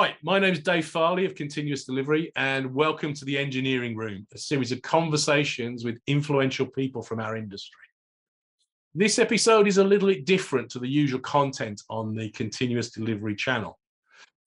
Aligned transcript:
Hi, 0.00 0.16
my 0.22 0.38
name 0.38 0.54
is 0.54 0.60
Dave 0.60 0.86
Farley 0.86 1.26
of 1.26 1.34
Continuous 1.34 1.84
Delivery, 1.84 2.32
and 2.34 2.74
welcome 2.74 3.12
to 3.12 3.26
the 3.26 3.36
Engineering 3.36 3.94
Room, 3.94 4.26
a 4.32 4.38
series 4.38 4.72
of 4.72 4.80
conversations 4.80 5.84
with 5.84 6.00
influential 6.06 6.64
people 6.64 7.02
from 7.02 7.20
our 7.20 7.36
industry. 7.36 7.84
This 8.94 9.18
episode 9.18 9.68
is 9.68 9.76
a 9.76 9.84
little 9.84 10.08
bit 10.08 10.24
different 10.24 10.70
to 10.70 10.78
the 10.78 10.88
usual 10.88 11.20
content 11.20 11.82
on 11.90 12.14
the 12.14 12.30
Continuous 12.30 12.90
Delivery 12.90 13.34
channel. 13.34 13.78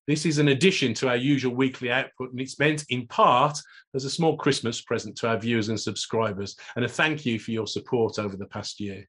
This 0.07 0.25
is 0.25 0.39
an 0.39 0.47
addition 0.47 0.95
to 0.95 1.09
our 1.09 1.17
usual 1.17 1.53
weekly 1.53 1.91
output, 1.91 2.31
and 2.31 2.41
it's 2.41 2.57
meant 2.57 2.85
in 2.89 3.05
part 3.05 3.55
as 3.93 4.05
a 4.05 4.09
small 4.09 4.35
Christmas 4.35 4.81
present 4.81 5.15
to 5.17 5.27
our 5.27 5.37
viewers 5.37 5.69
and 5.69 5.79
subscribers, 5.79 6.55
and 6.75 6.83
a 6.83 6.89
thank 6.89 7.27
you 7.27 7.37
for 7.37 7.51
your 7.51 7.67
support 7.67 8.17
over 8.17 8.35
the 8.35 8.47
past 8.47 8.79
year. 8.79 9.07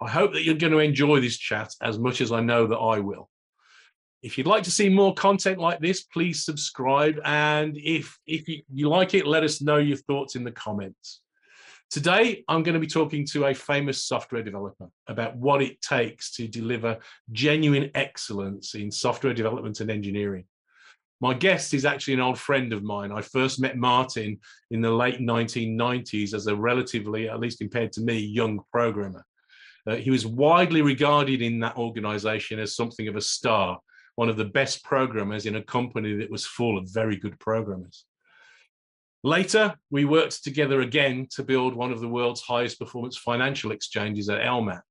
I 0.00 0.08
hope 0.08 0.32
that 0.32 0.42
you're 0.44 0.54
going 0.54 0.72
to 0.72 0.78
enjoy 0.78 1.20
this 1.20 1.36
chat 1.36 1.74
as 1.82 1.98
much 1.98 2.22
as 2.22 2.32
I 2.32 2.40
know 2.40 2.66
that 2.66 2.78
I 2.78 3.00
will. 3.00 3.28
If 4.22 4.36
you'd 4.36 4.46
like 4.46 4.64
to 4.64 4.70
see 4.70 4.90
more 4.90 5.14
content 5.14 5.58
like 5.58 5.80
this, 5.80 6.02
please 6.02 6.44
subscribe. 6.44 7.18
And 7.24 7.76
if, 7.78 8.18
if 8.26 8.48
you, 8.48 8.62
you 8.70 8.88
like 8.88 9.14
it, 9.14 9.26
let 9.26 9.44
us 9.44 9.62
know 9.62 9.78
your 9.78 9.96
thoughts 9.96 10.36
in 10.36 10.44
the 10.44 10.52
comments. 10.52 11.22
Today, 11.90 12.44
I'm 12.46 12.62
going 12.62 12.74
to 12.74 12.80
be 12.80 12.86
talking 12.86 13.26
to 13.32 13.46
a 13.46 13.54
famous 13.54 14.04
software 14.04 14.42
developer 14.42 14.88
about 15.08 15.36
what 15.36 15.62
it 15.62 15.80
takes 15.80 16.32
to 16.36 16.46
deliver 16.46 16.98
genuine 17.32 17.90
excellence 17.94 18.74
in 18.74 18.90
software 18.90 19.34
development 19.34 19.80
and 19.80 19.90
engineering. 19.90 20.44
My 21.22 21.34
guest 21.34 21.74
is 21.74 21.84
actually 21.84 22.14
an 22.14 22.20
old 22.20 22.38
friend 22.38 22.72
of 22.72 22.82
mine. 22.82 23.12
I 23.12 23.22
first 23.22 23.58
met 23.58 23.76
Martin 23.76 24.38
in 24.70 24.82
the 24.82 24.90
late 24.90 25.18
1990s 25.20 26.34
as 26.34 26.46
a 26.46 26.54
relatively, 26.54 27.28
at 27.28 27.40
least 27.40 27.58
compared 27.58 27.92
to 27.92 28.02
me, 28.02 28.18
young 28.18 28.60
programmer. 28.70 29.24
Uh, 29.86 29.96
he 29.96 30.10
was 30.10 30.26
widely 30.26 30.82
regarded 30.82 31.42
in 31.42 31.58
that 31.60 31.76
organization 31.76 32.58
as 32.58 32.76
something 32.76 33.08
of 33.08 33.16
a 33.16 33.20
star 33.20 33.78
one 34.20 34.28
of 34.28 34.36
the 34.36 34.44
best 34.44 34.84
programmers 34.84 35.46
in 35.46 35.56
a 35.56 35.62
company 35.62 36.14
that 36.14 36.30
was 36.30 36.44
full 36.44 36.76
of 36.76 36.92
very 36.92 37.16
good 37.16 37.38
programmers. 37.38 38.04
Later, 39.24 39.74
we 39.90 40.04
worked 40.04 40.44
together 40.44 40.82
again 40.82 41.26
to 41.30 41.42
build 41.42 41.74
one 41.74 41.90
of 41.90 42.00
the 42.00 42.08
world's 42.16 42.42
highest 42.42 42.78
performance 42.78 43.16
financial 43.16 43.72
exchanges 43.72 44.28
at 44.28 44.42
LMAX. 44.42 44.82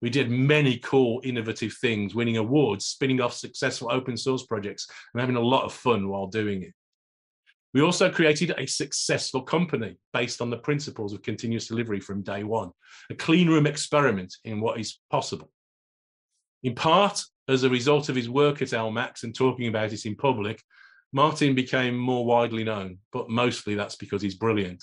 We 0.00 0.10
did 0.10 0.30
many 0.30 0.78
cool, 0.78 1.20
innovative 1.24 1.74
things, 1.80 2.14
winning 2.14 2.36
awards, 2.36 2.84
spinning 2.84 3.20
off 3.20 3.34
successful 3.34 3.90
open 3.90 4.16
source 4.16 4.46
projects, 4.46 4.86
and 5.12 5.20
having 5.20 5.34
a 5.34 5.40
lot 5.40 5.64
of 5.64 5.72
fun 5.72 6.08
while 6.08 6.28
doing 6.28 6.62
it. 6.62 6.72
We 7.74 7.82
also 7.82 8.12
created 8.12 8.54
a 8.56 8.66
successful 8.66 9.42
company 9.42 9.96
based 10.12 10.40
on 10.40 10.50
the 10.50 10.58
principles 10.58 11.12
of 11.12 11.22
continuous 11.22 11.66
delivery 11.66 11.98
from 11.98 12.22
day 12.22 12.44
one, 12.44 12.70
a 13.10 13.16
clean 13.16 13.48
room 13.48 13.66
experiment 13.66 14.36
in 14.44 14.60
what 14.60 14.78
is 14.78 15.00
possible. 15.10 15.50
In 16.62 16.74
part, 16.74 17.22
as 17.48 17.64
a 17.64 17.70
result 17.70 18.08
of 18.08 18.16
his 18.16 18.30
work 18.30 18.62
at 18.62 18.68
LMAX 18.68 19.24
and 19.24 19.34
talking 19.34 19.68
about 19.68 19.92
it 19.92 20.06
in 20.06 20.14
public, 20.14 20.62
Martin 21.12 21.54
became 21.54 21.96
more 21.96 22.24
widely 22.24 22.64
known, 22.64 22.98
but 23.12 23.28
mostly 23.28 23.74
that's 23.74 23.96
because 23.96 24.22
he's 24.22 24.36
brilliant. 24.36 24.82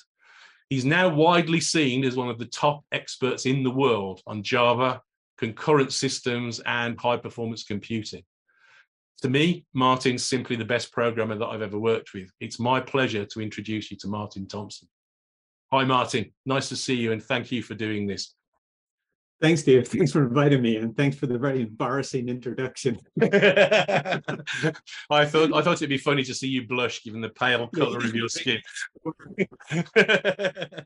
He's 0.70 0.86
now 0.86 1.10
widely 1.10 1.60
seen 1.60 2.04
as 2.04 2.16
one 2.16 2.30
of 2.30 2.38
the 2.38 2.46
top 2.46 2.84
experts 2.92 3.46
in 3.46 3.64
the 3.64 3.72
world 3.72 4.22
on 4.28 4.44
Java, 4.44 5.02
concurrent 5.38 5.92
systems, 5.92 6.60
and 6.66 7.00
high 7.00 7.18
performance 7.18 7.64
computing. 7.64 8.24
To 9.22 9.30
me, 9.30 9.66
Martin's 9.74 10.24
simply 10.24 10.56
the 10.56 10.66
best 10.66 10.92
programmer 10.92 11.36
that 11.36 11.48
I've 11.48 11.64
ever 11.64 11.80
worked 11.80 12.14
with. 12.14 12.30
It's 12.40 12.60
my 12.60 12.80
pleasure 12.80 13.26
to 13.26 13.42
introduce 13.42 13.90
you 13.90 13.98
to 13.98 14.08
Martin 14.08 14.48
Thompson. 14.48 14.88
Hi, 15.72 15.84
Martin. 15.84 16.32
Nice 16.46 16.70
to 16.70 16.76
see 16.76 16.96
you, 16.96 17.12
and 17.12 17.22
thank 17.22 17.52
you 17.52 17.64
for 17.64 17.74
doing 17.74 18.06
this. 18.06 18.36
Thanks, 19.42 19.64
Dave. 19.64 19.88
Thanks 19.88 20.12
for 20.12 20.24
inviting 20.24 20.62
me, 20.62 20.76
and 20.76 20.96
thanks 20.98 21.16
for 21.16 21.26
the 21.26 21.38
very 21.38 21.62
embarrassing 21.62 22.28
introduction. 22.28 23.00
I 23.22 24.20
thought 25.26 25.54
I 25.54 25.62
thought 25.62 25.76
it'd 25.76 25.88
be 25.90 25.98
funny 25.98 26.24
to 26.24 26.34
see 26.34 26.50
you 26.50 26.68
blush, 26.68 27.04
given 27.04 27.22
the 27.22 27.30
pale 27.30 27.68
color 27.68 28.00
of 28.00 28.14
your 28.14 28.28
skin. 28.28 28.60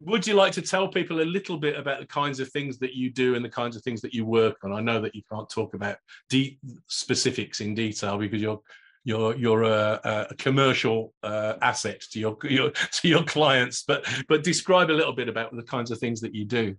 Would 0.00 0.26
you 0.26 0.34
like 0.34 0.52
to 0.52 0.62
tell 0.62 0.86
people 0.86 1.20
a 1.20 1.24
little 1.24 1.56
bit 1.56 1.76
about 1.76 1.98
the 2.00 2.06
kinds 2.06 2.38
of 2.38 2.48
things 2.50 2.78
that 2.78 2.94
you 2.94 3.10
do 3.10 3.34
and 3.34 3.44
the 3.44 3.50
kinds 3.50 3.74
of 3.74 3.82
things 3.82 4.00
that 4.02 4.14
you 4.14 4.24
work 4.24 4.58
on? 4.62 4.72
I 4.72 4.80
know 4.80 5.00
that 5.00 5.14
you 5.14 5.22
can't 5.32 5.48
talk 5.48 5.74
about 5.74 5.96
deep 6.28 6.60
specifics 6.88 7.60
in 7.60 7.74
detail 7.74 8.18
because 8.18 8.40
you're 8.40 8.60
you're 9.02 9.34
you're 9.36 9.64
a, 9.64 10.26
a 10.30 10.34
commercial 10.36 11.12
uh, 11.24 11.54
asset 11.60 12.02
to 12.12 12.20
your, 12.20 12.36
your 12.44 12.70
to 12.70 13.08
your 13.08 13.24
clients, 13.24 13.82
but 13.82 14.06
but 14.28 14.44
describe 14.44 14.90
a 14.90 14.92
little 14.92 15.12
bit 15.12 15.28
about 15.28 15.56
the 15.56 15.62
kinds 15.64 15.90
of 15.90 15.98
things 15.98 16.20
that 16.20 16.36
you 16.36 16.44
do. 16.44 16.76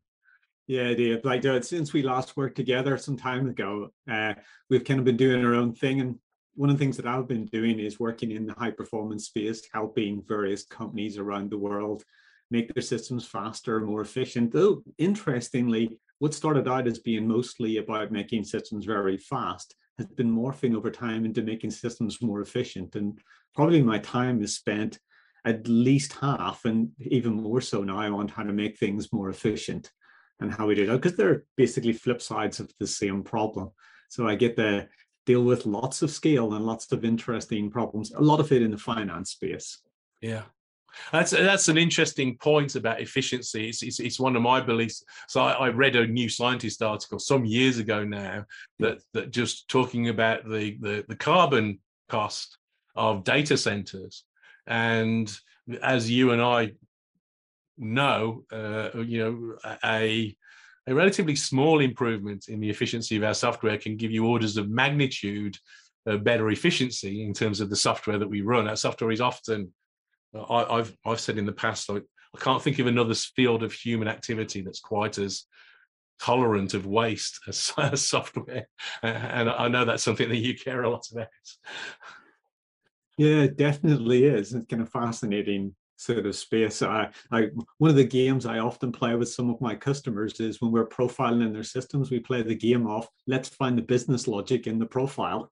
Yeah, 0.67 0.93
Dave. 0.95 1.23
Like 1.23 1.45
uh, 1.45 1.61
since 1.61 1.93
we 1.93 2.01
last 2.01 2.35
worked 2.35 2.55
together 2.55 2.97
some 2.97 3.17
time 3.17 3.47
ago, 3.47 3.91
uh, 4.09 4.33
we've 4.69 4.83
kind 4.83 4.99
of 4.99 5.05
been 5.05 5.17
doing 5.17 5.45
our 5.45 5.53
own 5.53 5.73
thing. 5.73 6.01
And 6.01 6.15
one 6.55 6.69
of 6.69 6.77
the 6.77 6.83
things 6.83 6.97
that 6.97 7.05
I've 7.05 7.27
been 7.27 7.45
doing 7.45 7.79
is 7.79 7.99
working 7.99 8.31
in 8.31 8.47
the 8.47 8.53
high 8.53 8.71
performance 8.71 9.25
space, 9.25 9.61
helping 9.71 10.23
various 10.27 10.65
companies 10.65 11.17
around 11.17 11.51
the 11.51 11.57
world 11.57 12.03
make 12.49 12.73
their 12.73 12.81
systems 12.81 13.27
faster, 13.27 13.79
more 13.79 14.01
efficient. 14.01 14.53
Though 14.53 14.81
interestingly, 14.97 15.99
what 16.17 16.33
started 16.33 16.67
out 16.67 16.87
as 16.87 16.97
being 16.97 17.27
mostly 17.27 17.77
about 17.77 18.11
making 18.11 18.45
systems 18.45 18.85
very 18.85 19.17
fast 19.17 19.75
has 19.99 20.07
been 20.07 20.35
morphing 20.35 20.75
over 20.75 20.89
time 20.89 21.25
into 21.25 21.43
making 21.43 21.71
systems 21.71 22.21
more 22.21 22.41
efficient. 22.41 22.95
And 22.95 23.19
probably 23.53 23.83
my 23.83 23.99
time 23.99 24.41
is 24.41 24.55
spent 24.55 24.99
at 25.45 25.67
least 25.67 26.13
half 26.13 26.65
and 26.65 26.89
even 26.99 27.33
more 27.33 27.61
so 27.61 27.83
now 27.83 28.17
on 28.17 28.27
how 28.27 28.41
to 28.43 28.51
make 28.51 28.79
things 28.79 29.13
more 29.13 29.29
efficient 29.29 29.91
and 30.39 30.53
how 30.53 30.67
we 30.67 30.75
do 30.75 30.85
that 30.85 31.01
because 31.01 31.15
they're 31.15 31.43
basically 31.55 31.93
flip 31.93 32.21
sides 32.21 32.59
of 32.59 32.71
the 32.79 32.87
same 32.87 33.23
problem. 33.23 33.71
So 34.09 34.27
I 34.27 34.35
get 34.35 34.55
to 34.57 34.87
deal 35.25 35.43
with 35.43 35.65
lots 35.65 36.01
of 36.01 36.11
scale 36.11 36.53
and 36.53 36.65
lots 36.65 36.91
of 36.91 37.03
interesting 37.03 37.69
problems, 37.69 38.11
a 38.11 38.21
lot 38.21 38.39
of 38.39 38.51
it 38.51 38.61
in 38.61 38.71
the 38.71 38.77
finance 38.77 39.31
space. 39.31 39.79
Yeah. 40.21 40.43
That's 41.11 41.31
that's 41.31 41.67
an 41.67 41.77
interesting 41.77 42.37
point 42.37 42.75
about 42.75 43.01
efficiency. 43.01 43.67
It's, 43.67 43.83
it's, 43.83 43.99
it's 43.99 44.19
one 44.19 44.35
of 44.35 44.41
my 44.41 44.61
beliefs. 44.61 45.03
So 45.27 45.41
I, 45.41 45.51
I, 45.51 45.69
read 45.69 45.97
a 45.97 46.07
New 46.07 46.29
Scientist 46.29 46.81
article 46.81 47.19
some 47.19 47.43
years 47.43 47.79
ago 47.79 48.05
now 48.05 48.45
that 48.79 48.99
that 49.13 49.31
just 49.31 49.67
talking 49.67 50.09
about 50.09 50.45
the 50.45 50.77
the, 50.79 51.05
the 51.07 51.15
carbon 51.15 51.79
cost 52.07 52.57
of 52.95 53.25
data 53.25 53.57
centers, 53.57 54.23
and 54.67 55.29
as 55.81 56.09
you 56.09 56.31
and 56.31 56.41
I 56.41 56.71
know, 57.77 58.43
uh, 58.51 58.89
you 58.95 59.23
know, 59.63 59.77
a 59.83 60.35
a 60.87 60.93
relatively 60.93 61.35
small 61.35 61.79
improvement 61.79 62.47
in 62.47 62.59
the 62.59 62.69
efficiency 62.69 63.17
of 63.17 63.23
our 63.23 63.33
software 63.33 63.77
can 63.77 63.97
give 63.97 64.11
you 64.11 64.27
orders 64.27 64.55
of 64.55 64.69
magnitude 64.69 65.57
uh, 66.07 66.17
better 66.17 66.49
efficiency 66.51 67.23
in 67.23 67.33
terms 67.33 67.59
of 67.59 67.69
the 67.69 67.75
software 67.75 68.19
that 68.19 68.29
we 68.29 68.41
run. 68.41 68.67
Our 68.67 68.75
software 68.75 69.11
is 69.11 69.21
often, 69.21 69.73
uh, 70.35 70.43
I, 70.43 70.77
have 70.77 70.95
I've 71.05 71.19
said 71.19 71.39
in 71.39 71.45
the 71.47 71.51
past, 71.51 71.89
I, 71.89 71.95
I 71.95 72.39
can't 72.39 72.61
think 72.61 72.77
of 72.79 72.87
another 72.87 73.15
field 73.15 73.63
of 73.63 73.73
human 73.73 74.07
activity 74.07 74.61
that's 74.61 74.79
quite 74.79 75.17
as 75.17 75.45
tolerant 76.19 76.75
of 76.75 76.85
waste 76.85 77.39
as, 77.47 77.73
as 77.77 78.05
software, 78.05 78.67
and 79.01 79.49
I 79.49 79.67
know 79.67 79.85
that's 79.85 80.03
something 80.03 80.29
that 80.29 80.37
you 80.37 80.55
care 80.55 80.83
a 80.83 80.89
lot 80.89 81.07
about. 81.11 81.27
Yeah, 83.17 83.43
it 83.43 83.57
definitely 83.57 84.25
is. 84.25 84.53
It's 84.53 84.67
kind 84.67 84.81
of 84.81 84.89
fascinating 84.89 85.73
sort 85.97 86.25
of 86.25 86.35
space. 86.35 86.81
I, 86.81 87.09
I, 87.31 87.49
one 87.77 87.89
of 87.89 87.95
the 87.95 88.03
games 88.03 88.45
I 88.45 88.59
often 88.59 88.91
play 88.91 89.15
with 89.15 89.29
some 89.29 89.49
of 89.49 89.61
my 89.61 89.75
customers 89.75 90.39
is 90.39 90.61
when 90.61 90.71
we're 90.71 90.87
profiling 90.87 91.45
in 91.45 91.53
their 91.53 91.63
systems, 91.63 92.11
we 92.11 92.19
play 92.19 92.41
the 92.41 92.55
game 92.55 92.87
of 92.87 93.07
let's 93.27 93.49
find 93.49 93.77
the 93.77 93.81
business 93.81 94.27
logic 94.27 94.67
in 94.67 94.79
the 94.79 94.85
profile. 94.85 95.51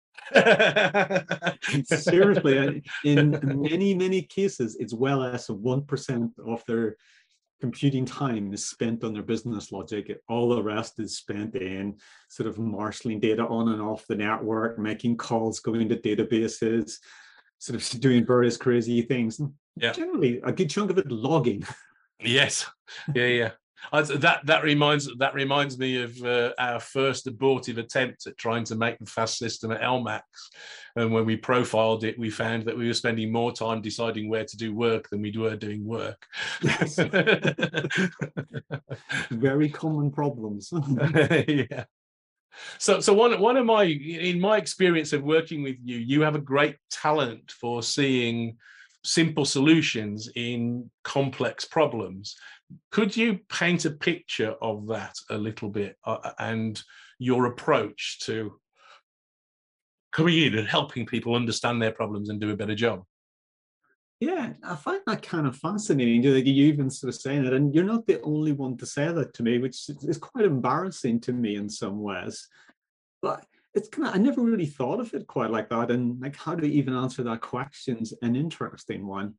Seriously, 1.85 2.83
in 3.03 3.39
many, 3.61 3.93
many 3.93 4.21
cases, 4.21 4.77
it's 4.79 4.93
well 4.93 5.19
less 5.19 5.47
than 5.47 5.57
1% 5.57 6.31
of 6.45 6.63
their 6.67 6.97
computing 7.63 8.03
time 8.05 8.53
is 8.53 8.67
spent 8.67 9.05
on 9.05 9.13
their 9.13 9.23
business 9.23 9.71
logic. 9.71 10.19
All 10.27 10.49
the 10.49 10.61
rest 10.61 10.99
is 10.99 11.15
spent 11.17 11.55
in 11.55 11.95
sort 12.27 12.49
of 12.49 12.59
marshalling 12.59 13.21
data 13.21 13.47
on 13.47 13.69
and 13.69 13.81
off 13.81 14.05
the 14.05 14.15
network, 14.15 14.77
making 14.77 15.15
calls, 15.15 15.61
going 15.61 15.87
to 15.87 15.95
databases, 15.95 16.97
sort 17.63 17.81
of 17.81 17.89
doing 18.01 18.25
various 18.25 18.57
crazy 18.57 19.01
things. 19.01 19.39
Yeah. 19.75 19.93
Generally, 19.93 20.41
a 20.43 20.51
good 20.51 20.69
chunk 20.69 20.91
of 20.91 20.97
it 20.97 21.09
logging. 21.09 21.65
Yes. 22.19 22.65
Yeah, 23.13 23.25
yeah. 23.25 23.51
that 23.91 24.39
that 24.45 24.63
reminds 24.63 25.09
that 25.17 25.33
reminds 25.33 25.77
me 25.77 26.01
of 26.01 26.21
uh, 26.23 26.53
our 26.59 26.79
first 26.79 27.27
abortive 27.27 27.77
attempt 27.77 28.27
at 28.27 28.37
trying 28.37 28.63
to 28.65 28.75
make 28.75 28.99
the 28.99 29.05
fast 29.05 29.37
system 29.37 29.71
at 29.71 29.81
LMAX. 29.81 30.21
And 30.95 31.11
when 31.11 31.25
we 31.25 31.37
profiled 31.37 32.03
it, 32.03 32.19
we 32.19 32.29
found 32.29 32.65
that 32.65 32.77
we 32.77 32.87
were 32.87 32.93
spending 32.93 33.31
more 33.31 33.51
time 33.51 33.81
deciding 33.81 34.29
where 34.29 34.45
to 34.45 34.57
do 34.57 34.75
work 34.75 35.09
than 35.09 35.21
we 35.21 35.35
were 35.35 35.55
doing 35.55 35.83
work. 35.83 36.23
Yes. 36.61 36.95
Very 39.31 39.69
common 39.69 40.11
problems. 40.11 40.71
yeah. 41.47 41.85
So, 42.77 42.99
so 42.99 43.13
one 43.13 43.39
one 43.39 43.57
of 43.57 43.65
my 43.65 43.83
in 43.83 44.39
my 44.39 44.57
experience 44.57 45.13
of 45.13 45.23
working 45.23 45.63
with 45.63 45.77
you, 45.83 45.97
you 45.97 46.21
have 46.21 46.35
a 46.35 46.39
great 46.39 46.77
talent 46.91 47.51
for 47.51 47.83
seeing 47.83 48.57
simple 49.03 49.45
solutions 49.45 50.29
in 50.35 50.89
complex 51.03 51.65
problems. 51.65 52.35
Could 52.91 53.15
you 53.15 53.39
paint 53.49 53.85
a 53.85 53.91
picture 53.91 54.55
of 54.61 54.87
that 54.87 55.15
a 55.29 55.37
little 55.37 55.69
bit 55.69 55.97
uh, 56.05 56.31
and 56.39 56.81
your 57.19 57.45
approach 57.45 58.19
to 58.21 58.53
coming 60.13 60.37
in 60.37 60.57
and 60.57 60.67
helping 60.67 61.05
people 61.05 61.35
understand 61.35 61.81
their 61.81 61.91
problems 61.91 62.29
and 62.29 62.39
do 62.39 62.51
a 62.51 62.55
better 62.55 62.75
job. 62.75 63.03
Yeah, 64.23 64.53
I 64.63 64.77
find 64.77 65.01
that 65.05 65.21
kind 65.21 65.45
of 65.45 65.57
fascinating. 65.57 66.23
You 66.23 66.65
even 66.65 66.89
sort 66.89 67.13
of 67.13 67.19
saying 67.19 67.45
it, 67.45 67.51
and 67.51 67.75
you're 67.75 67.83
not 67.83 68.07
the 68.07 68.21
only 68.21 68.53
one 68.53 68.77
to 68.77 68.85
say 68.85 69.11
that 69.11 69.33
to 69.33 69.43
me, 69.43 69.57
which 69.57 69.89
is 69.89 70.17
quite 70.17 70.45
embarrassing 70.45 71.19
to 71.21 71.33
me 71.33 71.57
in 71.57 71.67
some 71.67 72.01
ways. 72.01 72.47
But 73.21 73.45
it's 73.73 73.89
kind 73.89 74.07
of 74.07 74.15
I 74.15 74.19
never 74.19 74.41
really 74.41 74.65
thought 74.65 75.01
of 75.01 75.13
it 75.13 75.27
quite 75.27 75.51
like 75.51 75.67
that, 75.69 75.91
and 75.91 76.21
like 76.21 76.37
how 76.37 76.55
do 76.55 76.61
we 76.61 76.69
even 76.69 76.93
answer 76.93 77.21
that 77.23 77.41
question's 77.41 78.13
an 78.21 78.37
interesting 78.37 79.05
one. 79.05 79.33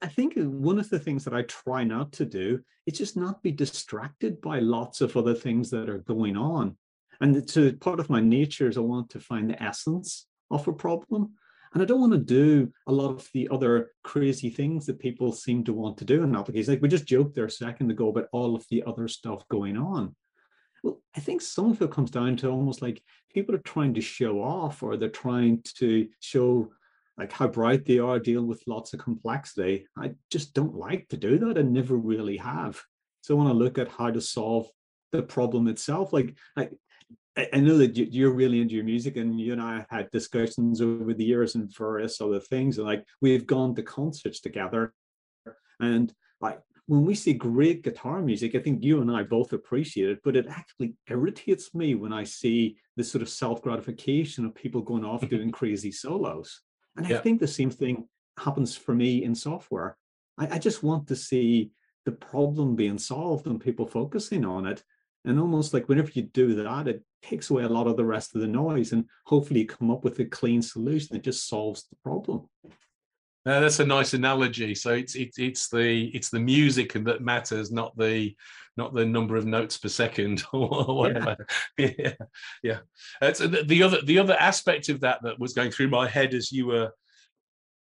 I 0.00 0.06
think 0.06 0.32
one 0.36 0.78
of 0.78 0.88
the 0.88 0.98
things 0.98 1.22
that 1.24 1.34
I 1.34 1.42
try 1.42 1.84
not 1.84 2.10
to 2.12 2.24
do 2.24 2.60
is 2.86 2.96
just 2.96 3.18
not 3.18 3.42
be 3.42 3.52
distracted 3.52 4.40
by 4.40 4.60
lots 4.60 5.02
of 5.02 5.14
other 5.14 5.34
things 5.34 5.68
that 5.70 5.90
are 5.90 5.98
going 5.98 6.38
on. 6.38 6.78
And 7.20 7.46
to 7.48 7.74
part 7.74 8.00
of 8.00 8.08
my 8.08 8.20
nature 8.20 8.66
is 8.66 8.78
I 8.78 8.80
want 8.80 9.10
to 9.10 9.20
find 9.20 9.50
the 9.50 9.62
essence 9.62 10.26
of 10.50 10.66
a 10.68 10.72
problem. 10.72 11.34
And 11.72 11.82
I 11.82 11.86
don't 11.86 12.00
want 12.00 12.12
to 12.12 12.18
do 12.18 12.72
a 12.86 12.92
lot 12.92 13.10
of 13.10 13.28
the 13.32 13.48
other 13.50 13.92
crazy 14.02 14.50
things 14.50 14.86
that 14.86 14.98
people 14.98 15.32
seem 15.32 15.62
to 15.64 15.72
want 15.72 15.98
to 15.98 16.04
do 16.04 16.22
in 16.22 16.34
applications. 16.34 16.68
Like 16.68 16.82
we 16.82 16.88
just 16.88 17.06
joked 17.06 17.34
there 17.34 17.44
a 17.44 17.50
second 17.50 17.90
ago 17.90 18.08
about 18.08 18.28
all 18.32 18.56
of 18.56 18.66
the 18.70 18.82
other 18.86 19.06
stuff 19.06 19.46
going 19.48 19.76
on. 19.76 20.16
Well, 20.82 21.00
I 21.16 21.20
think 21.20 21.42
some 21.42 21.70
of 21.70 21.80
it 21.82 21.92
comes 21.92 22.10
down 22.10 22.36
to 22.38 22.48
almost 22.48 22.82
like 22.82 23.02
people 23.32 23.54
are 23.54 23.58
trying 23.58 23.94
to 23.94 24.00
show 24.00 24.42
off 24.42 24.82
or 24.82 24.96
they're 24.96 25.08
trying 25.08 25.62
to 25.76 26.08
show 26.20 26.70
like 27.18 27.32
how 27.32 27.46
bright 27.46 27.84
they 27.84 27.98
are, 27.98 28.18
deal 28.18 28.42
with 28.42 28.66
lots 28.66 28.94
of 28.94 29.00
complexity. 29.00 29.86
I 29.96 30.12
just 30.30 30.54
don't 30.54 30.74
like 30.74 31.08
to 31.08 31.16
do 31.16 31.38
that 31.38 31.58
and 31.58 31.72
never 31.72 31.96
really 31.96 32.38
have. 32.38 32.80
So 33.20 33.34
I 33.34 33.36
want 33.36 33.50
to 33.50 33.54
look 33.54 33.78
at 33.78 33.90
how 33.90 34.10
to 34.10 34.20
solve 34.20 34.68
the 35.12 35.22
problem 35.22 35.68
itself. 35.68 36.12
Like 36.12 36.36
I, 36.56 36.70
I 37.36 37.60
know 37.60 37.78
that 37.78 37.96
you're 37.96 38.32
really 38.32 38.60
into 38.60 38.74
your 38.74 38.84
music, 38.84 39.16
and 39.16 39.40
you 39.40 39.52
and 39.52 39.62
I 39.62 39.76
have 39.76 39.86
had 39.88 40.10
discussions 40.10 40.80
over 40.80 41.14
the 41.14 41.24
years 41.24 41.54
and 41.54 41.72
various 41.74 42.20
other 42.20 42.40
things. 42.40 42.78
And 42.78 42.86
like 42.86 43.04
we've 43.20 43.46
gone 43.46 43.74
to 43.76 43.82
concerts 43.82 44.40
together, 44.40 44.92
and 45.78 46.12
like 46.40 46.60
when 46.86 47.04
we 47.04 47.14
see 47.14 47.32
great 47.32 47.84
guitar 47.84 48.20
music, 48.20 48.56
I 48.56 48.58
think 48.58 48.82
you 48.82 49.00
and 49.00 49.10
I 49.10 49.22
both 49.22 49.52
appreciate 49.52 50.10
it, 50.10 50.20
but 50.24 50.34
it 50.34 50.46
actually 50.48 50.94
irritates 51.08 51.72
me 51.72 51.94
when 51.94 52.12
I 52.12 52.24
see 52.24 52.76
this 52.96 53.12
sort 53.12 53.22
of 53.22 53.28
self 53.28 53.62
gratification 53.62 54.44
of 54.44 54.54
people 54.54 54.82
going 54.82 55.04
off 55.04 55.20
mm-hmm. 55.20 55.36
doing 55.36 55.50
crazy 55.52 55.92
solos. 55.92 56.62
And 56.96 57.06
I 57.06 57.18
think 57.18 57.38
the 57.38 57.46
same 57.46 57.70
thing 57.70 58.08
happens 58.36 58.76
for 58.76 58.94
me 58.94 59.22
in 59.22 59.36
software. 59.36 59.96
I, 60.36 60.56
I 60.56 60.58
just 60.58 60.82
want 60.82 61.06
to 61.08 61.16
see 61.16 61.70
the 62.04 62.12
problem 62.12 62.74
being 62.74 62.98
solved 62.98 63.46
and 63.46 63.60
people 63.60 63.86
focusing 63.86 64.44
on 64.44 64.66
it 64.66 64.82
and 65.24 65.38
almost 65.38 65.74
like 65.74 65.88
whenever 65.88 66.10
you 66.12 66.22
do 66.22 66.54
that, 66.54 66.88
it 66.88 67.02
takes 67.22 67.50
away 67.50 67.64
a 67.64 67.68
lot 67.68 67.86
of 67.86 67.96
the 67.96 68.04
rest 68.04 68.34
of 68.34 68.40
the 68.40 68.46
noise 68.46 68.92
and 68.92 69.04
hopefully 69.26 69.64
come 69.64 69.90
up 69.90 70.04
with 70.04 70.18
a 70.20 70.24
clean 70.24 70.62
solution 70.62 71.08
that 71.12 71.22
just 71.22 71.48
solves 71.48 71.84
the 71.88 71.96
problem. 72.02 72.48
Uh, 73.46 73.60
that's 73.60 73.80
a 73.80 73.86
nice 73.86 74.12
analogy. 74.12 74.74
So 74.74 74.90
it's 74.92 75.14
it's 75.14 75.38
it's 75.38 75.68
the 75.68 76.10
it's 76.14 76.28
the 76.28 76.40
music 76.40 76.92
that 76.92 77.22
matters, 77.22 77.72
not 77.72 77.96
the 77.96 78.36
not 78.76 78.92
the 78.92 79.06
number 79.06 79.36
of 79.36 79.46
notes 79.46 79.78
per 79.78 79.88
second 79.88 80.44
or 80.52 80.94
whatever. 80.94 81.36
Yeah, 81.78 81.90
yeah. 81.98 82.12
yeah. 82.62 82.78
Uh, 83.22 83.32
so 83.32 83.46
the, 83.46 83.62
the 83.62 83.82
other 83.82 84.02
the 84.02 84.18
other 84.18 84.34
aspect 84.34 84.90
of 84.90 85.00
that 85.00 85.22
that 85.22 85.38
was 85.38 85.54
going 85.54 85.70
through 85.70 85.88
my 85.88 86.06
head 86.06 86.34
as 86.34 86.52
you 86.52 86.66
were 86.66 86.90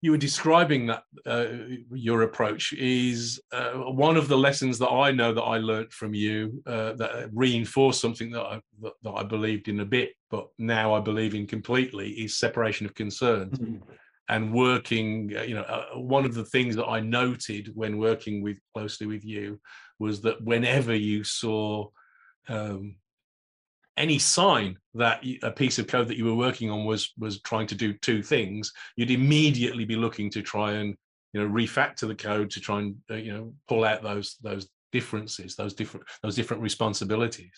you 0.03 0.11
were 0.11 0.19
describing 0.19 0.89
that 0.89 1.05
uh, 1.27 1.47
your 1.93 2.23
approach 2.23 2.73
is 2.73 3.41
uh, 3.53 3.71
one 3.71 4.17
of 4.17 4.27
the 4.27 4.37
lessons 4.37 4.77
that 4.81 4.91
I 4.91 5.13
know 5.13 5.33
that 5.33 5.43
I 5.43 5.59
learned 5.59 5.93
from 5.93 6.13
you 6.13 6.61
uh, 6.67 6.95
that 6.95 7.31
reinforced 7.33 8.01
something 8.01 8.33
that 8.33 8.43
I, 8.43 8.61
that, 8.83 8.93
that, 9.05 9.11
I 9.11 9.23
believed 9.23 9.69
in 9.69 9.79
a 9.79 9.85
bit, 9.85 10.15
but 10.29 10.49
now 10.59 10.93
I 10.93 10.99
believe 10.99 11.37
in 11.37 11.47
completely 11.47 12.11
is 12.11 12.37
separation 12.37 12.85
of 12.85 12.97
concerns 12.97 13.61
mm-hmm. 13.61 13.77
and 14.29 14.53
working. 14.53 15.35
Uh, 15.39 15.43
you 15.43 15.55
know, 15.55 15.63
uh, 15.63 15.97
one 15.97 16.25
of 16.25 16.35
the 16.35 16.47
things 16.47 16.75
that 16.75 16.87
I 16.87 16.99
noted 16.99 17.71
when 17.73 17.97
working 17.97 18.43
with 18.43 18.59
closely 18.75 19.07
with 19.07 19.25
you 19.25 19.61
was 20.01 20.21
that 20.23 20.43
whenever 20.43 20.97
you 20.97 21.23
saw 21.23 21.87
um, 22.49 22.97
any 23.97 24.19
sign 24.19 24.79
that 24.95 25.25
a 25.43 25.51
piece 25.51 25.79
of 25.79 25.87
code 25.87 26.09
that 26.09 26.17
you 26.17 26.25
were 26.25 26.35
working 26.35 26.71
on 26.71 26.85
was 26.85 27.13
was 27.19 27.41
trying 27.43 27.67
to 27.69 27.75
do 27.75 27.93
two 27.95 28.23
things, 28.23 28.73
you'd 28.97 29.11
immediately 29.11 29.85
be 29.85 29.97
looking 29.97 30.31
to 30.31 30.43
try 30.43 30.73
and 30.73 30.97
you 31.33 31.41
know 31.41 31.49
refactor 31.49 32.09
the 32.09 32.15
code 32.15 32.51
to 32.51 32.61
try 32.61 32.81
and 32.81 32.97
uh, 33.11 33.15
you 33.15 33.33
know 33.33 33.55
pull 33.69 33.85
out 33.85 34.03
those 34.03 34.37
those 34.43 34.69
differences, 34.93 35.57
those 35.57 35.75
different 35.75 36.07
those 36.23 36.37
different 36.37 36.63
responsibilities. 36.63 37.53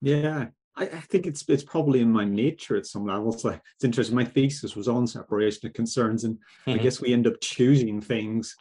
Yeah, 0.00 0.46
I, 0.76 0.84
I, 0.84 1.00
think 1.00 1.26
it's 1.26 1.44
it's 1.48 1.62
probably 1.62 2.00
in 2.00 2.10
my 2.10 2.24
nature 2.24 2.76
at 2.76 2.86
some 2.86 3.06
levels. 3.06 3.44
Like 3.44 3.60
it's 3.76 3.84
interesting. 3.84 4.16
My 4.16 4.24
thesis 4.24 4.74
was 4.74 4.88
on 4.88 5.06
separation 5.06 5.66
of 5.66 5.74
concerns, 5.74 6.24
and 6.24 6.36
mm-hmm. 6.36 6.72
I 6.72 6.76
guess 6.78 7.00
we 7.00 7.12
end 7.12 7.26
up 7.26 7.34
choosing 7.40 8.00
things 8.00 8.56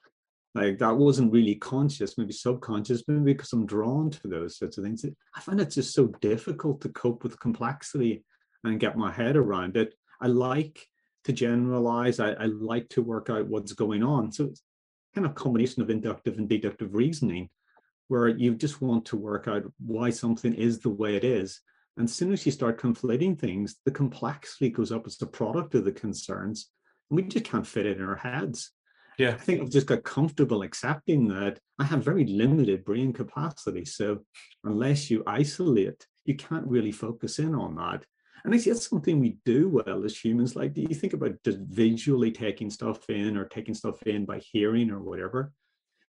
like 0.53 0.79
that 0.79 0.97
wasn't 0.97 1.31
really 1.31 1.55
conscious, 1.55 2.17
maybe 2.17 2.33
subconscious, 2.33 3.03
maybe 3.07 3.33
because 3.33 3.53
I'm 3.53 3.65
drawn 3.65 4.09
to 4.11 4.27
those 4.27 4.57
sorts 4.57 4.77
of 4.77 4.83
things. 4.83 5.05
I 5.35 5.39
find 5.39 5.61
it 5.61 5.71
just 5.71 5.93
so 5.93 6.07
difficult 6.19 6.81
to 6.81 6.89
cope 6.89 7.23
with 7.23 7.39
complexity 7.39 8.25
and 8.63 8.79
get 8.79 8.97
my 8.97 9.11
head 9.11 9.37
around 9.37 9.77
it. 9.77 9.93
I 10.19 10.27
like 10.27 10.85
to 11.23 11.33
generalize. 11.33 12.19
I, 12.19 12.31
I 12.31 12.45
like 12.45 12.89
to 12.89 13.01
work 13.01 13.29
out 13.29 13.47
what's 13.47 13.73
going 13.73 14.03
on. 14.03 14.31
So 14.31 14.45
it's 14.45 14.61
kind 15.15 15.25
of 15.25 15.31
a 15.31 15.35
combination 15.35 15.81
of 15.81 15.89
inductive 15.89 16.37
and 16.37 16.49
deductive 16.49 16.93
reasoning, 16.93 17.49
where 18.09 18.27
you 18.27 18.53
just 18.55 18.81
want 18.81 19.05
to 19.05 19.17
work 19.17 19.47
out 19.47 19.63
why 19.79 20.09
something 20.09 20.53
is 20.53 20.79
the 20.79 20.89
way 20.89 21.15
it 21.15 21.23
is. 21.23 21.61
And 21.97 22.09
as 22.09 22.13
soon 22.13 22.33
as 22.33 22.45
you 22.45 22.51
start 22.51 22.79
conflating 22.79 23.39
things, 23.39 23.77
the 23.85 23.91
complexity 23.91 24.69
goes 24.69 24.91
up 24.91 25.07
as 25.07 25.21
a 25.21 25.25
product 25.25 25.75
of 25.75 25.85
the 25.85 25.91
concerns. 25.91 26.69
And 27.09 27.17
we 27.17 27.23
just 27.23 27.45
can't 27.45 27.67
fit 27.67 27.85
it 27.85 27.97
in 27.97 28.03
our 28.03 28.15
heads. 28.15 28.71
Yeah. 29.21 29.29
I 29.29 29.33
think 29.33 29.61
I've 29.61 29.69
just 29.69 29.85
got 29.85 30.03
comfortable 30.03 30.63
accepting 30.63 31.27
that 31.27 31.59
I 31.77 31.83
have 31.83 32.03
very 32.03 32.25
limited 32.25 32.83
brain 32.83 33.13
capacity. 33.13 33.85
So 33.85 34.21
unless 34.63 35.11
you 35.11 35.21
isolate, 35.27 36.07
you 36.25 36.35
can't 36.35 36.65
really 36.65 36.91
focus 36.91 37.37
in 37.37 37.53
on 37.53 37.75
that. 37.75 38.03
And 38.43 38.51
I 38.51 38.57
see 38.57 38.71
that's 38.71 38.89
something 38.89 39.19
we 39.19 39.37
do 39.45 39.69
well 39.69 40.03
as 40.05 40.17
humans. 40.17 40.55
Like, 40.55 40.73
do 40.73 40.81
you 40.81 40.95
think 40.95 41.13
about 41.13 41.35
just 41.45 41.59
visually 41.59 42.31
taking 42.31 42.71
stuff 42.71 43.07
in 43.11 43.37
or 43.37 43.45
taking 43.45 43.75
stuff 43.75 44.01
in 44.07 44.25
by 44.25 44.39
hearing 44.39 44.89
or 44.89 44.99
whatever? 44.99 45.51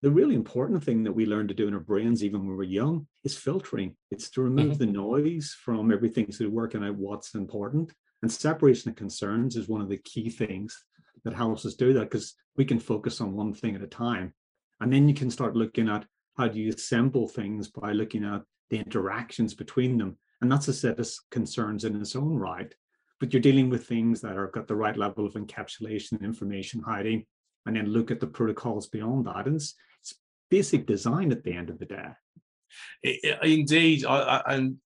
The 0.02 0.10
really 0.10 0.34
important 0.34 0.84
thing 0.84 1.04
that 1.04 1.14
we 1.14 1.28
learn 1.28 1.48
to 1.48 1.54
do 1.54 1.68
in 1.68 1.76
our 1.76 1.80
brains, 1.80 2.24
even 2.24 2.48
when 2.48 2.58
we're 2.58 2.64
young, 2.64 3.06
is 3.24 3.38
filtering. 3.38 3.96
It's 4.10 4.32
to 4.32 4.42
remove 4.42 4.78
mm-hmm. 4.78 4.78
the 4.80 4.92
noise 4.92 5.56
from 5.64 5.92
everything 5.92 6.32
so 6.32 6.50
working 6.50 6.84
out 6.84 6.96
what's 6.96 7.36
important. 7.36 7.94
And 8.24 8.32
separation 8.32 8.90
of 8.90 8.96
concerns 8.96 9.56
is 9.56 9.68
one 9.68 9.82
of 9.82 9.90
the 9.90 10.00
key 10.00 10.32
things 10.32 10.84
that 11.26 11.34
helps 11.34 11.66
us 11.66 11.74
do 11.74 11.92
that 11.94 12.10
because 12.10 12.36
we 12.56 12.64
can 12.64 12.80
focus 12.80 13.20
on 13.20 13.34
one 13.34 13.54
thing 13.54 13.76
at 13.76 13.82
a 13.82 13.88
time. 13.88 14.34
And 14.80 14.94
then 14.94 15.10
you 15.10 15.14
can 15.14 15.30
start 15.30 15.56
looking 15.56 15.90
at 15.90 16.06
how 16.38 16.48
do 16.48 16.60
you 16.60 16.72
assemble 16.72 17.28
things 17.28 17.68
by 17.68 17.92
looking 17.92 18.24
at 18.24 18.42
the 18.70 18.78
interactions 18.78 19.54
between 19.54 19.98
them. 19.98 20.18
And 20.42 20.52
that's 20.52 20.68
a 20.68 20.74
set 20.74 21.00
of 21.00 21.10
concerns 21.32 21.84
in 21.84 22.00
its 22.00 22.16
own 22.16 22.36
right. 22.38 22.74
But 23.20 23.34
you're 23.34 23.42
dealing 23.42 23.70
with 23.70 23.88
things 23.88 24.22
that 24.22 24.38
are 24.38 24.48
got 24.48 24.68
the 24.68 24.76
right 24.76 24.98
level 24.98 25.26
of 25.26 25.34
encapsulation, 25.34 26.22
information 26.22 26.82
hiding, 26.82 27.26
and 27.66 27.76
then 27.76 27.88
look 27.88 28.12
at 28.12 28.20
the 28.20 28.28
protocols 28.28 28.88
beyond 28.88 29.26
that. 29.28 29.48
And 29.48 29.56
it's, 29.56 29.76
it's 30.02 30.16
basic 30.50 30.86
design 30.86 31.32
at 31.32 31.44
the 31.44 31.54
end 31.54 31.70
of 31.70 31.80
the 31.80 31.86
day. 31.86 32.10
Indeed, 33.42 34.06
I, 34.06 34.20
I, 34.20 34.54
and 34.54 34.78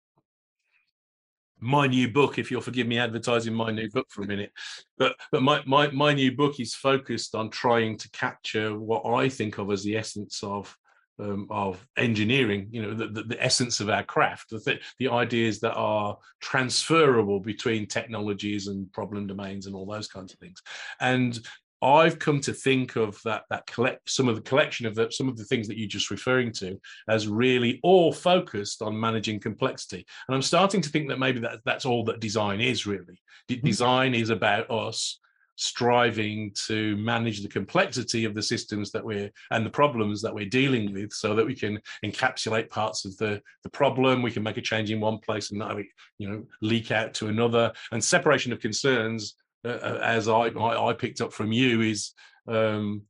my 1.59 1.87
new 1.87 2.09
book, 2.09 2.37
if 2.37 2.49
you'll 2.49 2.61
forgive 2.61 2.87
me 2.87 2.97
advertising 2.97 3.53
my 3.53 3.71
new 3.71 3.89
book 3.89 4.07
for 4.09 4.23
a 4.23 4.27
minute, 4.27 4.51
but 4.97 5.15
but 5.31 5.41
my, 5.41 5.61
my 5.65 5.89
my 5.91 6.13
new 6.13 6.35
book 6.35 6.59
is 6.59 6.75
focused 6.75 7.35
on 7.35 7.49
trying 7.49 7.97
to 7.97 8.09
capture 8.11 8.77
what 8.79 9.05
I 9.05 9.29
think 9.29 9.57
of 9.57 9.71
as 9.71 9.83
the 9.83 9.97
essence 9.97 10.41
of 10.43 10.75
um, 11.19 11.47
of 11.49 11.85
engineering, 11.97 12.67
you 12.71 12.81
know, 12.81 12.93
the, 12.93 13.07
the, 13.07 13.23
the, 13.23 13.43
essence 13.43 13.81
of 13.81 13.89
our 13.89 14.03
craft, 14.03 14.51
the, 14.51 14.79
the 14.99 15.09
ideas 15.09 15.59
that 15.59 15.73
are 15.73 16.17
transferable 16.39 17.41
between 17.41 17.85
technologies 17.85 18.67
and 18.67 18.91
problem 18.93 19.27
domains 19.27 19.65
and 19.65 19.75
all 19.75 19.85
those 19.85 20.07
kinds 20.07 20.31
of 20.31 20.39
things. 20.39 20.61
And 21.01 21.37
I've 21.81 22.19
come 22.19 22.41
to 22.41 22.53
think 22.53 22.95
of 22.95 23.19
that 23.23 23.43
that 23.49 23.65
collect 23.65 24.09
some 24.09 24.27
of 24.27 24.35
the 24.35 24.41
collection 24.41 24.85
of 24.85 24.95
the, 24.95 25.11
some 25.11 25.29
of 25.29 25.37
the 25.37 25.45
things 25.45 25.67
that 25.67 25.77
you're 25.77 25.87
just 25.87 26.11
referring 26.11 26.51
to 26.53 26.79
as 27.07 27.27
really 27.27 27.79
all 27.83 28.11
focused 28.11 28.81
on 28.81 28.99
managing 28.99 29.39
complexity. 29.39 30.05
And 30.27 30.35
I'm 30.35 30.41
starting 30.41 30.81
to 30.81 30.89
think 30.89 31.07
that 31.09 31.19
maybe 31.19 31.39
that 31.41 31.59
that's 31.65 31.85
all 31.85 32.03
that 32.05 32.19
design 32.19 32.61
is 32.61 32.85
really. 32.85 33.21
Mm-hmm. 33.49 33.65
Design 33.65 34.13
is 34.13 34.29
about 34.29 34.69
us 34.69 35.19
striving 35.59 36.51
to 36.55 36.95
manage 36.95 37.41
the 37.41 37.49
complexity 37.49 38.23
of 38.23 38.33
the 38.33 38.41
systems 38.41 38.91
that 38.91 39.03
we're 39.03 39.29
and 39.51 39.65
the 39.65 39.69
problems 39.69 40.21
that 40.21 40.33
we're 40.33 40.47
dealing 40.47 40.93
with 40.93 41.11
so 41.11 41.35
that 41.35 41.45
we 41.45 41.53
can 41.53 41.77
encapsulate 42.05 42.69
parts 42.69 43.03
of 43.03 43.15
the 43.17 43.41
the 43.63 43.69
problem 43.69 44.21
we 44.21 44.31
can 44.31 44.41
make 44.41 44.55
a 44.55 44.61
change 44.61 44.89
in 44.89 45.01
one 45.01 45.17
place 45.17 45.49
and 45.49 45.59
not 45.59 45.71
have 45.71 45.79
it 45.79 45.87
you 46.17 46.29
know 46.29 46.41
leak 46.61 46.91
out 46.91 47.13
to 47.13 47.27
another 47.27 47.73
and 47.91 48.01
separation 48.01 48.53
of 48.53 48.61
concerns 48.61 49.35
uh, 49.65 49.99
as 50.01 50.27
I, 50.27 50.47
I, 50.47 50.89
I 50.89 50.93
picked 50.93 51.21
up 51.21 51.33
from 51.33 51.51
you 51.51 51.81
is 51.81 52.13
um, 52.47 53.03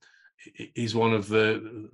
is 0.75 0.95
one 0.95 1.13
of 1.13 1.27
the 1.27 1.89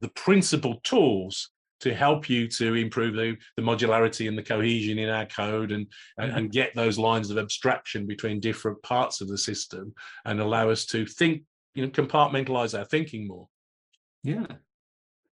the 0.00 0.08
principal 0.08 0.80
tools 0.82 1.50
to 1.80 1.94
help 1.94 2.28
you 2.28 2.46
to 2.46 2.74
improve 2.74 3.14
the, 3.14 3.36
the 3.56 3.62
modularity 3.62 4.28
and 4.28 4.36
the 4.36 4.42
cohesion 4.42 4.98
in 4.98 5.08
our 5.08 5.26
code 5.26 5.72
and, 5.72 5.86
and, 6.18 6.30
and 6.32 6.52
get 6.52 6.74
those 6.74 6.98
lines 6.98 7.30
of 7.30 7.38
abstraction 7.38 8.06
between 8.06 8.38
different 8.38 8.80
parts 8.82 9.20
of 9.20 9.28
the 9.28 9.38
system 9.38 9.94
and 10.26 10.40
allow 10.40 10.68
us 10.68 10.84
to 10.84 11.06
think, 11.06 11.42
you 11.74 11.82
know, 11.82 11.90
compartmentalize 11.90 12.78
our 12.78 12.84
thinking 12.84 13.26
more. 13.26 13.48
Yeah. 14.22 14.46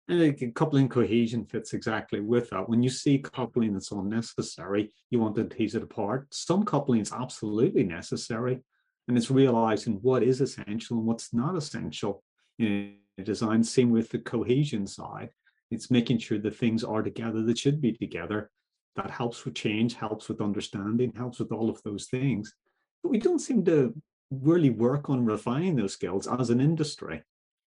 And 0.09 0.19
like 0.19 0.53
coupling 0.53 0.89
cohesion 0.89 1.45
fits 1.45 1.73
exactly 1.73 2.19
with 2.19 2.49
that. 2.49 2.67
When 2.67 2.83
you 2.83 2.89
see 2.89 3.19
coupling 3.19 3.73
that's 3.73 3.91
unnecessary, 3.91 4.91
you 5.09 5.19
want 5.19 5.35
to 5.35 5.45
tease 5.45 5.75
it 5.75 5.83
apart. 5.83 6.27
Some 6.33 6.65
coupling 6.65 6.99
is 6.99 7.13
absolutely 7.13 7.83
necessary, 7.83 8.59
and 9.07 9.17
it's 9.17 9.31
realizing 9.31 9.99
what 10.01 10.23
is 10.23 10.41
essential 10.41 10.97
and 10.97 11.05
what's 11.05 11.33
not 11.33 11.55
essential 11.55 12.21
in 12.59 12.95
design. 13.23 13.63
Same 13.63 13.91
with 13.91 14.09
the 14.09 14.19
cohesion 14.19 14.87
side. 14.87 15.29
It's 15.71 15.89
making 15.89 16.17
sure 16.19 16.37
the 16.37 16.51
things 16.51 16.83
are 16.83 17.01
together 17.01 17.41
that 17.43 17.57
should 17.57 17.79
be 17.79 17.93
together. 17.93 18.51
That 18.97 19.09
helps 19.09 19.45
with 19.45 19.55
change, 19.55 19.95
helps 19.95 20.27
with 20.27 20.41
understanding, 20.41 21.13
helps 21.15 21.39
with 21.39 21.51
all 21.51 21.69
of 21.69 21.81
those 21.83 22.07
things. 22.07 22.53
But 23.01 23.09
we 23.09 23.19
don't 23.19 23.39
seem 23.39 23.63
to 23.65 23.93
really 24.29 24.69
work 24.69 25.09
on 25.09 25.25
refining 25.25 25.75
those 25.75 25.93
skills 25.93 26.27
as 26.27 26.49
an 26.49 26.59
industry. 26.59 27.23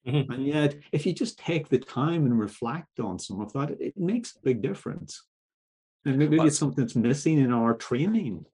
Mm-hmm. 0.07 0.31
And 0.31 0.45
yet, 0.45 0.75
if 0.91 1.05
you 1.05 1.13
just 1.13 1.39
take 1.39 1.67
the 1.67 1.79
time 1.79 2.25
and 2.25 2.39
reflect 2.39 3.00
on 3.00 3.17
some 3.17 3.41
of 3.41 3.51
that, 3.53 3.71
it, 3.79 3.97
makes 3.97 4.35
a 4.35 4.39
big 4.43 4.62
difference. 4.62 5.24
And 6.05 6.17
maybe 6.17 6.38
it's 6.38 6.59
something 6.59 6.83
that's 6.83 6.95
missing 6.95 7.39
in 7.39 7.51
our 7.51 7.74
training. 7.74 8.45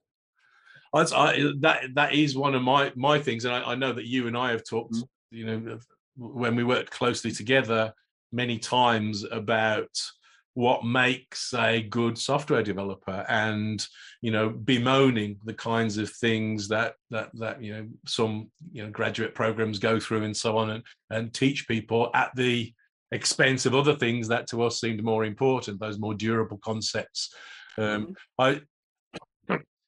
I, 0.94 1.52
that 1.60 1.84
that 1.96 2.14
is 2.14 2.36
one 2.36 2.56
of 2.56 2.62
my 2.62 2.92
my 2.96 3.20
things, 3.20 3.46
and 3.46 3.54
I, 3.54 3.72
I 3.72 3.76
know 3.76 3.94
that 3.94 4.06
you 4.06 4.28
and 4.28 4.38
I 4.38 4.52
have 4.52 4.64
talked, 4.64 4.94
mm-hmm. 4.94 5.36
you 5.36 5.46
know, 5.46 5.80
when 6.18 6.56
we 6.56 6.64
worked 6.64 6.92
closely 6.92 7.32
together 7.32 7.94
many 8.32 8.58
times 8.58 9.26
about 9.30 9.90
what 10.54 10.84
makes 10.84 11.54
a 11.54 11.82
good 11.82 12.18
software 12.18 12.64
developer 12.64 13.26
and 13.30 13.88
you 14.22 14.32
know 14.32 14.50
bemoaning 14.50 15.38
the 15.46 15.54
kinds 15.54 15.98
of 15.98 16.10
things 16.10 16.68
that 16.68 16.96
that 17.10 17.30
that 17.34 17.62
you 17.64 17.74
know 17.74 17.88
some 18.06 18.50
you 18.72 18.84
know 18.84 18.90
graduate 18.90 19.34
programs 19.34 19.80
go 19.80 20.00
through 20.00 20.24
and 20.24 20.36
so 20.36 20.58
on 20.58 20.72
and, 20.72 20.84
and 21.10 21.34
teach 21.34 21.68
people 21.68 22.12
at 22.14 22.32
the 22.36 22.74
expense 23.14 23.66
of 23.66 23.76
other 23.76 23.96
things 23.96 24.28
that 24.28 24.48
to 24.48 24.62
us 24.62 24.80
seemed 24.80 25.04
more 25.04 25.24
important 25.24 25.80
those 25.80 26.00
more 26.00 26.14
durable 26.14 26.58
concepts 26.58 27.34
um, 27.78 28.08
mm-hmm. 28.08 28.14
i 28.40 28.62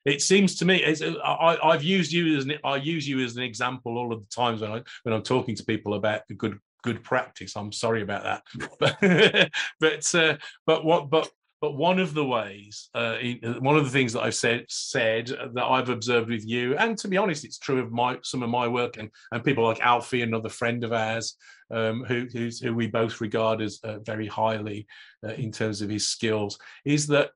it 0.05 0.21
seems 0.21 0.55
to 0.55 0.65
me 0.65 0.83
I, 1.23 1.57
I've 1.63 1.83
used 1.83 2.11
you 2.11 2.37
as 2.37 2.43
an, 2.43 2.55
I 2.65 2.75
use 2.75 3.07
you 3.07 3.23
as 3.23 3.37
an 3.37 3.43
example 3.43 3.97
all 3.97 4.11
of 4.11 4.19
the 4.19 4.29
times 4.29 4.61
when 4.61 4.71
I 4.71 4.81
when 5.03 5.13
I'm 5.13 5.23
talking 5.23 5.55
to 5.55 5.63
people 5.63 5.93
about 5.93 6.23
a 6.29 6.33
good 6.33 6.59
good 6.83 7.03
practice. 7.03 7.55
I'm 7.55 7.71
sorry 7.71 8.01
about 8.01 8.23
that, 8.23 8.43
but 8.79 9.51
but 9.79 10.15
uh, 10.15 10.37
but 10.65 10.85
what 10.85 11.09
but 11.09 11.29
but 11.63 11.77
one 11.77 11.97
of 11.97 12.13
the 12.13 12.25
ways, 12.25 12.89
uh, 12.93 13.15
one 13.59 13.77
of 13.77 13.85
the 13.85 13.89
things 13.89 14.11
that 14.11 14.23
I've 14.23 14.35
said 14.35 14.65
said 14.67 15.27
that 15.27 15.63
I've 15.63 15.87
observed 15.87 16.29
with 16.29 16.45
you, 16.45 16.75
and 16.75 16.97
to 16.97 17.07
be 17.07 17.15
honest, 17.15 17.45
it's 17.45 17.57
true 17.57 17.79
of 17.79 17.91
my 17.91 18.17
some 18.21 18.43
of 18.43 18.49
my 18.49 18.67
work 18.67 18.97
and 18.97 19.09
and 19.31 19.43
people 19.43 19.63
like 19.63 19.79
Alfie, 19.79 20.23
another 20.23 20.49
friend 20.49 20.83
of 20.83 20.91
ours, 20.91 21.37
um, 21.71 22.03
who 22.03 22.27
who 22.33 22.75
we 22.75 22.87
both 22.87 23.21
regard 23.21 23.61
as 23.61 23.79
uh, 23.85 23.99
very 23.99 24.27
highly 24.27 24.85
uh, 25.25 25.31
in 25.35 25.53
terms 25.53 25.81
of 25.81 25.89
his 25.89 26.05
skills, 26.05 26.59
is 26.83 27.07
that 27.07 27.31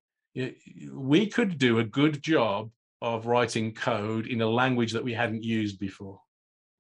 we 0.92 1.28
could 1.28 1.58
do 1.58 1.80
a 1.80 1.84
good 1.86 2.22
job 2.22 2.70
of 3.02 3.28
writing 3.28 3.74
code 3.74 4.28
in 4.28 4.42
a 4.42 4.50
language 4.50 4.92
that 4.92 5.04
we 5.04 5.14
hadn't 5.14 5.44
used 5.44 5.80
before. 5.80 6.20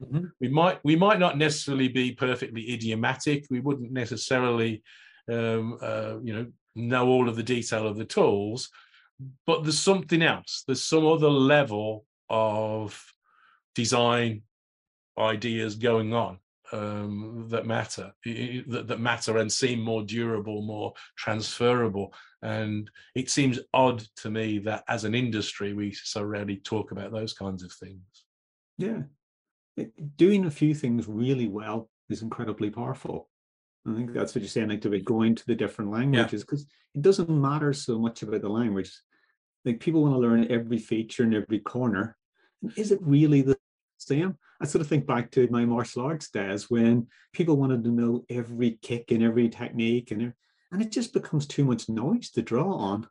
Mm-hmm. 0.03 0.25
We 0.39 0.49
might 0.49 0.79
we 0.83 0.95
might 0.95 1.19
not 1.19 1.37
necessarily 1.37 1.87
be 1.87 2.11
perfectly 2.11 2.73
idiomatic. 2.73 3.45
We 3.49 3.59
wouldn't 3.59 3.91
necessarily, 3.91 4.83
um, 5.31 5.77
uh, 5.81 6.17
you 6.21 6.33
know, 6.33 6.47
know 6.75 7.07
all 7.07 7.27
of 7.27 7.35
the 7.35 7.43
detail 7.43 7.87
of 7.87 7.97
the 7.97 8.05
tools, 8.05 8.69
but 9.45 9.63
there's 9.63 9.79
something 9.79 10.21
else. 10.21 10.63
There's 10.67 10.83
some 10.83 11.05
other 11.05 11.29
level 11.29 12.05
of 12.29 13.03
design 13.73 14.43
ideas 15.17 15.75
going 15.75 16.13
on 16.13 16.39
um, 16.71 17.47
that 17.49 17.65
matter 17.65 18.13
that, 18.23 18.85
that 18.87 18.99
matter 18.99 19.37
and 19.37 19.51
seem 19.51 19.79
more 19.79 20.03
durable, 20.03 20.61
more 20.61 20.93
transferable. 21.17 22.13
And 22.41 22.89
it 23.15 23.29
seems 23.29 23.59
odd 23.73 24.03
to 24.17 24.29
me 24.29 24.59
that 24.59 24.83
as 24.87 25.03
an 25.03 25.15
industry 25.15 25.73
we 25.73 25.93
so 25.93 26.21
rarely 26.23 26.57
talk 26.57 26.91
about 26.91 27.11
those 27.11 27.33
kinds 27.33 27.63
of 27.63 27.71
things. 27.73 28.01
Yeah, 28.77 29.03
doing 30.15 30.45
a 30.45 30.51
few 30.51 30.73
things 30.73 31.07
really 31.07 31.47
well 31.47 31.89
is 32.09 32.21
incredibly 32.21 32.69
powerful. 32.69 33.29
I 33.87 33.95
think 33.95 34.13
that's 34.13 34.35
what 34.35 34.41
you're 34.41 34.49
saying, 34.49 34.69
like 34.69 34.81
to 34.81 34.89
be 34.89 35.01
going 35.01 35.35
to 35.35 35.45
the 35.45 35.55
different 35.55 35.91
languages, 35.91 36.43
because 36.43 36.63
yeah. 36.63 36.99
it 36.99 37.01
doesn't 37.03 37.29
matter 37.29 37.71
so 37.73 37.97
much 37.97 38.21
about 38.21 38.41
the 38.41 38.49
language. 38.49 38.91
Like 39.63 39.79
people 39.79 40.01
want 40.01 40.15
to 40.15 40.19
learn 40.19 40.51
every 40.51 40.77
feature 40.77 41.23
in 41.23 41.33
every 41.33 41.59
corner. 41.59 42.17
Is 42.75 42.91
it 42.91 42.99
really 43.01 43.41
the 43.41 43.57
same? 43.97 44.37
I 44.59 44.65
sort 44.65 44.81
of 44.81 44.87
think 44.87 45.05
back 45.05 45.31
to 45.31 45.47
my 45.51 45.63
martial 45.65 46.03
arts 46.03 46.29
days 46.29 46.69
when 46.69 47.07
people 47.33 47.57
wanted 47.57 47.83
to 47.83 47.91
know 47.91 48.25
every 48.29 48.79
kick 48.81 49.11
and 49.11 49.23
every 49.23 49.49
technique, 49.49 50.11
and 50.11 50.33
and 50.71 50.81
it 50.81 50.91
just 50.91 51.13
becomes 51.13 51.47
too 51.47 51.63
much 51.63 51.87
noise 51.87 52.29
to 52.31 52.41
draw 52.41 52.73
on. 52.73 53.07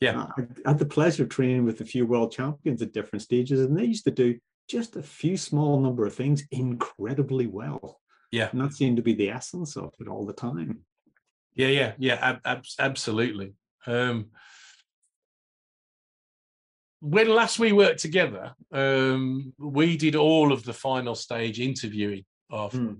Yeah, 0.00 0.26
I, 0.36 0.42
I 0.64 0.68
had 0.70 0.78
the 0.78 0.86
pleasure 0.86 1.24
of 1.24 1.28
training 1.28 1.64
with 1.64 1.80
a 1.80 1.84
few 1.84 2.06
world 2.06 2.32
champions 2.32 2.82
at 2.82 2.92
different 2.92 3.22
stages, 3.22 3.60
and 3.60 3.76
they 3.76 3.84
used 3.84 4.04
to 4.04 4.10
do 4.10 4.38
just 4.70 4.96
a 4.96 5.02
few 5.02 5.36
small 5.36 5.80
number 5.80 6.06
of 6.06 6.14
things 6.14 6.44
incredibly 6.50 7.46
well. 7.46 8.00
Yeah. 8.30 8.48
And 8.52 8.60
that 8.60 8.74
seemed 8.74 8.96
to 8.96 9.02
be 9.02 9.14
the 9.14 9.30
essence 9.30 9.76
of 9.76 9.92
it 9.98 10.08
all 10.08 10.24
the 10.24 10.32
time. 10.32 10.80
Yeah, 11.54 11.68
yeah, 11.68 11.92
yeah, 11.98 12.18
ab- 12.20 12.40
ab- 12.44 12.64
absolutely. 12.78 13.54
Um, 13.86 14.26
when 17.00 17.28
last 17.28 17.58
we 17.58 17.72
worked 17.72 18.00
together, 18.00 18.54
um, 18.72 19.52
we 19.58 19.96
did 19.96 20.14
all 20.14 20.52
of 20.52 20.64
the 20.64 20.72
final 20.72 21.14
stage 21.14 21.58
interviewing 21.58 22.24
of 22.50 22.72
mm. 22.72 22.98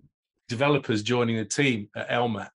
developers 0.48 1.02
joining 1.02 1.36
the 1.36 1.44
team 1.44 1.88
at 1.94 2.08
LMAX. 2.08 2.50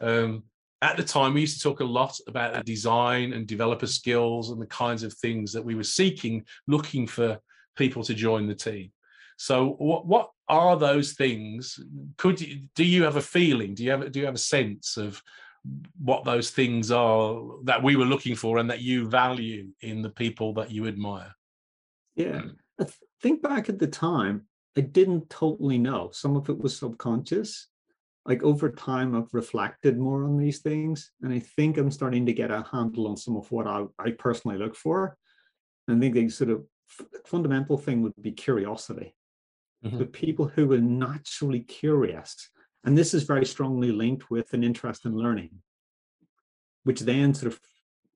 Um, 0.00 0.44
at 0.80 0.96
the 0.96 1.04
time, 1.04 1.34
we 1.34 1.42
used 1.42 1.58
to 1.58 1.62
talk 1.62 1.80
a 1.80 1.84
lot 1.84 2.18
about 2.26 2.54
the 2.54 2.64
design 2.64 3.32
and 3.34 3.46
developer 3.46 3.86
skills 3.86 4.50
and 4.50 4.60
the 4.60 4.66
kinds 4.66 5.04
of 5.04 5.14
things 5.14 5.52
that 5.52 5.64
we 5.64 5.76
were 5.76 5.84
seeking, 5.84 6.44
looking 6.66 7.06
for 7.06 7.38
people 7.76 8.04
to 8.04 8.14
join 8.14 8.46
the 8.46 8.54
team. 8.54 8.90
So 9.36 9.70
what 9.78 10.06
what 10.06 10.30
are 10.48 10.76
those 10.76 11.12
things? 11.12 11.80
Could 12.16 12.40
you 12.40 12.62
do 12.74 12.84
you 12.84 13.04
have 13.04 13.16
a 13.16 13.22
feeling? 13.22 13.74
Do 13.74 13.84
you 13.84 13.90
have 13.90 14.12
do 14.12 14.20
you 14.20 14.26
have 14.26 14.34
a 14.34 14.38
sense 14.38 14.96
of 14.96 15.22
what 15.98 16.24
those 16.24 16.50
things 16.50 16.90
are 16.90 17.40
that 17.64 17.82
we 17.82 17.96
were 17.96 18.04
looking 18.04 18.34
for 18.34 18.58
and 18.58 18.68
that 18.70 18.80
you 18.80 19.08
value 19.08 19.68
in 19.80 20.02
the 20.02 20.10
people 20.10 20.54
that 20.54 20.70
you 20.70 20.86
admire? 20.86 21.34
Yeah. 22.16 22.42
I 22.80 22.86
think 23.22 23.42
back 23.42 23.68
at 23.68 23.78
the 23.78 23.86
time, 23.86 24.46
I 24.76 24.80
didn't 24.80 25.30
totally 25.30 25.78
know. 25.78 26.10
Some 26.12 26.36
of 26.36 26.48
it 26.48 26.58
was 26.58 26.76
subconscious. 26.76 27.68
Like 28.24 28.42
over 28.42 28.70
time, 28.70 29.16
I've 29.16 29.32
reflected 29.32 29.98
more 29.98 30.24
on 30.24 30.36
these 30.36 30.60
things. 30.60 31.12
And 31.22 31.32
I 31.32 31.40
think 31.40 31.76
I'm 31.76 31.90
starting 31.90 32.26
to 32.26 32.32
get 32.32 32.50
a 32.50 32.66
handle 32.70 33.08
on 33.08 33.16
some 33.16 33.36
of 33.36 33.50
what 33.50 33.66
I, 33.66 33.84
I 33.98 34.12
personally 34.12 34.58
look 34.58 34.76
for. 34.76 35.16
I 35.88 35.98
think 35.98 36.14
they 36.14 36.28
sort 36.28 36.50
of 36.50 36.64
fundamental 37.24 37.78
thing 37.78 38.02
would 38.02 38.14
be 38.20 38.32
curiosity. 38.32 39.14
Mm-hmm. 39.84 39.98
The 39.98 40.06
people 40.06 40.46
who 40.46 40.72
are 40.72 40.78
naturally 40.78 41.60
curious, 41.60 42.48
and 42.84 42.96
this 42.96 43.14
is 43.14 43.24
very 43.24 43.44
strongly 43.44 43.92
linked 43.92 44.30
with 44.30 44.52
an 44.54 44.62
interest 44.62 45.04
in 45.04 45.16
learning, 45.16 45.50
which 46.84 47.00
then 47.00 47.34
sort 47.34 47.52
of 47.52 47.60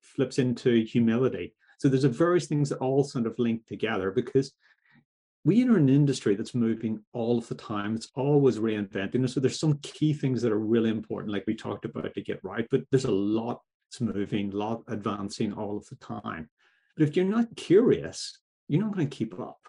flips 0.01 0.39
into 0.39 0.83
humility. 0.85 1.53
So 1.79 1.89
there's 1.89 2.03
a 2.03 2.09
various 2.09 2.47
things 2.47 2.69
that 2.69 2.79
all 2.79 3.03
sort 3.03 3.27
of 3.27 3.37
link 3.37 3.65
together 3.65 4.11
because 4.11 4.53
we 5.43 5.67
are 5.67 5.77
an 5.77 5.89
industry 5.89 6.35
that's 6.35 6.55
moving 6.55 6.99
all 7.13 7.37
of 7.37 7.47
the 7.47 7.55
time. 7.55 7.95
It's 7.95 8.09
always 8.15 8.59
reinventing. 8.59 9.29
So 9.29 9.39
there's 9.39 9.59
some 9.59 9.79
key 9.81 10.13
things 10.13 10.41
that 10.41 10.51
are 10.51 10.59
really 10.59 10.89
important, 10.89 11.31
like 11.31 11.45
we 11.47 11.55
talked 11.55 11.85
about 11.85 12.13
to 12.13 12.21
get 12.21 12.43
right, 12.43 12.67
but 12.69 12.81
there's 12.91 13.05
a 13.05 13.11
lot 13.11 13.61
that's 13.89 14.01
moving, 14.01 14.51
a 14.51 14.57
lot 14.57 14.83
advancing 14.87 15.53
all 15.53 15.77
of 15.77 15.87
the 15.87 15.95
time. 15.95 16.49
But 16.95 17.07
if 17.07 17.15
you're 17.15 17.25
not 17.25 17.55
curious, 17.55 18.39
you're 18.67 18.81
not 18.81 18.93
going 18.93 19.09
to 19.09 19.15
keep 19.15 19.39
up. 19.39 19.59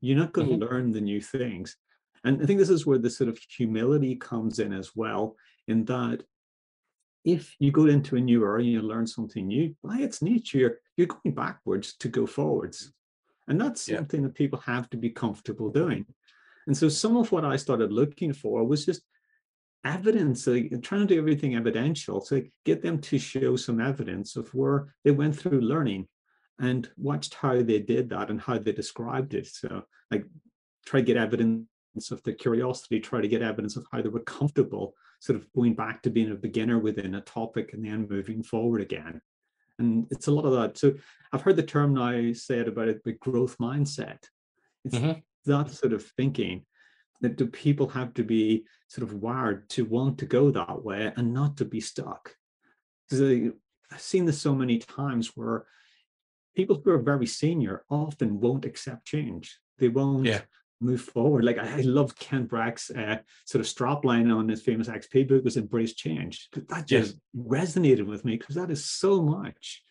You're 0.00 0.18
not 0.18 0.32
going 0.32 0.48
mm-hmm. 0.48 0.60
to 0.60 0.66
learn 0.66 0.92
the 0.92 1.00
new 1.00 1.20
things. 1.20 1.76
And 2.24 2.42
I 2.42 2.46
think 2.46 2.58
this 2.58 2.70
is 2.70 2.86
where 2.86 2.98
the 2.98 3.10
sort 3.10 3.28
of 3.28 3.38
humility 3.38 4.16
comes 4.16 4.58
in 4.58 4.72
as 4.72 4.94
well, 4.94 5.36
in 5.66 5.84
that 5.86 6.22
if 7.24 7.54
you 7.58 7.70
go 7.70 7.86
into 7.86 8.16
a 8.16 8.20
new 8.20 8.44
area 8.44 8.64
and 8.64 8.72
you 8.72 8.82
learn 8.82 9.06
something 9.06 9.46
new, 9.46 9.74
by 9.82 9.98
its 9.98 10.22
nature, 10.22 10.80
you're 10.96 11.06
going 11.06 11.34
backwards 11.34 11.94
to 11.98 12.08
go 12.08 12.26
forwards. 12.26 12.92
And 13.48 13.60
that's 13.60 13.88
yeah. 13.88 13.96
something 13.96 14.22
that 14.22 14.34
people 14.34 14.58
have 14.60 14.88
to 14.90 14.96
be 14.96 15.10
comfortable 15.10 15.70
doing. 15.70 16.06
And 16.66 16.76
so 16.76 16.88
some 16.88 17.16
of 17.16 17.32
what 17.32 17.44
I 17.44 17.56
started 17.56 17.92
looking 17.92 18.32
for 18.32 18.64
was 18.64 18.84
just 18.84 19.02
evidence, 19.84 20.46
like 20.46 20.70
trying 20.82 21.06
to 21.06 21.14
do 21.14 21.18
everything 21.18 21.54
evidential 21.56 22.20
to 22.22 22.46
get 22.64 22.82
them 22.82 23.00
to 23.00 23.18
show 23.18 23.56
some 23.56 23.80
evidence 23.80 24.36
of 24.36 24.52
where 24.54 24.94
they 25.04 25.10
went 25.12 25.36
through 25.38 25.60
learning 25.60 26.08
and 26.58 26.90
watched 26.96 27.34
how 27.34 27.62
they 27.62 27.78
did 27.78 28.10
that 28.10 28.30
and 28.30 28.40
how 28.40 28.58
they 28.58 28.72
described 28.72 29.34
it. 29.34 29.46
So, 29.46 29.84
like, 30.10 30.24
try 30.86 31.00
to 31.00 31.06
get 31.06 31.16
evidence 31.16 31.66
of 32.10 32.22
the 32.22 32.32
curiosity, 32.32 33.00
try 33.00 33.20
to 33.20 33.28
get 33.28 33.42
evidence 33.42 33.76
of 33.76 33.86
how 33.92 34.02
they 34.02 34.08
were 34.08 34.20
comfortable 34.20 34.94
sort 35.20 35.36
of 35.36 35.52
going 35.52 35.74
back 35.74 36.02
to 36.02 36.10
being 36.10 36.30
a 36.30 36.36
beginner 36.36 36.78
within 36.78 37.14
a 37.14 37.20
topic 37.22 37.72
and 37.72 37.84
then 37.84 38.06
moving 38.08 38.42
forward 38.42 38.80
again. 38.80 39.20
And 39.78 40.06
it's 40.10 40.26
a 40.26 40.32
lot 40.32 40.44
of 40.44 40.52
that. 40.52 40.78
So 40.78 40.94
I've 41.32 41.42
heard 41.42 41.56
the 41.56 41.62
term 41.62 41.94
now 41.94 42.32
said 42.32 42.68
about 42.68 42.88
it, 42.88 43.04
the 43.04 43.12
growth 43.12 43.58
mindset. 43.58 44.18
It's 44.84 44.96
mm-hmm. 44.96 45.20
that 45.46 45.70
sort 45.70 45.92
of 45.92 46.04
thinking 46.16 46.64
that 47.20 47.36
do 47.36 47.46
people 47.46 47.88
have 47.88 48.14
to 48.14 48.22
be 48.22 48.64
sort 48.88 49.08
of 49.08 49.14
wired 49.14 49.68
to 49.70 49.84
want 49.84 50.18
to 50.18 50.26
go 50.26 50.50
that 50.50 50.84
way 50.84 51.12
and 51.16 51.34
not 51.34 51.56
to 51.56 51.64
be 51.64 51.80
stuck. 51.80 52.34
So 53.10 53.52
I've 53.90 54.00
seen 54.00 54.24
this 54.24 54.40
so 54.40 54.54
many 54.54 54.78
times 54.78 55.32
where 55.34 55.66
people 56.58 56.82
who 56.84 56.90
are 56.90 56.98
very 56.98 57.24
senior 57.24 57.84
often 57.88 58.40
won't 58.40 58.64
accept 58.64 59.06
change. 59.06 59.60
They 59.78 59.86
won't 59.86 60.26
yeah. 60.26 60.40
move 60.80 61.00
forward. 61.00 61.44
Like 61.44 61.56
I, 61.56 61.78
I 61.78 61.80
love 61.82 62.18
Kent 62.18 62.50
Beck's 62.50 62.90
uh, 62.90 63.18
sort 63.44 63.60
of 63.64 63.72
strapline 63.72 64.36
on 64.36 64.48
his 64.48 64.60
famous 64.60 64.88
XP 64.88 65.28
book 65.28 65.44
was 65.44 65.56
embrace 65.56 65.94
change. 65.94 66.48
That 66.68 66.88
just 66.88 67.14
yes. 67.14 67.46
resonated 67.46 68.06
with 68.06 68.24
me 68.24 68.36
because 68.36 68.56
that 68.56 68.72
is 68.72 68.84
so 68.84 69.22
much 69.22 69.84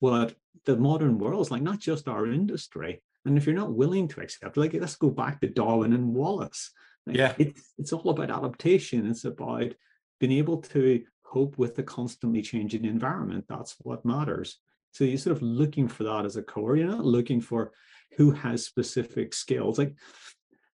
what 0.00 0.34
the 0.66 0.76
modern 0.76 1.18
world 1.18 1.40
is 1.40 1.50
like, 1.50 1.62
not 1.62 1.78
just 1.78 2.06
our 2.06 2.26
industry. 2.26 3.02
And 3.24 3.38
if 3.38 3.46
you're 3.46 3.54
not 3.54 3.72
willing 3.72 4.06
to 4.08 4.20
accept, 4.20 4.58
like 4.58 4.74
let's 4.74 4.96
go 4.96 5.08
back 5.08 5.40
to 5.40 5.48
Darwin 5.48 5.94
and 5.94 6.14
Wallace. 6.14 6.70
Like, 7.06 7.16
yeah, 7.16 7.34
it's 7.38 7.72
it's 7.78 7.94
all 7.94 8.10
about 8.10 8.30
adaptation. 8.30 9.08
It's 9.08 9.24
about 9.24 9.72
being 10.18 10.32
able 10.32 10.58
to 10.74 11.02
cope 11.24 11.56
with 11.56 11.76
the 11.76 11.82
constantly 11.82 12.42
changing 12.42 12.84
environment. 12.84 13.46
That's 13.48 13.74
what 13.80 14.04
matters. 14.04 14.58
So 14.92 15.04
you're 15.04 15.18
sort 15.18 15.36
of 15.36 15.42
looking 15.42 15.88
for 15.88 16.04
that 16.04 16.24
as 16.24 16.36
a 16.36 16.42
core. 16.42 16.76
You're 16.76 16.88
not 16.88 17.04
looking 17.04 17.40
for 17.40 17.72
who 18.16 18.30
has 18.32 18.64
specific 18.64 19.34
skills. 19.34 19.78
Like 19.78 19.94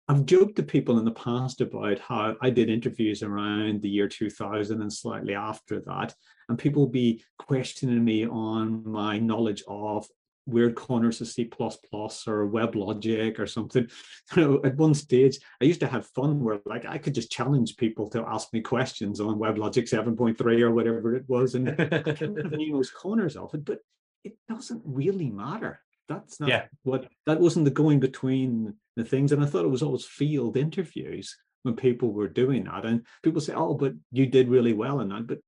I've 0.08 0.26
joked 0.26 0.56
to 0.56 0.62
people 0.62 0.98
in 0.98 1.04
the 1.04 1.12
past 1.12 1.60
about 1.60 1.98
how 1.98 2.36
I 2.40 2.50
did 2.50 2.68
interviews 2.68 3.22
around 3.22 3.80
the 3.80 3.88
year 3.88 4.08
2000 4.08 4.80
and 4.82 4.92
slightly 4.92 5.34
after 5.34 5.80
that, 5.86 6.14
and 6.48 6.58
people 6.58 6.86
be 6.86 7.24
questioning 7.38 8.04
me 8.04 8.26
on 8.26 8.86
my 8.86 9.18
knowledge 9.18 9.62
of 9.68 10.06
weird 10.46 10.74
corners 10.74 11.20
of 11.20 11.28
C++ 11.28 11.44
or 11.44 12.48
WebLogic 12.50 13.38
or 13.38 13.46
something. 13.46 13.88
You 14.36 14.42
know, 14.42 14.60
at 14.64 14.76
one 14.76 14.94
stage, 14.94 15.38
I 15.60 15.66
used 15.66 15.80
to 15.80 15.86
have 15.86 16.06
fun 16.08 16.42
where 16.42 16.60
like 16.66 16.84
I 16.84 16.98
could 16.98 17.14
just 17.14 17.30
challenge 17.30 17.76
people 17.76 18.08
to 18.10 18.24
ask 18.26 18.52
me 18.52 18.60
questions 18.60 19.20
on 19.20 19.38
WebLogic 19.38 19.88
7.3 19.88 20.60
or 20.60 20.72
whatever 20.72 21.14
it 21.14 21.28
was, 21.28 21.54
and 21.54 21.68
I 21.68 21.74
kind 21.74 22.38
of 22.38 22.52
knew 22.52 22.72
those 22.72 22.90
corners 22.90 23.36
of 23.36 23.54
it. 23.54 23.64
But 23.64 23.78
it 24.24 24.34
doesn't 24.48 24.82
really 24.84 25.30
matter. 25.30 25.80
That's 26.08 26.40
not 26.40 26.48
yeah. 26.48 26.64
what 26.82 27.08
that 27.26 27.40
wasn't 27.40 27.64
the 27.64 27.70
going 27.70 28.00
between 28.00 28.74
the 28.96 29.04
things. 29.04 29.32
And 29.32 29.42
I 29.42 29.46
thought 29.46 29.64
it 29.64 29.68
was 29.68 29.82
always 29.82 30.04
field 30.04 30.56
interviews 30.56 31.36
when 31.62 31.76
people 31.76 32.12
were 32.12 32.28
doing 32.28 32.64
that. 32.64 32.84
And 32.84 33.06
people 33.22 33.40
say, 33.40 33.54
Oh, 33.54 33.74
but 33.74 33.94
you 34.10 34.26
did 34.26 34.48
really 34.48 34.72
well 34.72 35.00
in 35.00 35.08
that. 35.08 35.26
But 35.26 35.38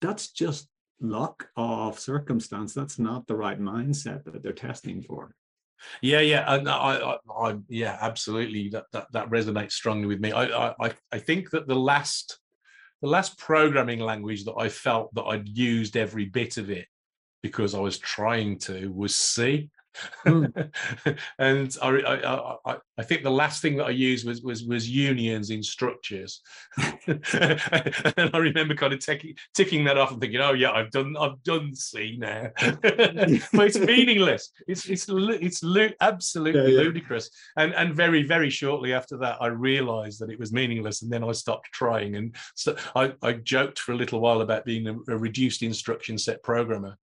that's 0.00 0.30
just 0.30 0.68
luck 1.00 1.48
of 1.56 1.98
circumstance. 1.98 2.74
That's 2.74 2.98
not 2.98 3.26
the 3.26 3.36
right 3.36 3.60
mindset 3.60 4.24
that 4.24 4.42
they're 4.42 4.52
testing 4.52 5.02
for. 5.02 5.34
Yeah, 6.02 6.20
yeah, 6.20 6.44
and 6.46 6.68
I, 6.68 7.16
I, 7.30 7.48
I, 7.48 7.56
yeah, 7.68 7.96
absolutely. 8.02 8.68
That, 8.68 8.84
that 8.92 9.06
that 9.12 9.30
resonates 9.30 9.72
strongly 9.72 10.08
with 10.08 10.20
me. 10.20 10.30
I, 10.30 10.74
I, 10.78 10.92
I 11.10 11.18
think 11.18 11.50
that 11.52 11.66
the 11.66 11.74
last, 11.74 12.38
the 13.00 13.08
last 13.08 13.38
programming 13.38 14.00
language 14.00 14.44
that 14.44 14.56
I 14.58 14.68
felt 14.68 15.14
that 15.14 15.22
I'd 15.22 15.48
used 15.48 15.96
every 15.96 16.26
bit 16.26 16.58
of 16.58 16.68
it 16.68 16.86
because 17.42 17.74
I 17.74 17.80
was 17.80 17.98
trying 17.98 18.58
to 18.60 18.92
was 18.92 19.14
C. 19.14 19.70
Mm. 20.24 20.70
and 21.38 21.76
I, 21.82 21.88
I, 21.88 22.72
I, 22.72 22.76
I, 22.98 23.02
think 23.02 23.22
the 23.22 23.30
last 23.30 23.60
thing 23.60 23.76
that 23.76 23.86
I 23.86 23.90
used 23.90 24.26
was 24.26 24.40
was, 24.42 24.64
was 24.64 24.88
unions 24.88 25.50
in 25.50 25.62
structures, 25.62 26.42
and 27.06 28.30
I 28.32 28.38
remember 28.38 28.74
kind 28.74 28.92
of 28.92 29.00
ticking, 29.00 29.34
ticking 29.54 29.84
that 29.84 29.98
off 29.98 30.12
and 30.12 30.20
thinking, 30.20 30.40
oh 30.40 30.52
yeah, 30.52 30.70
I've 30.70 30.90
done 30.90 31.16
I've 31.18 31.42
done 31.42 31.74
C 31.74 32.16
now, 32.18 32.50
but 32.60 33.66
it's 33.66 33.78
meaningless. 33.78 34.52
It's 34.68 34.88
it's 34.88 35.06
it's 35.08 35.94
absolutely 36.00 36.60
yeah, 36.60 36.78
yeah. 36.78 36.82
ludicrous. 36.82 37.30
And 37.56 37.74
and 37.74 37.94
very 37.94 38.22
very 38.22 38.50
shortly 38.50 38.94
after 38.94 39.16
that, 39.18 39.38
I 39.40 39.48
realised 39.48 40.20
that 40.20 40.30
it 40.30 40.38
was 40.38 40.52
meaningless, 40.52 41.02
and 41.02 41.12
then 41.12 41.24
I 41.24 41.32
stopped 41.32 41.68
trying. 41.72 42.14
And 42.16 42.36
so 42.54 42.76
I, 42.94 43.12
I 43.22 43.32
joked 43.32 43.80
for 43.80 43.92
a 43.92 43.96
little 43.96 44.20
while 44.20 44.40
about 44.40 44.64
being 44.64 44.86
a, 44.86 44.94
a 45.12 45.18
reduced 45.18 45.62
instruction 45.62 46.16
set 46.16 46.42
programmer 46.42 46.96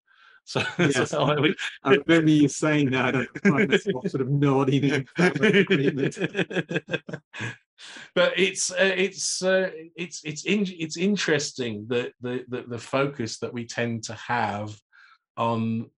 so, 0.47 0.63
yes, 0.79 1.11
so 1.11 1.23
I, 1.23 1.41
would, 1.41 1.57
I 1.85 1.95
remember 2.07 2.31
you 2.31 2.49
saying 2.49 2.91
that. 2.91 3.17
I 3.17 4.07
sort 4.09 4.21
of 4.21 4.29
nodding 4.29 4.85
in 4.85 5.07
agreement. 5.17 6.19
but 8.15 8.39
it's 8.39 8.71
uh, 8.71 8.93
it's 8.97 9.43
uh, 9.43 9.71
it's 9.97 10.21
it's 10.23 10.45
in, 10.45 10.67
it's 10.69 10.99
interesting 10.99 11.87
that 11.89 12.13
the, 12.21 12.45
the 12.49 12.65
the 12.69 12.79
focus 12.79 13.39
that 13.39 13.55
we 13.55 13.65
tend 13.65 14.05
to 14.05 14.15
have 14.15 14.79
on 15.39 15.91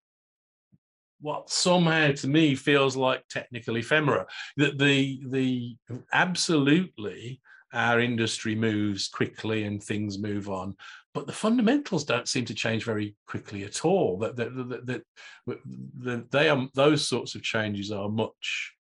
what 1.21 1.51
somehow 1.51 2.13
to 2.13 2.29
me 2.29 2.55
feels 2.55 2.97
like 2.97 3.27
technical 3.29 3.77
ephemera 3.77 4.27
that 4.57 4.79
the 4.79 5.21
the 5.29 5.77
absolutely 6.13 7.41
our 7.73 8.01
industry 8.01 8.55
moves 8.55 9.09
quickly 9.09 9.65
and 9.65 9.83
things 9.83 10.19
move 10.19 10.49
on 10.49 10.77
but 11.17 11.27
the 11.27 11.33
fundamentals 11.33 12.05
don't 12.05 12.29
seem 12.29 12.45
to 12.45 12.53
change 12.53 12.85
very 12.85 13.17
quickly 13.27 13.65
at 13.65 13.87
all. 13.87 14.19
That 14.19 14.37
that, 14.37 15.03
that, 15.97 16.31
they 16.31 16.51
are 16.51 16.69
those 16.75 17.09
sorts 17.09 17.35
of 17.35 17.43
changes 17.43 17.91
are 17.91 18.11
much 18.11 18.75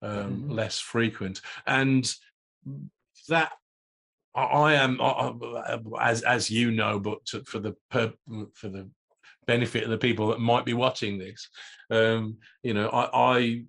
um, 0.00 0.12
mm-hmm. 0.12 0.50
less 0.52 0.78
frequent, 0.78 1.40
and 1.66 2.08
that 3.28 3.50
I 4.36 4.74
am 4.74 5.00
as 6.00 6.22
as 6.22 6.48
you 6.48 6.70
know, 6.70 7.00
but 7.00 7.24
to, 7.26 7.42
for 7.42 7.58
the 7.58 7.74
per, 7.90 8.12
for 8.54 8.68
the 8.68 8.88
benefit 9.48 9.82
of 9.82 9.90
the 9.90 9.98
people 9.98 10.28
that 10.28 10.38
might 10.38 10.64
be 10.64 10.74
watching 10.74 11.18
this, 11.18 11.48
um, 11.90 12.36
you 12.62 12.74
know, 12.74 12.88
I, 12.90 13.34
I 13.34 13.64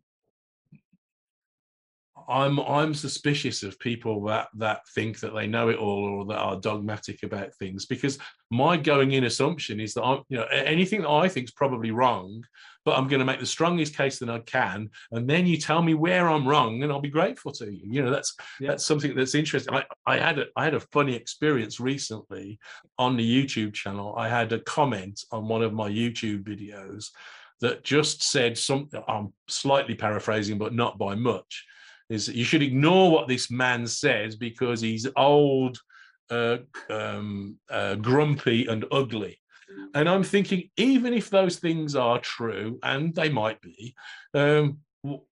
I'm 2.30 2.60
I'm 2.60 2.94
suspicious 2.94 3.63
of 3.63 3.80
people 3.80 4.24
that 4.26 4.50
that 4.56 4.88
think 4.90 5.20
that 5.22 5.34
they 5.34 5.48
know 5.48 5.70
it 5.70 5.78
all 5.78 6.04
or 6.04 6.26
that 6.26 6.38
are 6.38 6.60
dogmatic 6.60 7.24
about 7.24 7.54
things 7.56 7.86
because 7.86 8.18
my 8.52 8.76
going 8.76 9.13
in 9.13 9.24
assumption 9.24 9.80
is 9.80 9.94
that 9.94 10.04
I'm 10.04 10.24
you 10.28 10.38
know 10.38 10.46
anything 10.46 11.02
that 11.02 11.10
I 11.10 11.30
think 11.30 11.46
is 11.46 11.54
probably 11.54 11.92
wrong, 11.92 12.44
but 12.84 12.98
I'm 12.98 13.08
going 13.08 13.20
to 13.20 13.26
make 13.26 13.40
the 13.40 13.46
strongest 13.46 13.96
case 13.96 14.20
that 14.20 14.30
I 14.30 14.40
can, 14.40 14.90
and 15.12 15.30
then 15.30 15.48
you 15.48 15.56
tell 15.56 15.82
me 15.82 15.94
where 15.94 16.28
I'm 16.28 16.46
wrong, 16.46 16.84
and 16.84 16.92
I'll 16.92 17.00
be 17.00 17.10
grateful 17.10 17.54
to 17.54 17.72
you. 17.72 17.84
You 17.86 18.04
know 18.04 18.12
that's 18.12 18.36
yeah. 18.60 18.70
that's 18.70 18.86
something 18.86 19.16
that's 19.16 19.36
interesting. 19.36 19.74
I, 19.74 19.86
I 20.06 20.18
had 20.18 20.40
a 20.40 20.46
I 20.58 20.66
had 20.66 20.74
a 20.74 20.82
funny 20.82 21.16
experience 21.16 21.80
recently 21.80 22.60
on 23.00 23.16
the 23.16 23.46
YouTube 23.46 23.74
channel. 23.74 24.16
I 24.18 24.28
had 24.28 24.52
a 24.52 24.60
comment 24.60 25.24
on 25.32 25.48
one 25.48 25.62
of 25.62 25.74
my 25.74 25.90
YouTube 25.90 26.44
videos 26.44 27.10
that 27.62 27.86
just 27.86 28.22
said 28.22 28.58
something. 28.58 29.02
I'm 29.08 29.34
slightly 29.48 29.96
paraphrasing, 29.96 30.58
but 30.58 30.74
not 30.74 30.98
by 30.98 31.16
much 31.16 31.66
is 32.10 32.28
you 32.28 32.43
should 32.43 32.62
ignore 32.62 33.12
what 33.12 33.28
this 33.28 33.52
man 33.52 33.86
says 33.88 34.36
because 34.36 34.82
he's 34.82 35.08
old, 35.15 35.80
uh, 36.30 36.58
um, 36.89 37.58
uh, 37.70 37.96
grumpy, 37.96 38.67
and 38.67 38.86
ugly. 38.91 39.39
And 39.93 40.08
I'm 40.08 40.24
thinking, 40.24 40.70
even 40.78 41.13
if 41.13 41.30
those 41.30 41.58
things 41.58 41.96
are 41.96 42.20
true, 42.20 42.80
and 42.84 43.13
they 43.13 43.30
might 43.30 43.62
be, 43.62 43.96
um, 44.34 44.80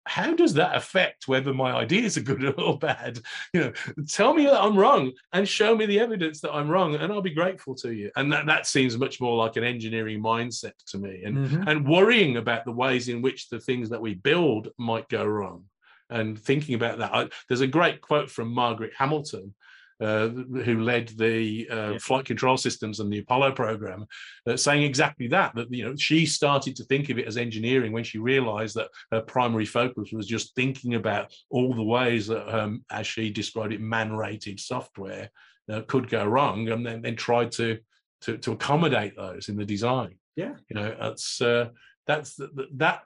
how 0.05 0.33
does 0.33 0.53
that 0.53 0.75
affect 0.75 1.27
whether 1.27 1.53
my 1.53 1.71
ideas 1.71 2.17
are 2.17 2.21
good 2.21 2.59
or 2.59 2.77
bad? 2.77 3.19
You 3.53 3.61
know, 3.61 3.73
tell 4.07 4.33
me 4.33 4.45
that 4.45 4.61
I'm 4.61 4.77
wrong 4.77 5.11
and 5.33 5.47
show 5.47 5.75
me 5.75 5.85
the 5.85 5.99
evidence 5.99 6.41
that 6.41 6.53
I'm 6.53 6.69
wrong, 6.69 6.95
and 6.95 7.11
I'll 7.11 7.21
be 7.21 7.33
grateful 7.33 7.75
to 7.75 7.93
you. 7.93 8.11
And 8.15 8.31
that, 8.33 8.45
that 8.47 8.67
seems 8.67 8.97
much 8.97 9.21
more 9.21 9.37
like 9.37 9.55
an 9.55 9.63
engineering 9.63 10.21
mindset 10.21 10.73
to 10.87 10.97
me, 10.97 11.23
and 11.23 11.37
mm-hmm. 11.37 11.67
and 11.67 11.87
worrying 11.87 12.37
about 12.37 12.65
the 12.65 12.71
ways 12.71 13.07
in 13.07 13.21
which 13.21 13.49
the 13.49 13.59
things 13.59 13.89
that 13.89 14.01
we 14.01 14.15
build 14.15 14.69
might 14.77 15.07
go 15.09 15.25
wrong 15.25 15.63
and 16.09 16.39
thinking 16.39 16.75
about 16.75 16.99
that. 16.99 17.13
I, 17.13 17.29
there's 17.47 17.61
a 17.61 17.67
great 17.67 18.01
quote 18.01 18.29
from 18.29 18.53
Margaret 18.53 18.91
Hamilton, 18.97 19.53
uh, 20.01 20.27
who 20.27 20.81
led 20.81 21.07
the 21.09 21.67
uh, 21.71 21.91
yeah. 21.91 21.97
flight 21.99 22.25
control 22.25 22.57
systems 22.57 22.99
and 22.99 23.11
the 23.11 23.19
Apollo 23.19 23.53
program, 23.53 24.05
uh, 24.45 24.57
saying 24.57 24.83
exactly 24.83 25.27
that. 25.27 25.55
That 25.55 25.71
you 25.73 25.85
know 25.85 25.95
she 25.95 26.25
started 26.25 26.75
to 26.75 26.83
think 26.83 27.09
of 27.09 27.17
it 27.17 27.27
as 27.27 27.37
engineering 27.37 27.93
when 27.93 28.03
she 28.03 28.17
realised 28.17 28.75
that 28.75 28.89
her 29.11 29.21
primary 29.21 29.65
focus 29.65 30.11
was 30.11 30.27
just 30.27 30.53
thinking 30.55 30.95
about 30.95 31.33
all 31.49 31.73
the 31.73 31.83
ways 31.83 32.27
that, 32.27 32.47
um, 32.53 32.83
as 32.91 33.07
she 33.07 33.29
described 33.29 33.73
it, 33.73 33.81
man-rated 33.81 34.59
software 34.59 35.29
uh, 35.71 35.81
could 35.87 36.09
go 36.09 36.25
wrong, 36.25 36.67
and 36.69 36.85
then, 36.85 37.01
then 37.01 37.15
tried 37.15 37.51
to, 37.53 37.79
to 38.21 38.37
to 38.39 38.51
accommodate 38.51 39.15
those 39.15 39.47
in 39.47 39.55
the 39.55 39.65
design. 39.65 40.17
Yeah, 40.35 40.55
you 40.69 40.75
know 40.75 40.95
that's 40.99 41.41
uh, 41.41 41.69
that's 42.05 42.37
that 42.73 43.03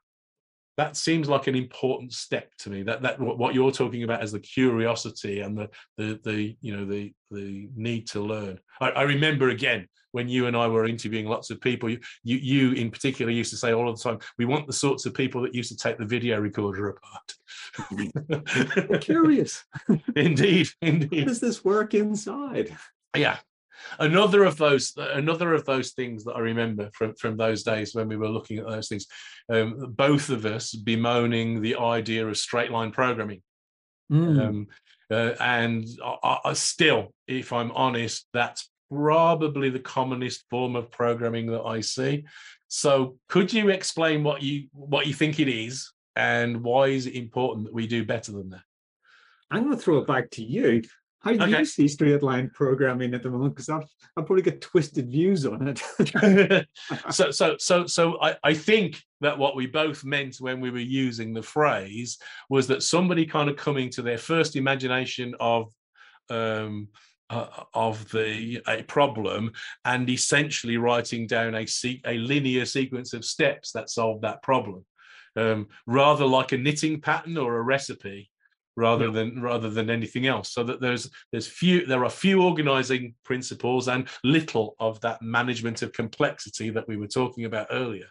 that 0.80 0.96
seems 0.96 1.28
like 1.28 1.48
an 1.48 1.56
important 1.56 2.14
step 2.14 2.56
to 2.60 2.70
me. 2.70 2.84
That 2.84 3.02
that 3.02 3.20
what 3.20 3.54
you're 3.54 3.72
talking 3.72 4.04
about 4.04 4.22
as 4.22 4.32
the 4.32 4.40
curiosity 4.40 5.42
and 5.42 5.58
the 5.58 5.70
the 5.98 6.20
the 6.24 6.56
you 6.62 6.76
know 6.76 6.86
the 6.86 7.14
the 7.32 7.68
need 7.76 8.08
to 8.08 8.22
learn. 8.22 8.58
I, 8.80 8.92
I, 8.92 9.02
remember 9.02 9.50
again 9.50 9.90
when 10.12 10.30
you 10.30 10.48
and 10.48 10.56
i 10.56 10.68
were 10.68 10.86
interviewing 10.86 11.28
lots 11.28 11.52
of 11.52 11.60
people 11.60 11.90
you, 11.90 12.00
you 12.24 12.38
you 12.38 12.72
in 12.72 12.90
particular 12.90 13.30
used 13.30 13.52
to 13.52 13.58
say 13.58 13.74
all 13.74 13.94
the 13.94 14.02
time 14.02 14.20
we 14.38 14.46
want 14.46 14.68
the 14.68 14.74
sorts 14.74 15.06
of 15.06 15.14
people 15.14 15.42
that 15.42 15.54
used 15.54 15.70
to 15.70 15.78
take 15.78 15.98
the 15.98 16.06
video 16.06 16.40
recorder 16.40 16.96
apart. 16.96 19.02
Curious. 19.02 19.66
Indeed 20.16 20.70
indeed. 20.82 21.20
How 21.20 21.26
does 21.26 21.42
this 21.42 21.66
work 21.66 21.94
inside? 21.94 22.76
Yeah, 23.16 23.38
another 24.00 24.44
of 24.44 24.58
those 24.58 24.94
another 24.98 25.54
of 25.54 25.66
those 25.66 25.92
things 25.92 26.24
that 26.24 26.34
I 26.34 26.40
remember 26.40 26.90
from 26.94 27.16
from 27.16 27.38
those 27.38 27.64
days 27.64 27.94
when 27.94 28.08
we 28.08 28.18
were 28.18 28.30
looking 28.30 28.58
at 28.58 28.68
those 28.68 28.88
things. 28.88 29.08
Um, 29.52 29.94
both 29.96 30.30
of 30.30 30.46
us 30.46 30.74
bemoaning 30.74 31.62
the 31.62 31.76
idea 31.76 32.28
of 32.28 32.38
straight 32.38 32.72
line 32.72 32.92
programming. 32.92 33.42
Mm. 34.12 34.48
Um, 34.48 34.68
uh, 35.12 35.34
and 35.40 35.88
I, 36.04 36.40
I 36.46 36.54
still, 36.54 37.14
if 37.28 37.52
I'm 37.52 37.72
honest, 37.72 38.28
that's 38.34 38.70
probably 38.92 39.70
the 39.70 39.80
commonest 39.80 40.44
form 40.50 40.76
of 40.76 40.92
programming 40.92 41.48
that 41.48 41.64
I 41.64 41.82
see. 41.82 42.26
So, 42.68 43.18
could 43.28 43.52
you 43.52 43.70
explain 43.70 44.24
what 44.24 44.42
you 44.42 44.68
what 44.74 45.08
you 45.08 45.14
think 45.14 45.40
it 45.40 45.50
is, 45.50 45.92
and 46.16 46.64
why 46.64 46.88
is 46.88 47.08
it 47.08 47.16
important 47.16 47.66
that 47.66 47.74
we 47.74 47.88
do 47.88 48.06
better 48.06 48.32
than 48.32 48.50
that? 48.52 48.62
I'm 49.52 49.64
going 49.64 49.76
to 49.76 49.82
throw 49.82 49.98
it 49.98 50.08
back 50.08 50.30
to 50.32 50.44
you. 50.44 50.84
How 51.22 51.34
do 51.34 51.44
okay. 51.44 51.60
you 51.60 51.66
see 51.66 51.88
straight 51.88 52.24
line 52.24 52.50
programming 52.54 53.14
at 53.14 53.24
the 53.24 53.30
moment? 53.30 53.54
Because 53.54 53.68
I've, 53.68 53.84
I've 54.16 54.26
probably 54.26 54.42
got 54.42 54.62
twisted 54.62 55.10
views 55.10 55.46
on 55.46 55.68
it. 55.68 56.68
so, 57.12 57.32
so, 57.32 57.58
so, 57.58 57.86
so 57.88 58.22
I, 58.22 58.38
I 58.44 58.54
think 58.54 59.02
that 59.20 59.38
what 59.38 59.56
we 59.56 59.68
both 59.68 60.06
meant 60.06 60.38
when 60.40 60.62
we 60.62 60.72
were 60.72 60.80
using 60.80 61.34
the 61.34 61.44
phrase 61.44 62.18
was 62.50 62.68
that 62.68 62.84
somebody 62.84 63.26
kind 63.26 63.50
of 63.50 63.58
coming 63.58 63.90
to 63.92 64.02
their 64.02 64.18
first 64.18 64.56
imagination 64.56 65.36
of 65.42 65.74
um, 66.30 66.88
uh, 67.30 67.48
of 67.74 68.10
the 68.12 68.62
a 68.68 68.82
problem 68.84 69.52
and 69.86 70.10
essentially 70.10 70.78
writing 70.78 71.28
down 71.28 71.54
a 71.54 71.68
a 72.06 72.18
linear 72.18 72.66
sequence 72.66 73.14
of 73.14 73.26
steps 73.26 73.72
that 73.72 73.90
solve 73.90 74.22
that 74.22 74.42
problem, 74.42 74.86
um, 75.36 75.68
rather 75.86 76.26
like 76.26 76.54
a 76.54 76.58
knitting 76.58 77.02
pattern 77.02 77.38
or 77.38 77.58
a 77.58 77.62
recipe 77.62 78.32
rather 78.80 79.08
yeah. 79.08 79.12
than 79.12 79.42
rather 79.42 79.70
than 79.70 79.90
anything 79.90 80.26
else 80.26 80.52
so 80.52 80.64
that 80.64 80.80
there's 80.80 81.10
there's 81.32 81.48
few 81.48 81.86
there 81.86 82.06
are 82.06 82.10
few 82.10 82.42
organizing 82.42 83.14
principles 83.24 83.88
and 83.90 84.08
little 84.24 84.76
of 84.80 85.00
that 85.02 85.22
management 85.22 85.82
of 85.82 85.92
complexity 85.92 86.70
that 86.70 86.88
we 86.88 86.96
were 86.96 87.08
talking 87.08 87.46
about 87.46 87.68
earlier 87.72 88.08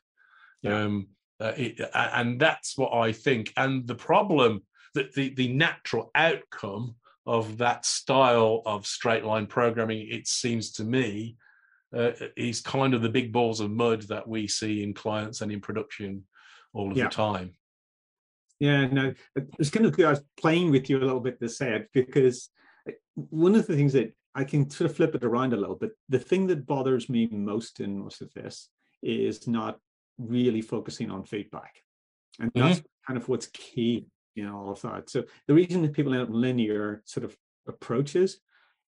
yeah. 0.63 0.83
um, 0.83 1.09
uh, 1.41 1.53
it, 1.57 1.81
and 1.95 2.39
that's 2.39 2.77
what 2.77 2.93
i 2.93 3.11
think 3.11 3.53
and 3.57 3.87
the 3.87 3.95
problem 3.95 4.63
that 4.95 5.13
the 5.15 5.35
the 5.35 5.49
natural 5.49 6.11
outcome 6.15 6.95
of 7.27 7.59
that 7.59 7.85
style 7.87 8.63
of 8.67 8.87
straight 8.87 9.25
line 9.25 9.47
programming 9.47 10.07
it 10.11 10.27
seems 10.27 10.73
to 10.73 10.85
me 10.85 11.37
uh, 11.97 12.11
is 12.37 12.61
kind 12.61 12.93
of 12.93 13.01
the 13.01 13.09
big 13.09 13.33
balls 13.33 13.61
of 13.61 13.71
mud 13.71 14.03
that 14.03 14.29
we 14.29 14.47
see 14.47 14.83
in 14.83 14.93
clients 14.93 15.41
and 15.41 15.51
in 15.51 15.61
production 15.61 16.23
all 16.75 16.91
of 16.91 16.97
yeah. 16.97 17.05
the 17.05 17.11
time 17.11 17.55
yeah, 18.61 18.87
no, 18.87 19.15
it's 19.59 19.71
kind 19.71 19.87
of 19.87 19.99
I 19.99 20.11
was 20.11 20.23
playing 20.41 20.71
with 20.71 20.91
you 20.91 20.99
a 20.99 21.05
little 21.05 21.21
bit 21.21 21.41
to 21.41 21.49
say 21.49 21.75
it 21.75 21.89
because 21.93 22.51
uh, 22.89 22.93
one 23.15 23.55
of 23.55 23.67
the 23.67 23.77
things 23.77 23.93
that 23.93 24.13
I 24.35 24.45
can 24.45 24.69
sort 24.71 24.91
of 24.91 24.97
flip 24.97 25.15
it 25.15 25.25
around 25.25 25.53
a 25.53 25.57
little 25.57 25.77
bit. 25.77 25.93
The 26.09 26.19
thing 26.19 26.47
that 26.49 26.67
bothers 26.67 27.09
me 27.09 27.29
most 27.31 27.81
in 27.81 27.99
most 27.99 28.21
of 28.21 28.33
this 28.35 28.69
is 29.03 29.47
not 29.47 29.79
really 30.19 30.63
focusing 30.63 31.11
on 31.11 31.25
feedback, 31.25 31.75
and 32.41 32.53
mm-hmm. 32.53 32.69
that's 32.69 32.83
kind 33.07 33.17
of 33.17 33.29
what's 33.29 33.47
key 33.47 34.07
in 34.37 34.49
all 34.49 34.71
of 34.71 34.81
that. 34.83 35.11
So 35.11 35.25
the 35.47 35.55
reason 35.55 35.83
that 35.83 35.93
people 35.93 36.15
end 36.15 36.23
up 36.23 36.29
linear 36.31 37.03
sort 37.05 37.25
of 37.25 37.37
approaches 37.67 38.39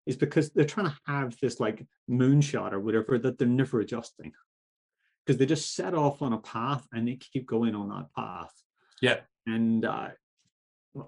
is 0.07 0.17
because 0.17 0.51
they're 0.51 0.65
trying 0.65 0.87
to 0.87 0.99
have 1.07 1.37
this 1.41 1.61
like 1.61 1.85
moonshot 2.09 2.73
or 2.73 2.81
whatever 2.81 3.19
that 3.19 3.39
they're 3.39 3.49
never 3.49 3.81
adjusting 3.81 4.33
because 5.25 5.39
they 5.39 5.47
just 5.47 5.75
set 5.75 5.95
off 5.95 6.23
on 6.23 6.33
a 6.33 6.39
path 6.39 6.87
and 6.93 7.07
they 7.07 7.17
keep 7.17 7.47
going 7.47 7.75
on 7.75 7.89
that 7.89 8.07
path. 8.17 8.53
Yeah. 9.01 9.19
And 9.55 9.85
uh, 9.85 10.09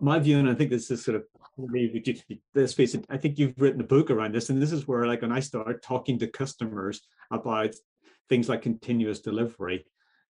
my 0.00 0.18
view, 0.18 0.38
and 0.38 0.48
I 0.48 0.54
think 0.54 0.70
this 0.70 0.90
is 0.90 1.04
sort 1.04 1.16
of 1.16 1.24
face 2.74 2.94
it, 2.94 3.04
I 3.08 3.16
think 3.18 3.38
you've 3.38 3.60
written 3.60 3.80
a 3.80 3.84
book 3.84 4.10
around 4.10 4.34
this, 4.34 4.50
and 4.50 4.60
this 4.60 4.72
is 4.72 4.86
where, 4.88 5.06
like, 5.06 5.22
when 5.22 5.32
I 5.32 5.40
start 5.40 5.82
talking 5.82 6.18
to 6.18 6.26
customers 6.26 7.00
about 7.30 7.74
things 8.28 8.48
like 8.48 8.62
continuous 8.62 9.20
delivery, 9.20 9.84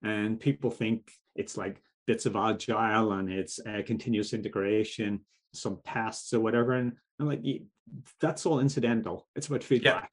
and 0.04 0.40
people 0.40 0.72
think 0.72 1.12
it's 1.36 1.58
like 1.58 1.82
bits 2.08 2.26
of 2.26 2.36
agile 2.36 3.12
and 3.12 3.32
it's 3.32 3.60
uh, 3.60 3.82
continuous 3.86 4.34
integration, 4.34 5.22
some 5.54 5.80
tests 5.86 6.34
or 6.34 6.40
whatever, 6.40 6.74
and 6.74 6.94
I'm 7.20 7.28
like, 7.28 7.44
that's 8.20 8.46
all 8.46 8.60
incidental. 8.60 9.28
It's 9.36 9.48
about 9.48 9.64
feedback. 9.64 10.12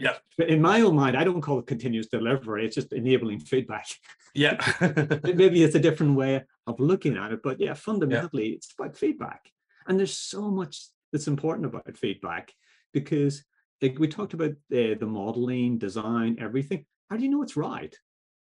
Yeah. 0.00 0.14
In 0.38 0.60
my 0.60 0.80
own 0.80 0.96
mind, 0.96 1.16
I 1.16 1.24
don't 1.24 1.40
call 1.40 1.58
it 1.58 1.66
continuous 1.66 2.06
delivery. 2.06 2.66
It's 2.66 2.74
just 2.74 2.92
enabling 2.92 3.40
feedback. 3.40 3.86
Yeah. 4.34 4.58
Maybe 5.22 5.62
it's 5.62 5.74
a 5.74 5.80
different 5.80 6.16
way 6.16 6.44
of 6.66 6.80
looking 6.80 7.16
at 7.16 7.32
it, 7.32 7.40
but 7.42 7.60
yeah, 7.60 7.74
fundamentally, 7.74 8.48
yeah. 8.48 8.54
it's 8.56 8.74
about 8.78 8.96
feedback. 8.96 9.50
And 9.86 9.98
there's 9.98 10.16
so 10.16 10.50
much 10.50 10.86
that's 11.12 11.28
important 11.28 11.66
about 11.66 11.96
feedback 11.96 12.52
because, 12.92 13.44
like 13.82 13.98
we 13.98 14.08
talked 14.08 14.34
about 14.34 14.54
the, 14.70 14.94
the 14.94 15.06
modeling, 15.06 15.78
design, 15.78 16.36
everything. 16.40 16.86
How 17.10 17.16
do 17.16 17.22
you 17.22 17.30
know 17.30 17.42
it's 17.42 17.56
right? 17.56 17.94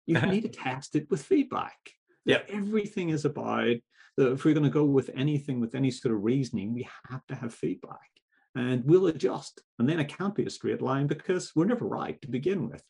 You 0.06 0.18
uh-huh. 0.18 0.26
need 0.32 0.44
to 0.44 0.50
test 0.50 0.96
it 0.96 1.10
with 1.10 1.24
feedback. 1.24 1.78
Yeah. 2.26 2.42
Everything 2.50 3.10
is 3.10 3.26
about 3.26 3.78
if 4.18 4.46
we're 4.46 4.54
going 4.54 4.64
to 4.64 4.70
go 4.70 4.84
with 4.84 5.10
anything 5.16 5.60
with 5.60 5.74
any 5.74 5.90
sort 5.90 6.14
of 6.14 6.24
reasoning, 6.24 6.74
we 6.74 6.88
have 7.10 7.26
to 7.28 7.36
have 7.36 7.54
feedback 7.54 8.12
and 8.56 8.84
we'll 8.86 9.08
adjust. 9.08 9.62
And 9.80 9.88
then 9.88 10.00
it 10.00 10.16
can't 10.16 10.36
be 10.36 10.46
a 10.46 10.50
straight 10.50 10.82
line 10.82 11.08
because 11.08 11.52
we're 11.56 11.66
never 11.66 11.86
right 11.86 12.22
to 12.22 12.30
begin 12.30 12.70
with. 12.70 12.84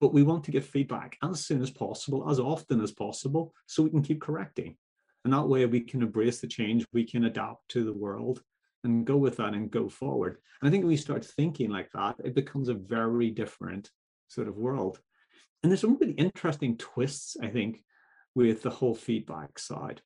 But 0.00 0.12
we 0.12 0.22
want 0.22 0.44
to 0.44 0.50
get 0.50 0.64
feedback 0.64 1.16
as 1.22 1.46
soon 1.46 1.62
as 1.62 1.70
possible, 1.70 2.28
as 2.28 2.40
often 2.40 2.80
as 2.82 2.92
possible, 2.92 3.54
so 3.66 3.82
we 3.82 3.90
can 3.90 4.02
keep 4.02 4.20
correcting. 4.20 4.76
And 5.24 5.32
that 5.32 5.48
way 5.48 5.64
we 5.66 5.80
can 5.80 6.02
embrace 6.02 6.40
the 6.40 6.46
change, 6.46 6.84
we 6.92 7.04
can 7.04 7.24
adapt 7.24 7.68
to 7.70 7.84
the 7.84 7.92
world 7.92 8.42
and 8.82 9.06
go 9.06 9.16
with 9.16 9.38
that 9.38 9.54
and 9.54 9.70
go 9.70 9.88
forward. 9.88 10.36
And 10.60 10.68
I 10.68 10.70
think 10.70 10.82
when 10.82 10.88
we 10.88 10.96
start 10.96 11.24
thinking 11.24 11.70
like 11.70 11.90
that, 11.92 12.16
it 12.22 12.34
becomes 12.34 12.68
a 12.68 12.74
very 12.74 13.30
different 13.30 13.90
sort 14.28 14.48
of 14.48 14.56
world. 14.56 15.00
And 15.62 15.70
there's 15.70 15.80
some 15.80 15.96
really 15.98 16.12
interesting 16.12 16.76
twists, 16.76 17.36
I 17.40 17.48
think, 17.48 17.82
with 18.34 18.62
the 18.62 18.70
whole 18.70 18.94
feedback 18.94 19.58
side. 19.58 20.02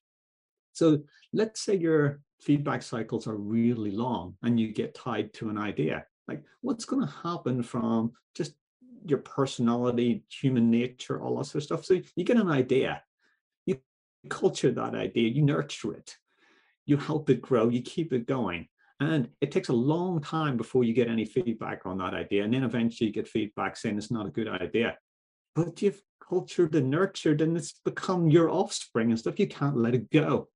So 0.71 0.99
let's 1.33 1.61
say 1.61 1.75
your 1.75 2.21
feedback 2.39 2.81
cycles 2.81 3.27
are 3.27 3.35
really 3.35 3.91
long 3.91 4.35
and 4.43 4.59
you 4.59 4.73
get 4.73 4.95
tied 4.95 5.33
to 5.33 5.49
an 5.49 5.57
idea. 5.57 6.05
Like, 6.27 6.43
what's 6.61 6.85
going 6.85 7.05
to 7.05 7.13
happen 7.23 7.63
from 7.63 8.13
just 8.35 8.53
your 9.05 9.19
personality, 9.19 10.23
human 10.29 10.69
nature, 10.69 11.21
all 11.21 11.37
that 11.37 11.45
sort 11.45 11.55
of 11.55 11.63
stuff? 11.63 11.85
So 11.85 11.99
you 12.15 12.23
get 12.23 12.37
an 12.37 12.49
idea, 12.49 13.01
you 13.65 13.79
culture 14.29 14.71
that 14.71 14.95
idea, 14.95 15.29
you 15.29 15.41
nurture 15.41 15.93
it, 15.93 16.15
you 16.85 16.97
help 16.97 17.29
it 17.29 17.41
grow, 17.41 17.69
you 17.69 17.81
keep 17.81 18.13
it 18.13 18.25
going. 18.25 18.67
And 19.01 19.29
it 19.39 19.51
takes 19.51 19.69
a 19.69 19.73
long 19.73 20.21
time 20.21 20.57
before 20.57 20.83
you 20.83 20.93
get 20.93 21.07
any 21.07 21.25
feedback 21.25 21.85
on 21.85 21.97
that 21.99 22.13
idea. 22.13 22.43
And 22.43 22.53
then 22.53 22.63
eventually 22.63 23.07
you 23.07 23.13
get 23.13 23.29
feedback 23.29 23.77
saying 23.77 23.97
it's 23.97 24.11
not 24.11 24.27
a 24.27 24.31
good 24.31 24.49
idea. 24.49 24.97
But 25.55 25.81
you've 25.81 26.01
cultured 26.27 26.75
and 26.75 26.89
nurtured 26.89 27.41
and 27.41 27.55
it's 27.57 27.79
become 27.85 28.29
your 28.29 28.49
offspring 28.49 29.09
and 29.09 29.17
stuff. 29.17 29.39
You 29.39 29.47
can't 29.47 29.77
let 29.77 29.95
it 29.95 30.11
go 30.11 30.49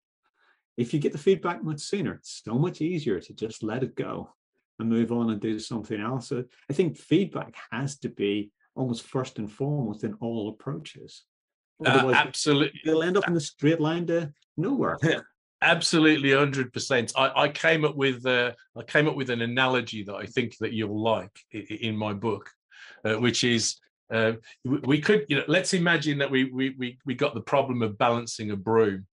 if 0.78 0.94
you 0.94 1.00
get 1.00 1.12
the 1.12 1.18
feedback 1.18 1.64
much 1.64 1.80
sooner, 1.80 2.14
it's 2.14 2.42
so 2.44 2.56
much 2.56 2.82
easier 2.82 3.20
to 3.20 3.34
just 3.34 3.64
let 3.64 3.84
it 3.84 3.96
go 3.96 4.30
and 4.80 4.90
move 4.90 5.12
on 5.12 5.30
and 5.30 5.40
do 5.40 5.60
something 5.60 6.00
else. 6.00 6.30
So 6.30 6.44
I 6.70 6.74
think 6.74 6.98
feedback 6.98 7.56
has 7.72 7.98
to 8.00 8.10
be 8.10 8.52
almost 8.76 9.04
first 9.04 9.38
and 9.38 9.52
foremost 9.52 10.04
in 10.04 10.16
all 10.16 10.50
approaches. 10.50 11.24
Uh, 11.86 12.12
absolutely. 12.16 12.80
They'll 12.86 13.04
end 13.04 13.18
up 13.18 13.28
in 13.28 13.34
the 13.34 13.42
straight 13.42 13.80
line 13.80 14.08
to 14.08 14.34
nowhere. 14.58 14.98
absolutely 15.64 16.30
100% 16.30 17.14
I, 17.16 17.44
I, 17.44 17.48
came 17.48 17.86
up 17.86 17.96
with 17.96 18.26
uh, 18.26 18.52
i 18.76 18.84
came 18.84 19.08
up 19.08 19.16
with 19.16 19.30
an 19.30 19.42
analogy 19.42 20.04
that 20.04 20.14
i 20.14 20.26
think 20.26 20.58
that 20.60 20.74
you'll 20.74 21.02
like 21.02 21.32
in, 21.52 21.96
my 21.96 22.12
book 22.12 22.50
uh, 23.06 23.14
which 23.14 23.46
is 23.46 23.78
uh, 24.14 24.34
we 24.66 25.00
could 25.00 25.26
you 25.30 25.38
know 25.38 25.46
let's 25.48 25.74
imagine 25.74 26.18
that 26.18 26.30
we, 26.30 26.44
we 26.46 26.76
we 26.78 26.98
we 27.06 27.16
got 27.16 27.34
the 27.34 27.42
problem 27.42 27.82
of 27.82 27.98
balancing 27.98 28.52
a 28.52 28.58
broom 28.58 29.08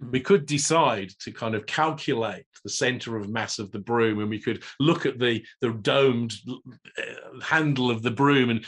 we 0.00 0.20
could 0.20 0.46
decide 0.46 1.10
to 1.20 1.30
kind 1.30 1.54
of 1.54 1.66
calculate 1.66 2.44
the 2.64 2.70
center 2.70 3.16
of 3.16 3.28
mass 3.28 3.58
of 3.58 3.70
the 3.70 3.78
broom 3.78 4.20
and 4.20 4.30
we 4.30 4.40
could 4.40 4.62
look 4.78 5.06
at 5.06 5.18
the 5.18 5.44
the 5.60 5.70
domed 5.70 6.32
uh, 6.48 7.40
handle 7.42 7.90
of 7.90 8.02
the 8.02 8.10
broom 8.10 8.50
and 8.50 8.64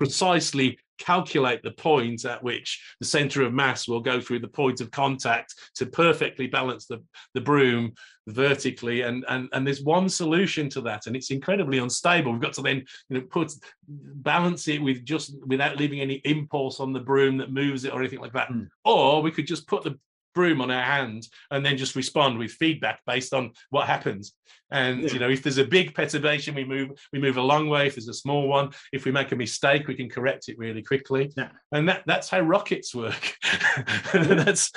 precisely 0.00 0.78
calculate 0.98 1.62
the 1.62 1.72
point 1.72 2.24
at 2.24 2.42
which 2.42 2.82
the 3.00 3.06
center 3.06 3.42
of 3.42 3.52
mass 3.52 3.86
will 3.86 4.00
go 4.00 4.18
through 4.18 4.38
the 4.38 4.48
point 4.48 4.80
of 4.80 4.90
contact 4.90 5.54
to 5.74 5.84
perfectly 5.84 6.46
balance 6.46 6.86
the, 6.86 7.02
the 7.34 7.40
broom 7.40 7.92
vertically. 8.26 9.02
And, 9.02 9.24
and 9.28 9.48
and 9.52 9.66
there's 9.66 9.82
one 9.82 10.08
solution 10.08 10.70
to 10.70 10.80
that 10.82 11.06
and 11.06 11.14
it's 11.14 11.30
incredibly 11.30 11.78
unstable. 11.78 12.32
We've 12.32 12.40
got 12.40 12.54
to 12.54 12.62
then 12.62 12.84
you 13.10 13.18
know 13.18 13.20
put 13.20 13.52
balance 13.88 14.68
it 14.68 14.82
with 14.82 15.04
just 15.04 15.36
without 15.46 15.76
leaving 15.76 16.00
any 16.00 16.20
impulse 16.24 16.80
on 16.80 16.94
the 16.94 17.00
broom 17.00 17.36
that 17.36 17.52
moves 17.52 17.84
it 17.84 17.92
or 17.92 18.00
anything 18.00 18.20
like 18.20 18.32
that. 18.32 18.48
Mm. 18.48 18.68
or 18.86 19.20
we 19.20 19.30
could 19.30 19.46
just 19.46 19.68
put 19.68 19.84
the 19.84 19.98
broom 20.34 20.60
on 20.60 20.70
our 20.70 20.82
hands 20.82 21.30
and 21.50 21.64
then 21.64 21.76
just 21.76 21.96
respond 21.96 22.38
with 22.38 22.52
feedback 22.52 23.00
based 23.06 23.34
on 23.34 23.52
what 23.70 23.86
happens. 23.86 24.34
And 24.72 25.02
yeah. 25.02 25.12
you 25.12 25.18
know, 25.18 25.28
if 25.28 25.42
there's 25.42 25.58
a 25.58 25.64
big 25.64 25.94
perturbation, 25.94 26.54
we 26.54 26.64
move 26.64 26.90
we 27.12 27.18
move 27.18 27.36
a 27.36 27.42
long 27.42 27.68
way. 27.68 27.86
If 27.86 27.96
there's 27.96 28.08
a 28.08 28.14
small 28.14 28.48
one, 28.48 28.70
if 28.92 29.04
we 29.04 29.10
make 29.10 29.32
a 29.32 29.36
mistake, 29.36 29.88
we 29.88 29.94
can 29.94 30.08
correct 30.08 30.48
it 30.48 30.58
really 30.58 30.82
quickly. 30.82 31.32
Yeah. 31.36 31.48
And 31.72 31.88
that 31.88 32.04
that's 32.06 32.28
how 32.28 32.40
rockets 32.40 32.94
work. 32.94 33.34
that's 34.12 34.70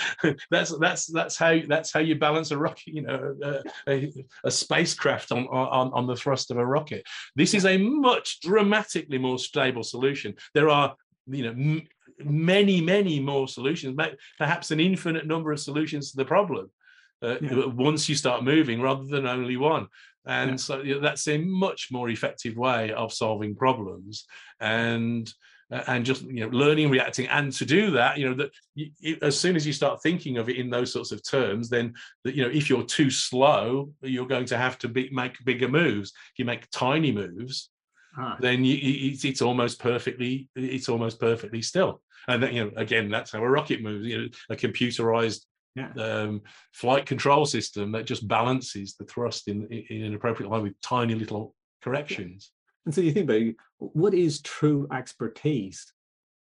that's 0.50 0.78
that's 0.80 1.06
that's 1.08 1.38
how 1.38 1.60
that's 1.68 1.94
how 1.94 2.00
you 2.00 2.16
balance 2.16 2.52
a 2.52 2.58
rocket. 2.58 2.88
You 2.88 3.04
know, 3.04 3.36
a, 3.44 3.92
a, 3.92 4.14
a 4.46 4.52
spacecraft 4.52 5.32
on, 5.32 5.46
on 5.48 5.92
on 5.94 6.08
the 6.08 6.16
thrust 6.16 6.50
of 6.50 6.58
a 6.58 6.66
rocket. 6.66 7.06
This 7.36 7.54
is 7.54 7.66
a 7.66 7.78
much 7.78 8.42
dramatically 8.42 9.20
more 9.20 9.40
stable 9.40 9.84
solution. 9.84 10.34
There 10.54 10.70
are 10.70 10.96
you 11.28 11.44
know 11.44 11.82
many 12.20 12.82
many 12.82 13.20
more 13.20 13.48
solutions, 13.48 13.98
perhaps 14.38 14.72
an 14.72 14.80
infinite 14.80 15.26
number 15.26 15.52
of 15.52 15.60
solutions 15.60 16.12
to 16.12 16.18
the 16.18 16.26
problem 16.26 16.70
uh, 17.24 17.38
yeah. 17.42 17.66
once 17.66 18.10
you 18.10 18.16
start 18.16 18.44
moving 18.44 18.82
rather 18.82 19.06
than 19.06 19.26
only 19.26 19.58
one 19.58 19.88
and 20.26 20.52
yeah. 20.52 20.56
so 20.58 20.82
you 20.82 20.96
know, 20.96 21.02
that's 21.02 21.28
a 21.28 21.38
much 21.38 21.90
more 21.92 22.10
effective 22.10 22.56
way 22.56 22.92
of 22.92 23.14
solving 23.14 23.56
problems 23.56 24.26
and 24.60 25.34
uh, 25.72 25.84
and 25.88 26.06
just 26.06 26.24
you 26.24 26.42
know 26.42 26.50
learning 26.50 26.90
reacting 26.90 27.28
and 27.28 27.52
to 27.52 27.66
do 27.66 27.92
that 27.92 28.18
you 28.18 28.28
know 28.28 28.36
that 28.36 28.52
you, 28.76 29.18
as 29.22 29.40
soon 29.40 29.56
as 29.56 29.66
you 29.66 29.74
start 29.74 30.02
thinking 30.02 30.38
of 30.38 30.50
it 30.50 30.58
in 30.58 30.70
those 30.70 30.92
sorts 30.92 31.12
of 31.12 31.24
terms 31.28 31.70
then 31.70 31.94
that 32.24 32.36
you 32.36 32.44
know 32.44 32.50
if 32.50 32.70
you're 32.70 32.84
too 32.84 33.10
slow 33.10 33.90
you're 34.02 34.28
going 34.28 34.46
to 34.46 34.58
have 34.58 34.78
to 34.78 34.88
be, 34.88 35.10
make 35.12 35.34
bigger 35.46 35.68
moves 35.68 36.12
if 36.32 36.40
you 36.40 36.46
make 36.46 36.70
tiny 36.72 37.12
moves 37.12 37.70
ah. 38.18 38.38
then 38.40 38.64
you, 38.64 38.78
it's, 38.82 39.26
it's 39.26 39.42
almost 39.42 39.80
perfectly 39.80 40.50
it's 40.56 40.90
almost 40.90 41.20
perfectly 41.20 41.62
still 41.62 42.02
and 42.28 42.42
then, 42.42 42.54
you 42.54 42.64
know 42.64 42.72
again 42.78 43.10
that's 43.10 43.32
how 43.32 43.44
a 43.44 43.50
rocket 43.50 43.82
moves 43.82 44.08
you 44.08 44.18
know 44.18 44.28
a 44.50 44.56
computerized 44.56 45.42
yeah. 45.76 45.92
um, 45.98 46.42
flight 46.72 47.06
control 47.06 47.46
system 47.46 47.92
that 47.92 48.06
just 48.06 48.28
balances 48.28 48.96
the 48.96 49.06
thrust 49.06 49.48
in, 49.48 49.68
in 49.68 50.04
an 50.04 50.14
appropriate 50.14 50.50
line 50.50 50.64
with 50.64 50.80
tiny 50.82 51.16
little 51.16 51.56
corrections. 51.82 52.52
And 52.86 52.94
so 52.94 53.02
you 53.02 53.12
think 53.12 53.30
about 53.30 53.54
what 53.78 54.14
is 54.14 54.42
true 54.42 54.88
expertise 54.94 55.92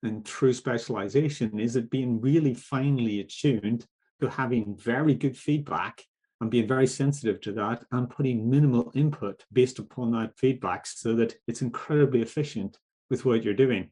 and 0.04 0.26
true 0.26 0.54
specialization? 0.54 1.60
Is 1.60 1.76
it 1.76 1.90
being 1.90 2.22
really 2.22 2.54
finely 2.54 3.20
attuned 3.20 3.86
to 4.22 4.30
having 4.30 4.76
very 4.78 5.14
good 5.14 5.38
feedback 5.38 6.04
and 6.41 6.49
being 6.49 6.67
very 6.67 6.88
sensitive 6.88 7.41
to 7.41 7.52
that 7.52 7.84
and 7.91 8.10
putting 8.10 8.49
minimal 8.49 8.91
input 8.95 9.43
based 9.52 9.80
upon 9.80 10.12
that 10.12 10.38
feedback 10.38 10.88
so 10.88 11.15
that 11.15 11.36
it's 11.47 11.62
incredibly 11.62 12.21
efficient 12.21 12.78
with 13.10 13.25
what 13.25 13.43
you're 13.43 13.54
doing? 13.54 13.89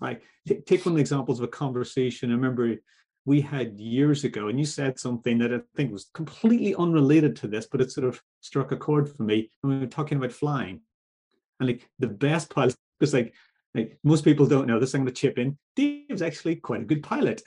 Like 0.00 0.22
take 0.46 0.84
one 0.86 0.92
of 0.92 0.96
the 0.96 1.00
examples 1.00 1.38
of 1.38 1.44
a 1.44 1.48
conversation. 1.48 2.30
I 2.30 2.34
remember 2.34 2.76
we 3.24 3.40
had 3.40 3.78
years 3.78 4.24
ago, 4.24 4.48
and 4.48 4.58
you 4.58 4.64
said 4.64 4.98
something 4.98 5.38
that 5.38 5.52
I 5.52 5.60
think 5.76 5.92
was 5.92 6.10
completely 6.14 6.74
unrelated 6.74 7.36
to 7.36 7.48
this, 7.48 7.66
but 7.66 7.80
it 7.80 7.92
sort 7.92 8.06
of 8.06 8.22
struck 8.40 8.72
a 8.72 8.76
chord 8.76 9.14
for 9.14 9.22
me. 9.22 9.50
And 9.62 9.72
we 9.72 9.78
were 9.78 9.86
talking 9.86 10.18
about 10.18 10.32
flying. 10.32 10.80
And 11.58 11.68
like 11.68 11.88
the 11.98 12.08
best 12.08 12.50
pilot, 12.50 12.76
because 12.98 13.12
like, 13.18 13.34
like 13.74 13.98
most 14.02 14.24
people 14.24 14.46
don't 14.46 14.66
know 14.66 14.80
this, 14.80 14.94
I'm 14.94 15.04
to 15.06 15.12
chip 15.12 15.38
in. 15.38 15.58
Dave's 15.76 16.22
actually 16.22 16.56
quite 16.56 16.80
a 16.82 16.86
good 16.86 17.02
pilot. 17.02 17.42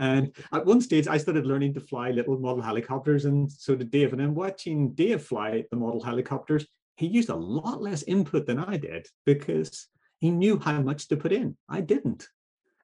And 0.00 0.34
at 0.52 0.64
one 0.64 0.80
stage, 0.80 1.06
I 1.06 1.18
started 1.18 1.46
learning 1.46 1.74
to 1.74 1.80
fly 1.80 2.10
little 2.10 2.38
model 2.38 2.62
helicopters, 2.62 3.26
and 3.26 3.52
so 3.52 3.76
did 3.76 3.90
Dave. 3.90 4.12
And 4.12 4.20
then 4.20 4.34
watching 4.34 4.94
Dave 4.94 5.22
fly 5.22 5.64
the 5.70 5.76
model 5.76 6.02
helicopters, 6.02 6.66
he 6.96 7.06
used 7.06 7.28
a 7.28 7.36
lot 7.36 7.82
less 7.82 8.02
input 8.04 8.46
than 8.46 8.58
I 8.58 8.78
did 8.78 9.06
because 9.26 9.88
he 10.18 10.30
knew 10.30 10.58
how 10.58 10.80
much 10.80 11.08
to 11.08 11.16
put 11.16 11.32
in. 11.32 11.56
I 11.68 11.82
didn't. 11.82 12.26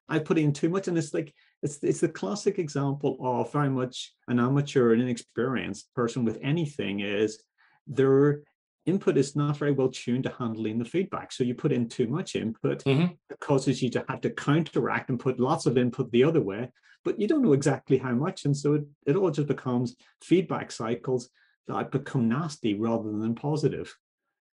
I 0.07 0.19
put 0.19 0.37
in 0.37 0.53
too 0.53 0.69
much, 0.69 0.87
and 0.87 0.97
it's 0.97 1.13
like 1.13 1.33
it's 1.63 1.79
it's 1.83 2.01
the 2.01 2.07
classic 2.07 2.59
example 2.59 3.17
of 3.19 3.51
very 3.51 3.69
much 3.69 4.13
an 4.27 4.39
amateur 4.39 4.93
and 4.93 5.01
inexperienced 5.01 5.93
person 5.95 6.23
with 6.23 6.37
anything 6.41 6.99
is 7.01 7.43
their 7.87 8.41
input 8.85 9.17
is 9.17 9.35
not 9.35 9.57
very 9.57 9.71
well 9.71 9.89
tuned 9.89 10.23
to 10.23 10.33
handling 10.37 10.77
the 10.77 10.85
feedback. 10.85 11.31
So 11.31 11.43
you 11.43 11.55
put 11.55 11.71
in 11.71 11.89
too 11.89 12.07
much 12.07 12.35
input, 12.35 12.83
mm-hmm. 12.83 13.13
it 13.29 13.39
causes 13.39 13.81
you 13.81 13.89
to 13.89 14.05
have 14.07 14.21
to 14.21 14.29
counteract 14.29 15.09
and 15.09 15.19
put 15.19 15.39
lots 15.39 15.65
of 15.65 15.77
input 15.77 16.11
the 16.11 16.23
other 16.23 16.41
way, 16.41 16.71
but 17.07 17.21
you 17.21 17.25
don't 17.25 17.41
know 17.41 17.53
exactly 17.53 17.97
how 17.97 18.11
much. 18.11 18.43
And 18.43 18.55
so 18.55 18.73
it, 18.73 18.83
it 19.05 19.15
all 19.15 19.31
just 19.31 19.47
becomes 19.47 19.95
feedback 20.21 20.73
cycles 20.73 21.29
that 21.69 21.89
become 21.89 22.27
nasty 22.27 22.73
rather 22.73 23.09
than 23.09 23.33
positive. 23.33 23.95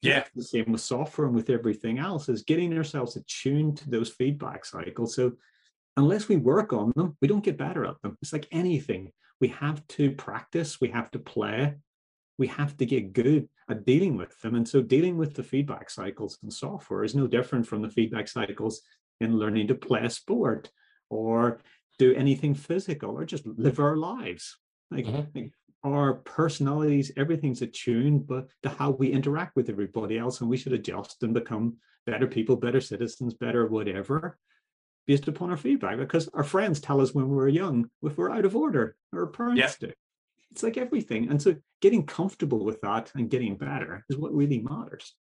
Yeah. 0.03 0.23
The 0.35 0.43
same 0.43 0.71
with 0.71 0.81
software 0.81 1.25
and 1.25 1.35
with 1.35 1.49
everything 1.49 1.97
else 1.97 2.29
is 2.29 2.43
getting 2.43 2.71
ourselves 2.77 3.15
attuned 3.15 3.77
to 3.77 3.89
those 3.89 4.09
feedback 4.09 4.65
cycles. 4.65 5.15
So 5.15 5.31
unless 5.97 6.27
we 6.27 6.35
work 6.35 6.73
on 6.73 6.93
them, 6.95 7.17
we 7.23 7.27
don't 7.27 7.43
get 7.43 7.57
better 7.57 7.85
at 7.85 7.99
them. 8.03 8.19
It's 8.21 8.33
like 8.33 8.47
anything. 8.51 9.11
We 9.41 9.47
have 9.47 9.81
to 9.87 10.11
practice, 10.11 10.79
we 10.79 10.89
have 10.89 11.09
to 11.11 11.19
play, 11.19 11.73
we 12.37 12.45
have 12.45 12.77
to 12.77 12.85
get 12.85 13.13
good 13.13 13.49
at 13.67 13.83
dealing 13.83 14.15
with 14.15 14.39
them. 14.41 14.53
And 14.53 14.69
so 14.69 14.79
dealing 14.79 15.17
with 15.17 15.33
the 15.33 15.41
feedback 15.41 15.89
cycles 15.89 16.37
in 16.43 16.51
software 16.51 17.03
is 17.03 17.15
no 17.15 17.25
different 17.25 17.65
from 17.65 17.81
the 17.81 17.89
feedback 17.89 18.27
cycles 18.27 18.81
in 19.21 19.39
learning 19.39 19.69
to 19.69 19.75
play 19.75 20.01
a 20.03 20.09
sport 20.11 20.69
or 21.09 21.59
do 21.99 22.13
anything 22.13 22.53
physical 22.53 23.17
or 23.17 23.25
just 23.25 23.45
live 23.45 23.79
our 23.79 23.95
lives. 23.95 24.57
Like, 24.91 25.05
mm-hmm. 25.05 25.21
like 25.35 25.51
our 25.83 26.15
personalities, 26.15 27.11
everything's 27.17 27.61
attuned, 27.61 28.27
but 28.27 28.47
to 28.63 28.69
how 28.69 28.91
we 28.91 29.11
interact 29.11 29.55
with 29.55 29.69
everybody 29.69 30.17
else, 30.17 30.41
and 30.41 30.49
we 30.49 30.57
should 30.57 30.73
adjust 30.73 31.23
and 31.23 31.33
become 31.33 31.77
better 32.05 32.27
people, 32.27 32.55
better 32.55 32.81
citizens, 32.81 33.33
better 33.33 33.67
whatever 33.67 34.37
based 35.05 35.27
upon 35.27 35.49
our 35.49 35.57
feedback. 35.57 35.97
Because 35.97 36.29
our 36.33 36.43
friends 36.43 36.79
tell 36.79 37.01
us 37.01 37.13
when 37.13 37.29
we're 37.29 37.49
young 37.49 37.89
if 38.03 38.17
we're 38.17 38.31
out 38.31 38.45
of 38.45 38.55
order 38.55 38.95
our 39.13 39.27
parents 39.27 39.77
do. 39.77 39.91
It's 40.51 40.63
like 40.63 40.77
everything. 40.77 41.29
And 41.29 41.41
so 41.41 41.55
getting 41.81 42.05
comfortable 42.05 42.63
with 42.63 42.79
that 42.81 43.11
and 43.15 43.29
getting 43.29 43.57
better 43.57 44.05
is 44.09 44.17
what 44.17 44.33
really 44.33 44.59
matters 44.59 45.15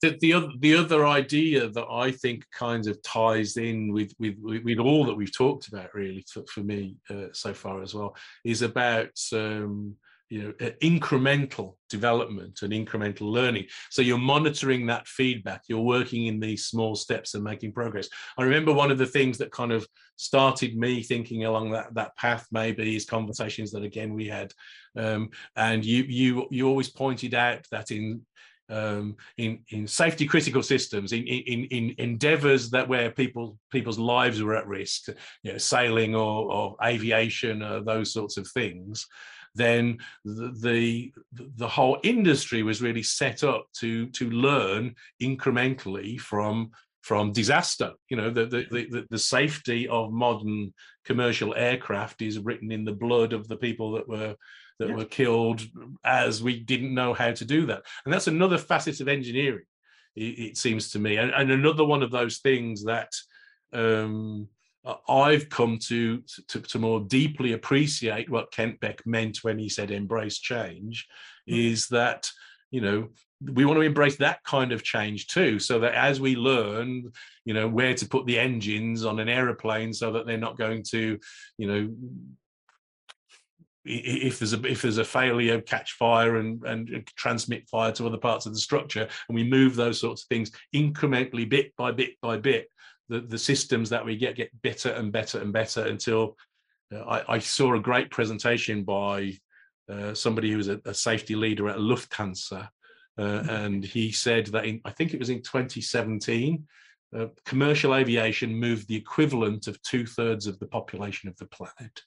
the, 0.00 0.16
the 0.20 0.32
other 0.32 0.48
the 0.60 0.76
other 0.76 1.06
idea 1.06 1.68
that 1.68 1.86
I 1.90 2.12
think 2.12 2.44
kind 2.52 2.86
of 2.86 3.02
ties 3.02 3.56
in 3.56 3.92
with 3.92 4.12
with 4.18 4.36
with 4.40 4.78
all 4.78 5.04
that 5.06 5.14
we've 5.14 5.36
talked 5.36 5.68
about 5.68 5.94
really 5.94 6.24
for, 6.32 6.44
for 6.46 6.60
me 6.60 6.96
uh, 7.10 7.28
so 7.32 7.52
far 7.52 7.82
as 7.82 7.94
well 7.94 8.16
is 8.44 8.62
about 8.62 9.18
um, 9.32 9.96
you 10.30 10.42
know 10.42 10.52
incremental 10.82 11.74
development 11.88 12.60
and 12.62 12.72
incremental 12.72 13.22
learning. 13.22 13.64
So 13.90 14.02
you're 14.02 14.18
monitoring 14.18 14.86
that 14.86 15.08
feedback. 15.08 15.62
You're 15.68 15.80
working 15.80 16.26
in 16.26 16.38
these 16.38 16.66
small 16.66 16.94
steps 16.94 17.34
and 17.34 17.42
making 17.42 17.72
progress. 17.72 18.08
I 18.36 18.42
remember 18.42 18.72
one 18.72 18.90
of 18.90 18.98
the 18.98 19.06
things 19.06 19.38
that 19.38 19.50
kind 19.52 19.72
of 19.72 19.86
started 20.16 20.76
me 20.76 21.02
thinking 21.02 21.44
along 21.44 21.70
that 21.70 21.94
that 21.94 22.16
path 22.16 22.46
maybe 22.52 22.94
is 22.94 23.04
conversations 23.04 23.70
that 23.72 23.82
again 23.84 24.14
we 24.14 24.26
had. 24.26 24.52
Um, 24.96 25.30
and 25.56 25.84
you 25.84 26.04
you 26.04 26.46
you 26.50 26.68
always 26.68 26.90
pointed 26.90 27.34
out 27.34 27.66
that 27.70 27.90
in 27.90 28.22
um, 28.68 29.16
in 29.36 29.60
in 29.70 29.86
safety 29.86 30.26
critical 30.26 30.62
systems, 30.62 31.12
in, 31.12 31.24
in 31.26 31.64
in 31.64 31.94
endeavours 31.98 32.70
that 32.70 32.88
where 32.88 33.10
people 33.10 33.58
people's 33.70 33.98
lives 33.98 34.42
were 34.42 34.56
at 34.56 34.66
risk, 34.66 35.08
you 35.42 35.52
know, 35.52 35.58
sailing 35.58 36.14
or, 36.14 36.52
or 36.52 36.76
aviation, 36.84 37.62
or 37.62 37.80
those 37.80 38.12
sorts 38.12 38.36
of 38.36 38.48
things 38.48 39.06
then 39.54 39.98
the, 40.24 40.52
the, 40.60 41.12
the 41.56 41.68
whole 41.68 41.98
industry 42.04 42.62
was 42.62 42.82
really 42.82 43.02
set 43.02 43.42
up 43.42 43.66
to 43.72 44.06
to 44.10 44.30
learn 44.30 44.94
incrementally 45.22 46.20
from 46.20 46.70
from 47.02 47.32
disaster. 47.32 47.92
You 48.10 48.18
know, 48.18 48.30
the, 48.30 48.46
the, 48.46 48.66
the, 48.70 49.06
the, 49.08 49.18
safety 49.18 49.88
of 49.88 50.12
modern 50.12 50.74
commercial 51.06 51.54
aircraft 51.54 52.20
is 52.20 52.38
written 52.38 52.70
in 52.70 52.84
the 52.84 52.92
blood 52.92 53.32
of 53.32 53.48
the 53.48 53.56
people 53.56 53.92
that 53.92 54.06
were 54.06 54.34
that 54.78 54.88
yeah. 54.88 54.94
were 54.94 55.04
killed 55.04 55.62
as 56.04 56.42
we 56.42 56.60
didn't 56.60 56.94
know 56.94 57.14
how 57.14 57.32
to 57.32 57.44
do 57.44 57.66
that. 57.66 57.82
And 58.04 58.12
that's 58.12 58.28
another 58.28 58.58
facet 58.58 59.00
of 59.00 59.08
engineering, 59.08 59.64
it, 60.16 60.38
it 60.38 60.56
seems 60.56 60.90
to 60.92 60.98
me. 60.98 61.16
And, 61.16 61.30
and, 61.32 61.50
another 61.50 61.84
one 61.84 62.02
of 62.02 62.10
those 62.10 62.38
things 62.38 62.84
that 62.84 63.12
um, 63.72 64.48
I've 65.08 65.48
come 65.50 65.78
to, 65.86 66.22
to, 66.48 66.60
to 66.60 66.78
more 66.78 67.00
deeply 67.00 67.52
appreciate 67.52 68.30
what 68.30 68.52
Kent 68.52 68.80
Beck 68.80 69.06
meant 69.06 69.38
when 69.42 69.58
he 69.58 69.68
said 69.68 69.90
embrace 69.90 70.38
change, 70.38 71.06
mm-hmm. 71.48 71.58
is 71.58 71.88
that 71.88 72.30
you 72.70 72.80
know 72.82 73.08
we 73.40 73.64
want 73.64 73.78
to 73.78 73.82
embrace 73.82 74.16
that 74.16 74.42
kind 74.44 74.72
of 74.72 74.82
change 74.82 75.26
too, 75.26 75.58
so 75.58 75.78
that 75.80 75.94
as 75.94 76.20
we 76.20 76.36
learn, 76.36 77.10
you 77.44 77.54
know 77.54 77.68
where 77.68 77.94
to 77.94 78.08
put 78.08 78.26
the 78.26 78.38
engines 78.38 79.04
on 79.04 79.18
an 79.18 79.28
aeroplane, 79.28 79.92
so 79.92 80.12
that 80.12 80.26
they're 80.26 80.38
not 80.38 80.58
going 80.58 80.82
to, 80.90 81.18
you 81.58 81.66
know, 81.66 81.94
if 83.88 84.38
there's 84.38 84.52
a 84.52 84.62
if 84.66 84.82
there's 84.82 84.98
a 84.98 85.04
failure, 85.04 85.60
catch 85.60 85.92
fire 85.92 86.36
and 86.36 86.62
and 86.64 87.10
transmit 87.16 87.68
fire 87.68 87.92
to 87.92 88.06
other 88.06 88.18
parts 88.18 88.46
of 88.46 88.52
the 88.52 88.60
structure, 88.60 89.08
and 89.28 89.34
we 89.34 89.44
move 89.44 89.74
those 89.74 90.00
sorts 90.00 90.22
of 90.22 90.28
things 90.28 90.50
incrementally, 90.74 91.48
bit 91.48 91.74
by 91.76 91.92
bit 91.92 92.14
by 92.20 92.36
bit 92.36 92.68
the, 93.08 93.20
the 93.20 93.38
systems 93.38 93.90
that 93.90 94.04
we 94.04 94.16
get 94.16 94.36
get 94.36 94.50
better 94.62 94.90
and 94.90 95.12
better 95.12 95.40
and 95.40 95.52
better 95.52 95.86
until 95.86 96.36
uh, 96.94 97.00
I, 97.00 97.34
I, 97.34 97.38
saw 97.38 97.74
a 97.74 97.80
great 97.80 98.10
presentation 98.10 98.84
by 98.84 99.34
uh, 99.90 100.14
somebody 100.14 100.50
who 100.50 100.58
was 100.58 100.68
a, 100.68 100.80
a, 100.84 100.94
safety 100.94 101.34
leader 101.34 101.68
at 101.68 101.78
Lufthansa. 101.78 102.68
Uh, 103.18 103.22
mm-hmm. 103.22 103.50
and 103.50 103.84
he 103.84 104.12
said 104.12 104.46
that 104.46 104.64
in, 104.64 104.80
I 104.84 104.90
think 104.90 105.12
it 105.12 105.18
was 105.18 105.30
in 105.30 105.42
2017, 105.42 106.64
uh, 107.16 107.26
commercial 107.44 107.94
aviation 107.94 108.54
moved 108.54 108.86
the 108.86 108.96
equivalent 108.96 109.66
of 109.66 109.80
two 109.82 110.06
thirds 110.06 110.46
of 110.46 110.58
the 110.60 110.66
population 110.66 111.28
of 111.28 111.36
the 111.38 111.46
planet. 111.46 112.02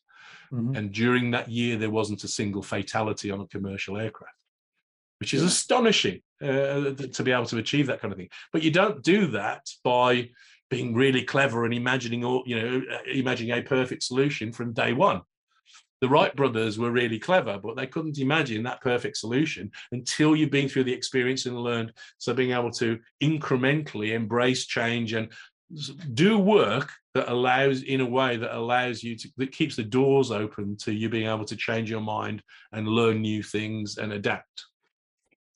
Mm-hmm. 0.52 0.76
And 0.76 0.92
during 0.92 1.32
that 1.32 1.50
year, 1.50 1.78
there 1.78 1.90
wasn't 1.90 2.24
a 2.24 2.28
single 2.28 2.62
fatality 2.62 3.32
on 3.32 3.42
a 3.42 3.48
commercial 3.48 3.98
aircraft, 3.98 4.36
which 5.20 5.34
is 5.34 5.42
yeah. 5.42 5.48
astonishing 5.48 6.22
uh, 6.42 6.92
to 6.92 7.22
be 7.24 7.32
able 7.32 7.46
to 7.46 7.58
achieve 7.58 7.88
that 7.88 8.02
kind 8.02 8.12
of 8.12 8.18
thing. 8.18 8.30
But 8.52 8.64
you 8.64 8.72
don't 8.72 9.04
do 9.04 9.28
that 9.28 9.68
by 9.84 10.30
being 10.70 10.96
really 10.96 11.24
clever 11.24 11.66
and 11.66 11.74
imagining 11.74 12.24
all, 12.24 12.44
you 12.46 12.60
know, 12.60 12.82
uh, 12.92 13.00
imagining 13.12 13.52
a 13.52 13.62
perfect 13.62 14.04
solution 14.04 14.52
from 14.52 14.74
day 14.74 14.94
one. 14.94 15.22
The 16.00 16.10
Wright 16.10 16.36
brothers 16.36 16.80
were 16.80 16.90
really 16.90 17.20
clever, 17.20 17.60
but 17.60 17.76
they 17.76 17.86
couldn't 17.86 18.18
imagine 18.18 18.64
that 18.64 18.82
perfect 18.82 19.18
solution 19.18 19.70
until 19.92 20.36
you've 20.36 20.50
been 20.50 20.68
through 20.68 20.86
the 20.86 20.94
experience 20.94 21.46
and 21.46 21.56
learned. 21.56 21.94
So 22.18 22.34
being 22.34 22.54
able 22.54 22.72
to 22.72 23.00
incrementally 23.22 24.14
embrace 24.14 24.66
change 24.66 25.14
and 25.14 25.32
do 26.14 26.38
work 26.38 26.92
that 27.14 27.32
allows 27.32 27.84
in 27.84 28.02
a 28.02 28.06
way 28.06 28.38
that 28.38 28.56
allows 28.56 29.04
you 29.04 29.16
to 29.16 29.30
that 29.38 29.52
keeps 29.52 29.76
the 29.76 29.84
doors 29.84 30.32
open 30.32 30.76
to 30.78 30.94
you 30.94 31.10
being 31.10 31.28
able 31.28 31.46
to 31.46 31.56
change 31.56 31.90
your 31.90 32.02
mind 32.02 32.42
and 32.72 32.88
learn 32.88 33.22
new 33.22 33.44
things 33.44 33.98
and 33.98 34.14
adapt 34.14 34.66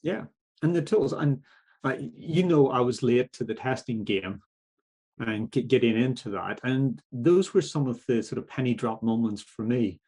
yeah 0.02 0.24
and 0.62 0.76
the 0.76 0.82
tools 0.82 1.14
and 1.14 1.42
uh, 1.84 1.96
you 2.00 2.44
know 2.44 2.70
i 2.70 2.80
was 2.80 3.04
late 3.04 3.32
to 3.34 3.44
the 3.44 3.54
testing 3.54 4.04
game 4.04 4.42
and 5.20 5.50
get, 5.52 5.68
getting 5.68 5.98
into 5.98 6.30
that 6.30 6.60
and 6.64 7.02
those 7.12 7.54
were 7.54 7.62
some 7.62 7.88
of 7.88 8.02
the 8.08 8.22
sort 8.22 8.38
of 8.38 8.48
penny 8.48 8.74
drop 8.74 9.02
moments 9.02 9.42
for 9.42 9.64
me 9.64 10.00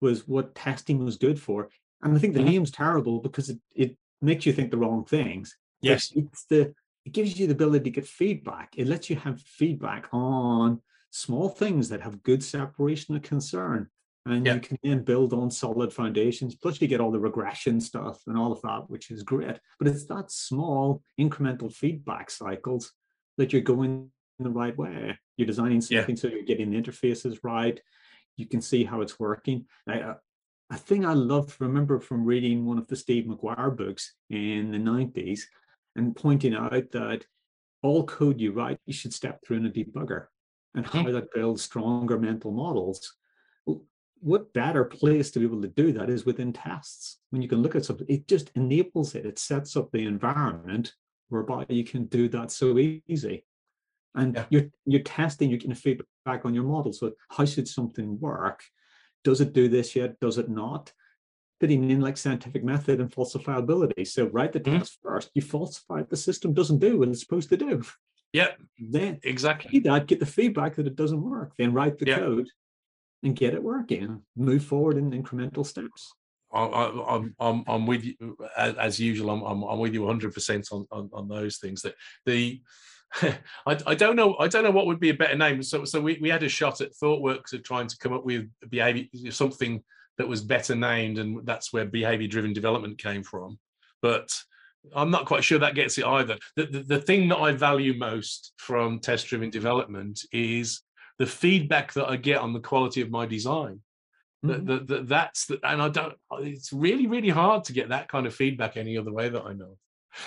was 0.00 0.26
what 0.28 0.54
testing 0.54 1.04
was 1.04 1.16
good 1.16 1.40
for 1.40 1.68
and 2.02 2.16
i 2.16 2.18
think 2.18 2.34
the 2.34 2.40
mm-hmm. 2.40 2.50
name's 2.50 2.70
terrible 2.70 3.20
because 3.20 3.48
it, 3.48 3.58
it 3.74 3.96
makes 4.20 4.46
you 4.46 4.52
think 4.52 4.70
the 4.70 4.76
wrong 4.76 5.04
things 5.04 5.56
yes 5.80 6.12
it's 6.14 6.46
the 6.50 6.74
it 7.06 7.12
gives 7.12 7.38
you 7.38 7.46
the 7.46 7.52
ability 7.52 7.84
to 7.84 7.90
get 7.90 8.06
feedback. 8.06 8.74
It 8.76 8.88
lets 8.88 9.08
you 9.08 9.14
have 9.16 9.40
feedback 9.40 10.08
on 10.12 10.82
small 11.10 11.48
things 11.48 11.88
that 11.88 12.00
have 12.00 12.24
good 12.24 12.42
separation 12.42 13.14
of 13.14 13.22
concern. 13.22 13.88
And 14.26 14.44
you 14.44 14.58
can 14.58 14.76
then 14.82 15.04
build 15.04 15.32
on 15.32 15.52
solid 15.52 15.92
foundations. 15.92 16.56
Plus, 16.56 16.80
you 16.80 16.88
get 16.88 17.00
all 17.00 17.12
the 17.12 17.20
regression 17.20 17.80
stuff 17.80 18.22
and 18.26 18.36
all 18.36 18.50
of 18.50 18.60
that, 18.62 18.90
which 18.90 19.12
is 19.12 19.22
great. 19.22 19.56
But 19.78 19.86
it's 19.86 20.04
that 20.06 20.32
small 20.32 21.00
incremental 21.18 21.72
feedback 21.72 22.28
cycles 22.28 22.92
that 23.38 23.52
you're 23.52 23.62
going 23.62 24.10
in 24.40 24.44
the 24.44 24.50
right 24.50 24.76
way. 24.76 25.16
You're 25.36 25.46
designing 25.46 25.80
something 25.80 26.16
yeah. 26.16 26.20
so 26.20 26.26
you're 26.26 26.42
getting 26.42 26.72
the 26.72 26.82
interfaces 26.82 27.38
right. 27.44 27.80
You 28.36 28.46
can 28.46 28.60
see 28.60 28.82
how 28.82 29.00
it's 29.00 29.20
working. 29.20 29.66
I, 29.86 30.00
uh, 30.00 30.14
a 30.70 30.76
thing 30.76 31.06
I 31.06 31.12
love, 31.12 31.56
to 31.56 31.64
remember 31.64 32.00
from 32.00 32.24
reading 32.24 32.66
one 32.66 32.78
of 32.78 32.88
the 32.88 32.96
Steve 32.96 33.28
Maguire 33.28 33.70
books 33.70 34.14
in 34.28 34.72
the 34.72 34.78
90s, 34.78 35.42
and 35.96 36.14
pointing 36.14 36.54
out 36.54 36.92
that 36.92 37.24
all 37.82 38.04
code 38.04 38.40
you 38.40 38.52
write, 38.52 38.78
you 38.86 38.92
should 38.92 39.14
step 39.14 39.40
through 39.44 39.58
in 39.58 39.66
a 39.66 39.70
debugger 39.70 40.26
and 40.74 40.86
how 40.86 41.02
hmm. 41.02 41.12
that 41.12 41.32
builds 41.34 41.62
stronger 41.62 42.18
mental 42.18 42.52
models. 42.52 43.14
What 44.20 44.52
better 44.52 44.84
place 44.84 45.30
to 45.32 45.38
be 45.38 45.44
able 45.44 45.62
to 45.62 45.68
do 45.68 45.92
that 45.92 46.08
is 46.08 46.24
within 46.24 46.52
tests. 46.52 47.18
When 47.30 47.42
you 47.42 47.48
can 47.48 47.62
look 47.62 47.76
at 47.76 47.84
something, 47.84 48.06
it 48.08 48.26
just 48.28 48.50
enables 48.54 49.14
it. 49.14 49.26
It 49.26 49.38
sets 49.38 49.76
up 49.76 49.90
the 49.92 50.06
environment 50.06 50.94
whereby 51.28 51.66
you 51.68 51.84
can 51.84 52.06
do 52.06 52.28
that 52.30 52.50
so 52.50 52.78
easy. 52.78 53.44
And 54.14 54.34
yeah. 54.34 54.44
you're 54.48 54.70
you're 54.86 55.02
testing, 55.02 55.50
you're 55.50 55.58
getting 55.58 55.74
feedback 55.74 56.44
on 56.44 56.54
your 56.54 56.64
model. 56.64 56.92
So 56.92 57.12
how 57.30 57.44
should 57.44 57.68
something 57.68 58.18
work? 58.18 58.62
Does 59.22 59.40
it 59.40 59.52
do 59.52 59.68
this 59.68 59.94
yet? 59.94 60.18
Does 60.20 60.38
it 60.38 60.48
not? 60.48 60.92
Fitting 61.60 61.90
in 61.90 62.00
like 62.00 62.16
scientific 62.16 62.64
method 62.64 63.00
and 63.00 63.10
falsifiability. 63.10 64.06
So 64.06 64.26
write 64.26 64.52
the 64.52 64.60
mm-hmm. 64.60 64.78
test 64.78 64.98
first. 65.02 65.30
You 65.34 65.42
falsify 65.42 66.00
it, 66.00 66.10
the 66.10 66.16
system 66.16 66.52
doesn't 66.52 66.78
do 66.78 66.98
what 66.98 67.08
it's 67.08 67.20
supposed 67.20 67.48
to 67.50 67.56
do. 67.56 67.82
Yeah, 68.32 68.50
then 68.78 69.20
exactly 69.22 69.78
that 69.80 70.06
get 70.06 70.20
the 70.20 70.26
feedback 70.26 70.74
that 70.76 70.86
it 70.86 70.96
doesn't 70.96 71.22
work. 71.22 71.52
Then 71.56 71.72
write 71.72 71.98
the 71.98 72.06
code 72.06 72.48
and 73.22 73.34
get 73.34 73.54
it 73.54 73.62
working. 73.62 74.22
Move 74.36 74.64
forward 74.64 74.98
in 74.98 75.10
incremental 75.10 75.64
steps. 75.64 76.12
I, 76.52 76.86
am 77.08 77.34
I'm, 77.40 77.64
I'm 77.66 77.86
with 77.86 78.04
you 78.04 78.36
as 78.56 79.00
usual. 79.00 79.30
I'm, 79.30 79.42
I'm, 79.42 79.62
I'm 79.62 79.78
with 79.78 79.94
you 79.94 80.02
100 80.02 80.34
percent 80.34 80.68
on, 80.70 80.86
on 80.90 81.10
on 81.12 81.28
those 81.28 81.58
things. 81.58 81.82
That 81.82 81.94
the 82.24 82.60
I, 83.22 83.78
I, 83.86 83.94
don't 83.94 84.16
know. 84.16 84.36
I 84.38 84.48
don't 84.48 84.64
know 84.64 84.70
what 84.70 84.86
would 84.86 85.00
be 85.00 85.10
a 85.10 85.14
better 85.14 85.36
name. 85.36 85.62
So, 85.62 85.84
so 85.84 86.00
we, 86.00 86.18
we 86.20 86.28
had 86.28 86.42
a 86.42 86.48
shot 86.48 86.80
at 86.80 86.92
ThoughtWorks 86.92 87.52
of 87.52 87.62
trying 87.62 87.86
to 87.86 87.98
come 87.98 88.12
up 88.12 88.24
with 88.24 88.48
behavior 88.68 89.06
something 89.30 89.82
that 90.18 90.28
was 90.28 90.42
better 90.42 90.74
named, 90.74 91.18
and 91.18 91.44
that's 91.44 91.72
where 91.72 91.84
behavior 91.84 92.28
driven 92.28 92.52
development 92.52 92.98
came 92.98 93.22
from. 93.22 93.58
But 94.02 94.30
I'm 94.94 95.10
not 95.10 95.26
quite 95.26 95.44
sure 95.44 95.58
that 95.58 95.74
gets 95.74 95.98
it 95.98 96.04
either. 96.04 96.36
The, 96.54 96.66
the, 96.66 96.78
the 96.80 97.00
thing 97.00 97.28
that 97.28 97.38
I 97.38 97.52
value 97.52 97.94
most 97.98 98.52
from 98.56 99.00
test 99.00 99.26
driven 99.26 99.50
development 99.50 100.20
is 100.32 100.82
the 101.18 101.26
feedback 101.26 101.92
that 101.94 102.08
I 102.08 102.16
get 102.16 102.40
on 102.40 102.52
the 102.52 102.60
quality 102.60 103.00
of 103.00 103.10
my 103.10 103.26
design. 103.26 103.80
Mm-hmm. 104.44 104.66
The, 104.66 104.78
the, 104.80 105.02
that's 105.02 105.46
the, 105.46 105.58
and 105.64 105.80
I 105.80 105.88
don't, 105.88 106.14
it's 106.40 106.72
really, 106.72 107.06
really 107.06 107.30
hard 107.30 107.64
to 107.64 107.72
get 107.72 107.88
that 107.88 108.08
kind 108.08 108.26
of 108.26 108.34
feedback 108.34 108.76
any 108.76 108.96
other 108.96 109.12
way 109.12 109.28
that 109.28 109.44
I 109.44 109.52
know. 109.52 109.76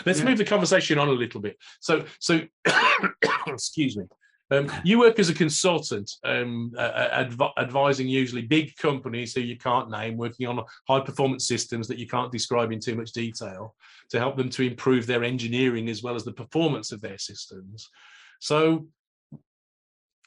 Let's 0.06 0.19
yeah. 0.19 0.25
move 0.25 0.38
the 0.38 0.45
conversation 0.45 0.99
on 0.99 1.08
a 1.08 1.13
little 1.13 1.41
bit. 1.41 1.58
So, 1.80 2.06
so 2.19 2.41
excuse 3.47 3.97
me. 3.97 4.06
Um, 4.51 4.71
you 4.83 4.99
work 4.99 5.19
as 5.19 5.29
a 5.29 5.33
consultant, 5.33 6.12
um, 6.23 6.71
adv- 6.77 7.53
advising 7.57 8.07
usually 8.07 8.41
big 8.41 8.75
companies 8.77 9.33
who 9.33 9.41
you 9.41 9.57
can't 9.57 9.91
name, 9.91 10.17
working 10.17 10.47
on 10.47 10.63
high 10.88 11.01
performance 11.01 11.47
systems 11.47 11.88
that 11.88 11.99
you 11.99 12.07
can't 12.07 12.31
describe 12.31 12.71
in 12.71 12.79
too 12.79 12.95
much 12.95 13.12
detail 13.12 13.75
to 14.09 14.17
help 14.17 14.38
them 14.38 14.49
to 14.49 14.63
improve 14.63 15.05
their 15.05 15.23
engineering 15.23 15.88
as 15.88 16.01
well 16.01 16.15
as 16.15 16.23
the 16.23 16.31
performance 16.31 16.91
of 16.91 17.01
their 17.01 17.17
systems. 17.17 17.89
So, 18.39 18.88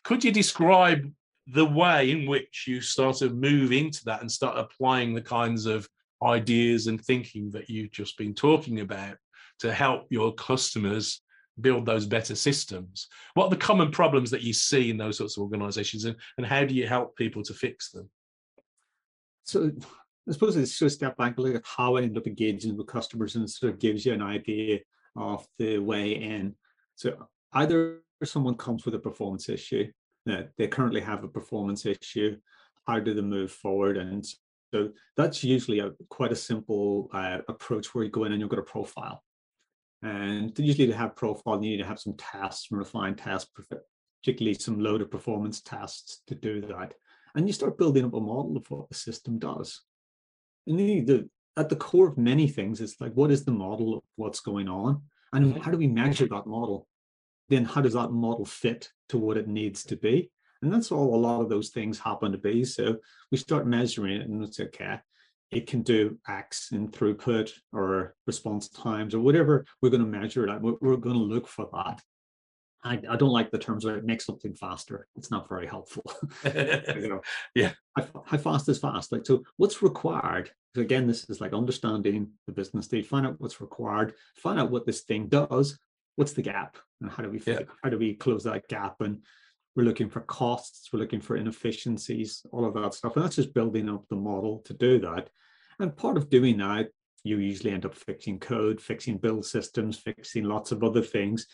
could 0.05 0.23
you 0.23 0.31
describe 0.31 1.11
the 1.49 1.67
way 1.67 2.13
in 2.13 2.27
which 2.27 2.67
you 2.69 2.81
start 2.81 3.17
to 3.17 3.31
move 3.31 3.73
into 3.73 4.05
that 4.05 4.21
and 4.21 4.31
start 4.31 4.57
applying 4.57 5.15
the 5.15 5.23
kinds 5.23 5.67
of 5.67 5.89
ideas 6.23 6.87
and 6.87 7.01
thinking 7.01 7.51
that 7.51 7.69
you've 7.69 7.91
just 7.91 8.17
been 8.17 8.35
talking 8.35 8.81
about 8.81 9.17
to 9.59 9.73
help 9.73 10.07
your 10.11 10.33
customers 10.35 11.23
build 11.61 11.87
those 11.87 12.07
better 12.07 12.35
systems? 12.35 13.09
What 13.35 13.45
are 13.45 13.51
the 13.51 13.57
common 13.57 13.91
problems 13.91 14.31
that 14.31 14.43
you 14.43 14.53
see 14.53 14.91
in 14.91 14.97
those 14.97 15.19
sorts 15.19 15.37
of 15.37 15.43
organizations 15.43 16.05
and, 16.05 16.17
and 16.39 16.47
how 16.47 16.65
do 16.65 16.75
you 16.75 16.87
help 16.87 17.17
people 17.17 17.43
to 17.45 17.55
fix 17.55 17.91
them? 17.91 18.09
So 19.45 19.71
I 20.29 20.33
suppose 20.33 20.57
it's 20.57 20.79
just 20.79 20.83
a 20.83 20.91
step 20.91 21.17
back 21.17 21.37
and 21.37 21.45
look 21.45 21.57
at 21.57 21.65
how 21.65 21.97
I 21.97 22.03
end 22.03 22.17
up 22.17 22.27
engaging 22.27 22.77
with 22.77 22.87
customers 22.87 23.35
and 23.37 23.49
sort 23.49 23.73
of 23.73 23.81
gives 23.81 24.07
you 24.07 24.13
an 24.13 24.23
idea 24.23 24.81
of 25.17 25.47
the 25.59 25.79
way 25.79 26.13
in. 26.13 26.55
So 26.95 27.29
either 27.53 28.03
someone 28.25 28.57
comes 28.57 28.85
with 28.85 28.95
a 28.95 29.01
performance 29.01 29.49
issue, 29.49 29.91
they 30.25 30.69
currently 30.69 31.01
have 31.01 31.25
a 31.25 31.29
performance 31.29 31.85
issue, 31.85 32.37
how 32.87 33.01
do 33.01 33.15
they 33.15 33.21
move 33.21 33.51
forward? 33.51 33.97
And 33.97 34.25
so 34.73 34.91
that's 35.17 35.43
usually 35.45 35.81
a 35.81 35.91
quite 36.09 36.33
a 36.33 36.37
simple 36.37 37.11
uh, 37.13 37.39
approach 37.49 37.95
where 37.95 38.05
you 38.05 38.11
go 38.11 38.25
in 38.25 38.33
and 38.33 38.41
you've 38.41 38.51
got 38.51 38.59
a 38.59 38.63
profile. 38.63 39.23
And 40.03 40.57
usually 40.59 40.89
to 40.89 40.97
have 40.97 41.15
profile, 41.15 41.63
you 41.63 41.71
need 41.71 41.83
to 41.83 41.87
have 41.87 42.01
some 42.01 42.15
tests, 42.15 42.69
some 42.69 42.79
refined 42.79 43.19
tests, 43.19 43.51
particularly 44.23 44.55
some 44.55 44.81
loaded 44.81 45.11
performance 45.11 45.61
tests 45.61 46.23
to 46.27 46.35
do 46.35 46.61
that. 46.63 46.95
And 47.35 47.47
you 47.47 47.53
start 47.53 47.79
building 47.79 48.05
up 48.05 48.15
a 48.15 48.21
model 48.21 48.57
of 48.57 48.69
what 48.71 48.89
the 48.89 48.95
system 48.95 49.39
does. 49.39 49.81
And 50.67 50.79
the, 50.79 51.29
at 51.57 51.69
the 51.69 51.77
core 51.77 52.09
of 52.09 52.19
many 52.19 52.49
things, 52.49 52.81
it's 52.81 53.01
like, 53.01 53.13
what 53.13 53.31
is 53.31 53.45
the 53.45 53.53
model 53.53 53.95
of 53.95 54.03
what's 54.17 54.41
going 54.41 54.69
on? 54.69 55.03
And 55.33 55.55
mm-hmm. 55.55 55.63
how 55.63 55.71
do 55.71 55.79
we 55.79 55.87
measure 55.87 56.27
that 56.29 56.47
model? 56.47 56.89
Then 57.49 57.65
how 57.65 57.81
does 57.81 57.95
that 57.95 58.11
model 58.11 58.45
fit 58.45 58.91
to 59.11 59.19
what 59.19 59.37
it 59.37 59.49
needs 59.49 59.85
to 59.85 59.97
be? 59.97 60.31
And 60.63 60.73
that's 60.73 60.93
all 60.93 61.15
a 61.15 61.17
lot 61.17 61.41
of 61.41 61.49
those 61.49 61.71
things 61.71 61.99
happen 61.99 62.33
to 62.33 62.39
be. 62.39 62.65
So 62.65 62.99
we 63.31 63.39
start 63.39 63.67
measuring 63.67 64.21
it 64.21 64.29
and 64.29 64.43
it's 64.43 64.61
okay 64.61 65.01
it 65.53 65.67
can 65.67 65.83
do 65.83 66.19
X 66.27 66.71
in 66.73 66.89
throughput 66.89 67.51
or 67.73 68.15
response 68.27 68.69
times 68.69 69.15
or 69.15 69.21
whatever 69.21 69.67
we're 69.81 69.91
going 69.91 70.03
to 70.03 70.19
measure 70.19 70.49
it 70.49 70.63
We're, 70.63 70.77
we're 70.81 70.97
going 70.97 71.17
to 71.17 71.23
look 71.23 71.47
for 71.47 71.69
that. 71.73 72.01
I, 72.85 72.95
I, 73.09 73.17
don't 73.17 73.31
like 73.31 73.53
the 73.53 73.59
terms 73.59 73.85
where 73.85 73.97
it 73.97 74.05
makes 74.05 74.27
something 74.27 74.55
faster. 74.55 75.07
It's 75.15 75.31
not 75.31 75.49
very 75.49 75.69
helpful. 75.69 76.03
you 76.45 77.09
know, 77.09 77.21
yeah. 77.55 77.73
How, 77.97 78.25
how, 78.27 78.39
fast 78.39 78.69
is 78.69 78.81
fast? 78.81 79.13
Like, 79.13 79.25
so 79.25 79.45
what's 79.57 79.83
required? 79.83 80.51
So 80.75 80.81
again, 80.81 81.07
this 81.07 81.31
is 81.31 81.41
like 81.41 81.53
understanding 81.53 82.31
the 82.47 82.53
business 82.53 82.87
state, 82.87 83.07
find 83.07 83.25
out 83.25 83.37
what's 83.39 83.61
required, 83.61 84.15
find 84.35 84.59
out 84.59 84.73
what 84.73 84.85
this 84.85 85.03
thing 85.03 85.29
does, 85.29 85.79
what's 86.17 86.33
the 86.33 86.43
gap, 86.43 86.77
and 87.01 87.11
how 87.11 87.23
do 87.23 87.31
we 87.31 87.41
yeah. 87.47 87.61
how 87.85 87.91
do 87.91 87.99
we 87.99 88.15
close 88.15 88.43
that 88.45 88.67
gap? 88.67 89.01
And 89.01 89.23
we're 89.75 89.85
looking 89.85 90.11
for 90.11 90.21
costs, 90.21 90.91
we're 90.93 91.01
looking 91.01 91.21
for 91.21 91.37
inefficiencies, 91.37 92.45
all 92.53 92.65
of 92.65 92.75
that 92.75 92.95
stuff. 92.95 93.17
And 93.17 93.25
that's 93.25 93.37
just 93.37 93.55
building 93.55 93.89
up 93.89 94.05
the 94.09 94.17
model 94.17 94.61
to 94.67 94.75
do 94.75 94.99
that. 95.01 95.31
And 95.79 95.97
part 95.97 96.17
of 96.17 96.31
doing 96.31 96.59
that, 96.59 96.89
you 97.25 97.39
usually 97.39 97.73
end 97.73 97.87
up 97.87 97.95
fixing 97.95 98.39
code, 98.39 98.81
fixing 98.81 99.17
build 99.17 99.47
systems, 99.47 99.99
fixing 99.99 100.45
lots 100.45 100.73
of 100.73 100.83
other 100.83 101.03
things. 101.03 101.47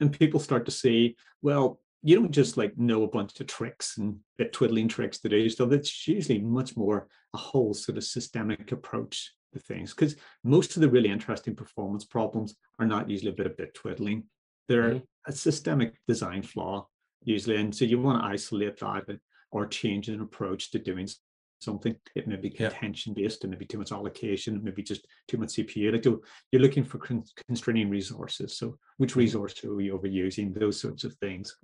And 0.00 0.16
people 0.16 0.40
start 0.40 0.64
to 0.66 0.70
see, 0.70 1.16
well, 1.42 1.80
you 2.02 2.14
don't 2.14 2.30
just 2.30 2.56
like 2.56 2.76
know 2.78 3.02
a 3.02 3.08
bunch 3.08 3.40
of 3.40 3.46
tricks 3.46 3.98
and 3.98 4.18
bit 4.38 4.52
twiddling 4.52 4.88
tricks 4.88 5.18
to 5.20 5.28
do 5.28 5.48
stuff. 5.48 5.72
It's 5.72 6.06
usually 6.06 6.40
much 6.40 6.76
more 6.76 7.08
a 7.34 7.38
whole 7.38 7.74
sort 7.74 7.98
of 7.98 8.04
systemic 8.04 8.70
approach 8.70 9.32
to 9.54 9.58
things. 9.58 9.92
Because 9.92 10.16
most 10.44 10.76
of 10.76 10.82
the 10.82 10.88
really 10.88 11.10
interesting 11.10 11.56
performance 11.56 12.04
problems 12.04 12.54
are 12.78 12.86
not 12.86 13.10
usually 13.10 13.32
a 13.32 13.34
bit 13.34 13.46
of 13.46 13.56
bit 13.56 13.74
twiddling. 13.74 14.24
They're 14.68 14.90
mm-hmm. 14.90 15.30
a 15.30 15.32
systemic 15.32 15.94
design 16.06 16.42
flaw 16.42 16.86
usually. 17.26 17.56
And 17.56 17.74
so 17.74 17.84
you 17.84 18.00
want 18.00 18.22
to 18.22 18.26
isolate 18.26 18.78
that 18.78 19.18
or 19.50 19.66
change 19.66 20.08
an 20.08 20.22
approach 20.22 20.70
to 20.70 20.78
doing 20.78 21.08
something. 21.60 21.96
It 22.14 22.26
may 22.26 22.36
be 22.36 22.50
contention 22.50 23.12
based, 23.12 23.44
it 23.44 23.48
may 23.48 23.56
be 23.56 23.66
too 23.66 23.78
much 23.78 23.92
allocation, 23.92 24.56
it 24.56 24.62
may 24.62 24.70
be 24.70 24.82
just 24.82 25.06
too 25.28 25.36
much 25.36 25.50
CPU. 25.50 25.92
Like 25.92 26.04
you're 26.04 26.62
looking 26.62 26.84
for 26.84 26.98
con- 26.98 27.24
constraining 27.46 27.90
resources. 27.90 28.56
So 28.56 28.78
which 28.96 29.12
Mhm. 29.14 29.16
resource 29.16 29.64
are 29.64 29.74
we 29.74 29.88
overusing? 29.88 30.54
Those 30.54 30.80
sorts 30.80 31.04
of 31.04 31.14
things. 31.14 31.56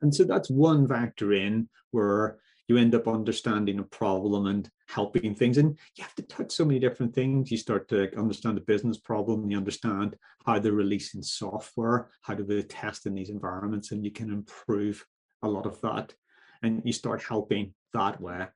And 0.00 0.14
so 0.14 0.24
that's 0.24 0.50
one 0.50 0.86
factor 0.86 1.32
in 1.32 1.68
where 1.90 2.38
you 2.68 2.76
end 2.76 2.94
up 2.94 3.06
understanding 3.06 3.78
a 3.78 3.84
problem 3.84 4.46
and 4.46 4.70
helping 4.88 5.34
things. 5.34 5.58
And 5.58 5.78
you 5.96 6.04
have 6.04 6.14
to 6.16 6.22
touch 6.22 6.52
so 6.52 6.64
many 6.64 6.78
different 6.78 7.14
things. 7.14 7.50
You 7.50 7.56
start 7.56 7.88
to 7.88 8.16
understand 8.18 8.56
the 8.56 8.62
business 8.62 8.98
problem, 8.98 9.50
you 9.50 9.56
understand 9.56 10.16
how 10.46 10.58
they're 10.58 10.72
releasing 10.72 11.22
software, 11.22 12.08
how 12.22 12.34
do 12.34 12.44
they 12.44 12.62
test 12.62 13.06
in 13.06 13.14
these 13.14 13.30
environments, 13.30 13.92
and 13.92 14.04
you 14.04 14.10
can 14.10 14.30
improve 14.30 15.04
a 15.42 15.48
lot 15.48 15.66
of 15.66 15.80
that. 15.82 16.14
And 16.62 16.82
you 16.84 16.92
start 16.92 17.22
helping 17.22 17.74
that 17.92 18.20
way. 18.20 18.46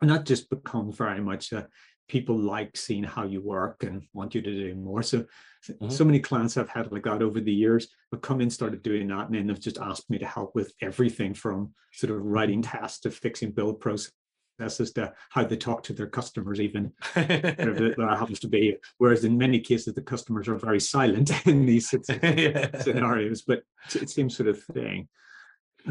And 0.00 0.10
that 0.10 0.24
just 0.24 0.50
becomes 0.50 0.96
very 0.96 1.20
much 1.20 1.52
a 1.52 1.68
people 2.08 2.38
like 2.38 2.76
seeing 2.76 3.02
how 3.04 3.24
you 3.24 3.40
work 3.40 3.82
and 3.82 4.02
want 4.12 4.34
you 4.34 4.42
to 4.42 4.52
do 4.52 4.74
more. 4.74 5.02
So 5.02 5.24
Mhm. 5.68 5.90
so 5.90 6.04
many 6.04 6.20
clients 6.20 6.56
I've 6.56 6.68
had 6.68 6.92
like 6.92 7.02
that 7.04 7.22
over 7.22 7.40
the 7.40 7.52
years 7.52 7.88
have 8.12 8.20
come 8.20 8.40
in, 8.40 8.50
started 8.50 8.82
doing 8.82 9.08
that, 9.08 9.26
and 9.26 9.34
then 9.34 9.46
they've 9.48 9.58
just 9.60 9.78
asked 9.78 10.08
me 10.08 10.18
to 10.18 10.26
help 10.26 10.54
with 10.54 10.72
everything 10.80 11.34
from 11.34 11.74
sort 11.92 12.12
of 12.12 12.22
writing 12.24 12.62
tests 12.62 13.00
to 13.00 13.10
fixing 13.10 13.50
build 13.50 13.80
processes 13.80 14.92
to 14.94 15.12
how 15.30 15.42
they 15.44 15.56
talk 15.56 15.82
to 15.82 15.92
their 15.92 16.06
customers, 16.06 16.60
even 16.60 16.92
whatever 17.14 17.94
that 17.98 18.16
happens 18.18 18.38
to 18.40 18.48
be. 18.48 18.76
Whereas 18.98 19.24
in 19.24 19.36
many 19.36 19.58
cases, 19.58 19.94
the 19.94 20.02
customers 20.02 20.46
are 20.48 20.54
very 20.54 20.80
silent 20.80 21.30
in 21.46 21.66
these 21.66 21.92
yeah. 22.22 22.78
scenarios, 22.80 23.42
but 23.42 23.62
it's 23.86 23.94
the 23.94 24.06
same 24.06 24.30
sort 24.30 24.48
of 24.48 24.62
thing. 24.62 25.08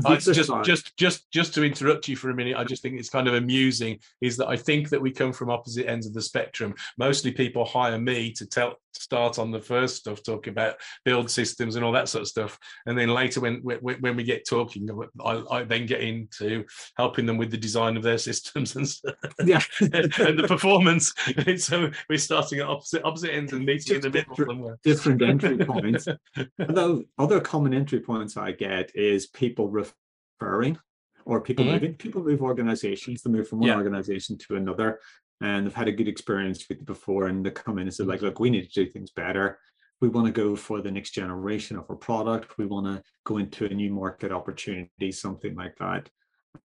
I 0.05 0.15
just 0.17 0.51
just 0.63 0.97
just 0.97 1.31
just 1.31 1.53
to 1.55 1.63
interrupt 1.63 2.07
you 2.07 2.15
for 2.15 2.29
a 2.29 2.35
minute 2.35 2.57
i 2.57 2.63
just 2.63 2.81
think 2.81 2.99
it's 2.99 3.09
kind 3.09 3.27
of 3.27 3.33
amusing 3.35 3.99
is 4.21 4.35
that 4.37 4.47
i 4.47 4.57
think 4.57 4.89
that 4.89 5.01
we 5.01 5.11
come 5.11 5.31
from 5.31 5.49
opposite 5.49 5.87
ends 5.87 6.07
of 6.07 6.13
the 6.13 6.21
spectrum. 6.21 6.73
Mostly 6.97 7.31
people 7.31 7.65
hire 7.65 7.97
me 7.99 8.31
to 8.33 8.45
tell 8.45 8.75
start 8.93 9.39
on 9.39 9.51
the 9.51 9.59
first 9.59 9.97
stuff 9.97 10.23
talking 10.23 10.51
about 10.51 10.75
build 11.03 11.29
systems 11.29 11.75
and 11.75 11.83
all 11.83 11.91
that 11.91 12.07
sort 12.07 12.21
of 12.21 12.27
stuff. 12.27 12.57
And 12.85 12.97
then 12.97 13.09
later 13.09 13.41
when 13.41 13.55
when, 13.61 13.79
when 13.99 14.15
we 14.15 14.23
get 14.23 14.47
talking 14.47 14.87
I, 15.23 15.43
I 15.51 15.63
then 15.63 15.85
get 15.85 16.01
into 16.01 16.65
helping 16.97 17.25
them 17.25 17.37
with 17.37 17.51
the 17.51 17.57
design 17.57 17.97
of 17.97 18.03
their 18.03 18.17
systems 18.29 18.75
and 18.75 18.87
stuff. 18.87 19.15
Yeah, 19.43 19.61
and 19.81 20.39
the 20.39 20.45
performance. 20.47 21.13
So 21.57 21.89
we're 22.09 22.17
starting 22.17 22.59
at 22.59 22.67
opposite 22.67 23.03
opposite 23.03 23.33
ends 23.33 23.53
and 23.53 23.65
meeting 23.65 23.95
in 23.95 24.01
the 24.01 24.09
middle 24.09 24.35
Different- 24.35 24.51
somewhere. 24.51 24.79
different 24.83 25.21
entry 25.21 25.57
points. 25.57 26.07
Although 26.59 27.03
other 27.17 27.39
common 27.39 27.73
entry 27.73 27.99
points 27.99 28.35
I 28.37 28.51
get 28.51 28.91
is 28.95 29.27
people 29.27 29.69
referring 30.39 30.77
or 31.25 31.41
people 31.41 31.65
Mhm. 31.65 31.73
moving. 31.73 31.93
People 31.95 32.23
move 32.23 32.41
organizations, 32.41 33.21
they 33.23 33.31
move 33.31 33.47
from 33.47 33.59
one 33.59 33.69
Yeah. 33.69 33.77
organization 33.77 34.37
to 34.39 34.55
another, 34.55 34.99
and 35.41 35.65
they've 35.65 35.73
had 35.73 35.87
a 35.87 35.91
good 35.91 36.07
experience 36.07 36.67
with 36.69 36.79
it 36.79 36.85
before, 36.85 37.27
and 37.27 37.45
they 37.45 37.51
come 37.51 37.79
in 37.79 37.87
and 37.87 37.93
say, 37.93 38.03
Mm-hmm. 38.03 38.09
like, 38.11 38.21
look, 38.21 38.39
we 38.39 38.49
need 38.49 38.69
to 38.69 38.85
do 38.85 38.91
things 38.91 39.11
better. 39.11 39.59
We 40.01 40.09
want 40.09 40.27
to 40.27 40.33
go 40.33 40.55
for 40.55 40.81
the 40.81 40.91
next 40.91 41.11
generation 41.11 41.77
of 41.77 41.89
our 41.89 41.95
product. 41.95 42.57
We 42.57 42.65
want 42.65 42.85
to 42.87 43.01
go 43.23 43.37
into 43.37 43.65
a 43.65 43.69
new 43.69 43.91
market 43.93 44.31
opportunity, 44.31 45.11
something 45.11 45.55
like 45.55 45.77
that. 45.77 46.09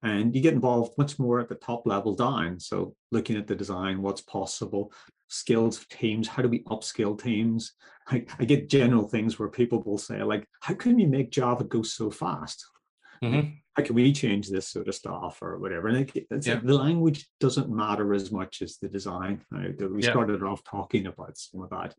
And 0.03 0.35
you 0.35 0.41
get 0.41 0.53
involved 0.53 0.97
much 0.97 1.17
more 1.19 1.39
at 1.39 1.47
the 1.47 1.55
top 1.55 1.87
level 1.87 2.15
down. 2.15 2.59
So 2.59 2.95
looking 3.11 3.37
at 3.37 3.47
the 3.47 3.55
design, 3.55 4.01
what's 4.01 4.21
possible, 4.21 4.91
skills 5.27 5.77
of 5.77 5.87
teams, 5.89 6.27
how 6.27 6.41
do 6.41 6.49
we 6.49 6.63
upskill 6.63 7.21
teams? 7.21 7.73
I, 8.07 8.25
I 8.39 8.45
get 8.45 8.69
general 8.69 9.07
things 9.07 9.37
where 9.39 9.49
people 9.49 9.81
will 9.83 9.97
say, 9.97 10.21
like, 10.23 10.47
how 10.61 10.73
can 10.73 10.99
you 10.99 11.07
make 11.07 11.31
Java 11.31 11.63
go 11.63 11.81
so 11.83 12.09
fast? 12.11 12.65
Mhm. 13.23 13.57
How 13.75 13.83
can 13.83 13.95
we 13.95 14.11
change 14.11 14.49
this 14.49 14.67
sort 14.67 14.87
of 14.87 14.95
stuff 14.95 15.41
or 15.41 15.57
whatever? 15.59 15.87
And 15.87 16.09
it, 16.09 16.27
Yeah. 16.45 16.59
the 16.59 16.73
language 16.77 17.27
doesn't 17.39 17.69
matter 17.69 18.13
as 18.13 18.31
much 18.31 18.61
as 18.61 18.77
the 18.77 18.89
design. 18.89 19.45
Uh, 19.53 19.69
we 19.89 20.03
Yeah. 20.03 20.11
started 20.11 20.43
off 20.43 20.63
talking 20.63 21.07
about 21.07 21.37
some 21.37 21.61
of 21.61 21.69
that. 21.69 21.95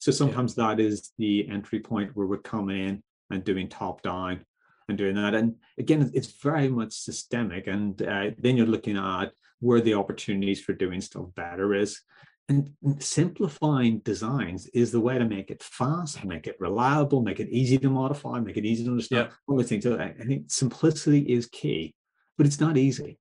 So 0.00 0.12
sometimes 0.12 0.54
that 0.56 0.80
is 0.80 1.12
the 1.18 1.48
entry 1.48 1.80
point 1.80 2.14
where 2.14 2.26
we're 2.26 2.38
coming 2.38 2.78
in 2.78 3.02
and 3.30 3.42
doing 3.42 3.68
top 3.68 4.02
down 4.02 4.44
and 4.88 4.98
doing 4.98 5.14
that. 5.14 5.34
And 5.34 5.56
again, 5.78 6.10
it's 6.12 6.40
very 6.42 6.68
much 6.68 6.92
systemic. 6.92 7.66
And 7.66 8.00
uh, 8.02 8.32
then 8.38 8.56
you're 8.56 8.66
looking 8.66 8.96
at 8.98 9.32
where 9.60 9.80
the 9.80 9.94
opportunities 9.94 10.60
for 10.60 10.74
doing 10.74 11.00
stuff 11.00 11.34
better 11.34 11.74
is. 11.74 12.02
And 12.48 12.70
simplifying 12.98 14.00
designs 14.00 14.66
is 14.68 14.92
the 14.92 15.00
way 15.00 15.16
to 15.18 15.24
make 15.24 15.50
it 15.50 15.62
fast, 15.62 16.22
make 16.24 16.46
it 16.46 16.56
reliable, 16.60 17.22
make 17.22 17.40
it 17.40 17.48
easy 17.48 17.78
to 17.78 17.88
modify, 17.88 18.38
make 18.40 18.58
it 18.58 18.66
easy 18.66 18.84
to 18.84 18.90
understand. 18.90 19.30
All 19.48 19.56
those 19.56 19.70
things. 19.70 19.86
I 19.86 20.12
think 20.26 20.50
simplicity 20.50 21.20
is 21.20 21.46
key, 21.46 21.94
but 22.36 22.46
it's 22.46 22.60
not 22.60 22.76
easy. 22.76 23.18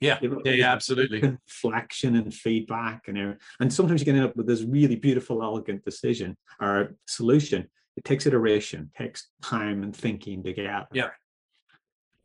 yeah 0.00 0.18
yeah 0.44 0.52
yeah 0.52 0.72
absolutely 0.72 1.20
Inflection 1.22 2.16
and 2.16 2.32
feedback 2.34 3.06
and 3.06 3.36
and 3.60 3.72
sometimes 3.72 4.00
you 4.00 4.06
can 4.06 4.16
end 4.16 4.24
up 4.24 4.34
with 4.36 4.46
this 4.48 4.62
really 4.62 4.96
beautiful, 4.96 5.42
elegant 5.42 5.84
decision 5.84 6.36
or 6.60 6.94
solution. 7.06 7.68
It 7.96 8.04
takes 8.04 8.26
iteration, 8.26 8.90
takes 8.96 9.28
time 9.42 9.82
and 9.84 9.94
thinking 9.94 10.42
together. 10.42 10.88
Yeah. 10.92 11.10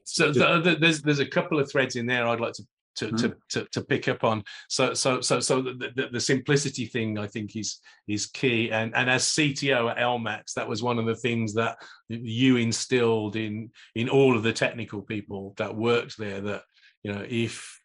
So 0.05 0.31
Just- 0.31 0.63
the, 0.63 0.75
there's 0.79 1.01
there's 1.03 1.19
a 1.19 1.25
couple 1.25 1.59
of 1.59 1.69
threads 1.69 1.95
in 1.95 2.05
there 2.07 2.27
I'd 2.27 2.39
like 2.39 2.53
to 2.53 2.63
to, 2.95 3.11
to, 3.11 3.35
to, 3.49 3.65
to 3.71 3.81
pick 3.81 4.07
up 4.07 4.23
on. 4.23 4.43
So 4.69 4.93
so 4.93 5.21
so 5.21 5.39
so 5.39 5.61
the, 5.61 5.91
the, 5.95 6.07
the 6.11 6.19
simplicity 6.19 6.85
thing 6.85 7.17
I 7.17 7.27
think 7.27 7.55
is 7.55 7.79
is 8.07 8.27
key. 8.27 8.71
And 8.71 8.95
and 8.95 9.09
as 9.09 9.23
CTO 9.25 9.91
at 9.91 9.97
LMAX, 9.97 10.53
that 10.53 10.67
was 10.67 10.83
one 10.83 10.99
of 10.99 11.05
the 11.05 11.15
things 11.15 11.53
that 11.55 11.77
you 12.09 12.57
instilled 12.57 13.35
in 13.35 13.71
in 13.95 14.09
all 14.09 14.35
of 14.35 14.43
the 14.43 14.53
technical 14.53 15.01
people 15.01 15.53
that 15.57 15.75
worked 15.75 16.17
there. 16.17 16.41
That 16.41 16.63
you 17.03 17.13
know 17.13 17.25
if 17.27 17.79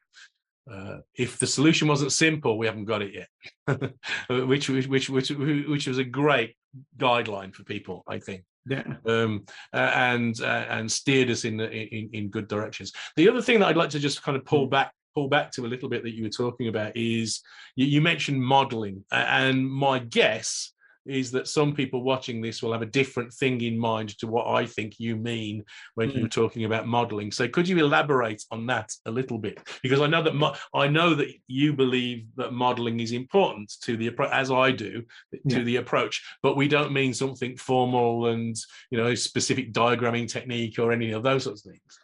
uh, 0.70 0.98
if 1.16 1.38
the 1.38 1.46
solution 1.46 1.88
wasn't 1.88 2.12
simple, 2.12 2.56
we 2.58 2.66
haven't 2.66 2.84
got 2.84 3.02
it 3.02 3.12
yet, 3.14 3.92
which, 4.28 4.68
which 4.68 4.86
which 4.86 5.10
which 5.10 5.30
which 5.30 5.86
was 5.86 5.98
a 5.98 6.04
great 6.04 6.54
guideline 6.96 7.52
for 7.52 7.64
people, 7.64 8.04
I 8.06 8.20
think 8.20 8.44
Yeah. 8.68 8.84
um, 9.06 9.46
uh, 9.72 9.90
and 9.94 10.40
uh, 10.40 10.66
and 10.68 10.90
steered 10.90 11.30
us 11.30 11.44
in, 11.44 11.56
the, 11.56 11.68
in 11.70 12.10
in 12.12 12.28
good 12.30 12.46
directions. 12.46 12.92
The 13.16 13.28
other 13.28 13.42
thing 13.42 13.58
that 13.60 13.68
I'd 13.68 13.76
like 13.76 13.90
to 13.90 13.98
just 13.98 14.22
kind 14.22 14.36
of 14.36 14.44
pull 14.44 14.66
back 14.68 14.92
pull 15.14 15.28
back 15.28 15.50
to 15.52 15.66
a 15.66 15.68
little 15.68 15.88
bit 15.88 16.02
that 16.02 16.14
you 16.14 16.24
were 16.24 16.30
talking 16.30 16.68
about 16.68 16.96
is 16.96 17.40
you, 17.76 17.86
you 17.86 18.00
mentioned 18.00 18.42
modeling, 18.42 19.04
and 19.10 19.68
my 19.68 19.98
guess 19.98 20.72
is 21.06 21.30
that 21.32 21.48
some 21.48 21.74
people 21.74 22.02
watching 22.02 22.40
this 22.40 22.62
will 22.62 22.72
have 22.72 22.82
a 22.82 22.86
different 22.86 23.32
thing 23.32 23.60
in 23.62 23.78
mind 23.78 24.16
to 24.18 24.26
what 24.26 24.46
I 24.46 24.66
think 24.66 25.00
you 25.00 25.16
mean 25.16 25.64
when 25.94 26.10
you're 26.10 26.22
hmm. 26.22 26.28
talking 26.28 26.64
about 26.64 26.86
modeling. 26.86 27.32
So 27.32 27.48
could 27.48 27.66
you 27.66 27.78
elaborate 27.78 28.44
on 28.50 28.66
that 28.66 28.92
a 29.06 29.10
little 29.10 29.38
bit? 29.38 29.58
Because 29.82 30.00
I 30.00 30.06
know 30.06 30.22
that 30.22 30.34
mo- 30.34 30.54
I 30.74 30.88
know 30.88 31.14
that 31.14 31.28
you 31.46 31.72
believe 31.72 32.26
that 32.36 32.52
modeling 32.52 33.00
is 33.00 33.12
important 33.12 33.72
to 33.82 33.96
the 33.96 34.10
appro- 34.10 34.30
as 34.30 34.50
I 34.50 34.72
do 34.72 35.02
to 35.48 35.58
Yeah. 35.58 35.62
the 35.62 35.76
approach, 35.76 36.22
but 36.42 36.56
we 36.56 36.68
don't 36.68 36.92
mean 36.92 37.14
something 37.14 37.56
formal 37.56 38.26
and 38.26 38.56
you 38.90 38.98
know 38.98 39.14
specific 39.14 39.72
diagramming 39.72 40.28
technique 40.28 40.78
or 40.78 40.92
any 40.92 41.12
of 41.12 41.22
those 41.22 41.44
sorts 41.44 41.64
of 41.64 41.72
things. 41.72 41.98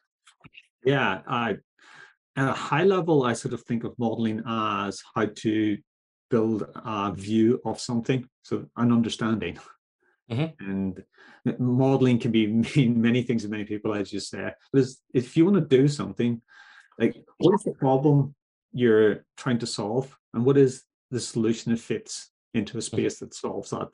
Yeah, 0.84 1.20
I 1.26 1.59
at 2.37 2.49
a 2.49 2.53
high 2.53 2.84
level, 2.84 3.24
I 3.24 3.32
sort 3.32 3.55
of 3.55 3.62
think 3.62 3.84
of 3.84 3.99
modeling 3.99 4.43
as 4.47 5.03
how 5.14 5.26
to 5.26 5.78
build 6.30 6.68
a 6.74 7.12
view 7.14 7.61
of 7.64 7.80
something, 7.80 8.28
so 8.43 8.66
an 8.76 8.93
understanding. 8.93 9.59
Mhm. 10.30 10.55
And 10.61 11.05
modeling 11.59 12.18
can 12.18 12.32
be 12.32 12.47
mean 12.76 13.01
many 13.01 13.22
things 13.22 13.43
to 13.43 13.49
many 13.49 13.64
people, 13.64 13.95
as 13.95 14.12
you 14.12 14.20
say. 14.20 14.53
But 14.72 14.87
if 15.14 15.37
you 15.37 15.45
want 15.45 15.57
to 15.57 15.76
do 15.76 15.89
something, 15.89 16.43
like 16.99 17.16
what 17.39 17.55
is 17.55 17.62
the 17.62 17.72
problem 17.72 18.34
you're 18.72 19.24
trying 19.37 19.59
to 19.59 19.66
solve, 19.66 20.16
and 20.34 20.45
what 20.45 20.59
is 20.59 20.82
the 21.11 21.20
solution 21.20 21.72
that 21.72 21.80
fits 21.80 22.30
into 22.55 22.78
a 22.78 22.82
space 22.82 23.18
that 23.20 23.34
solves 23.34 23.70
that 23.70 23.89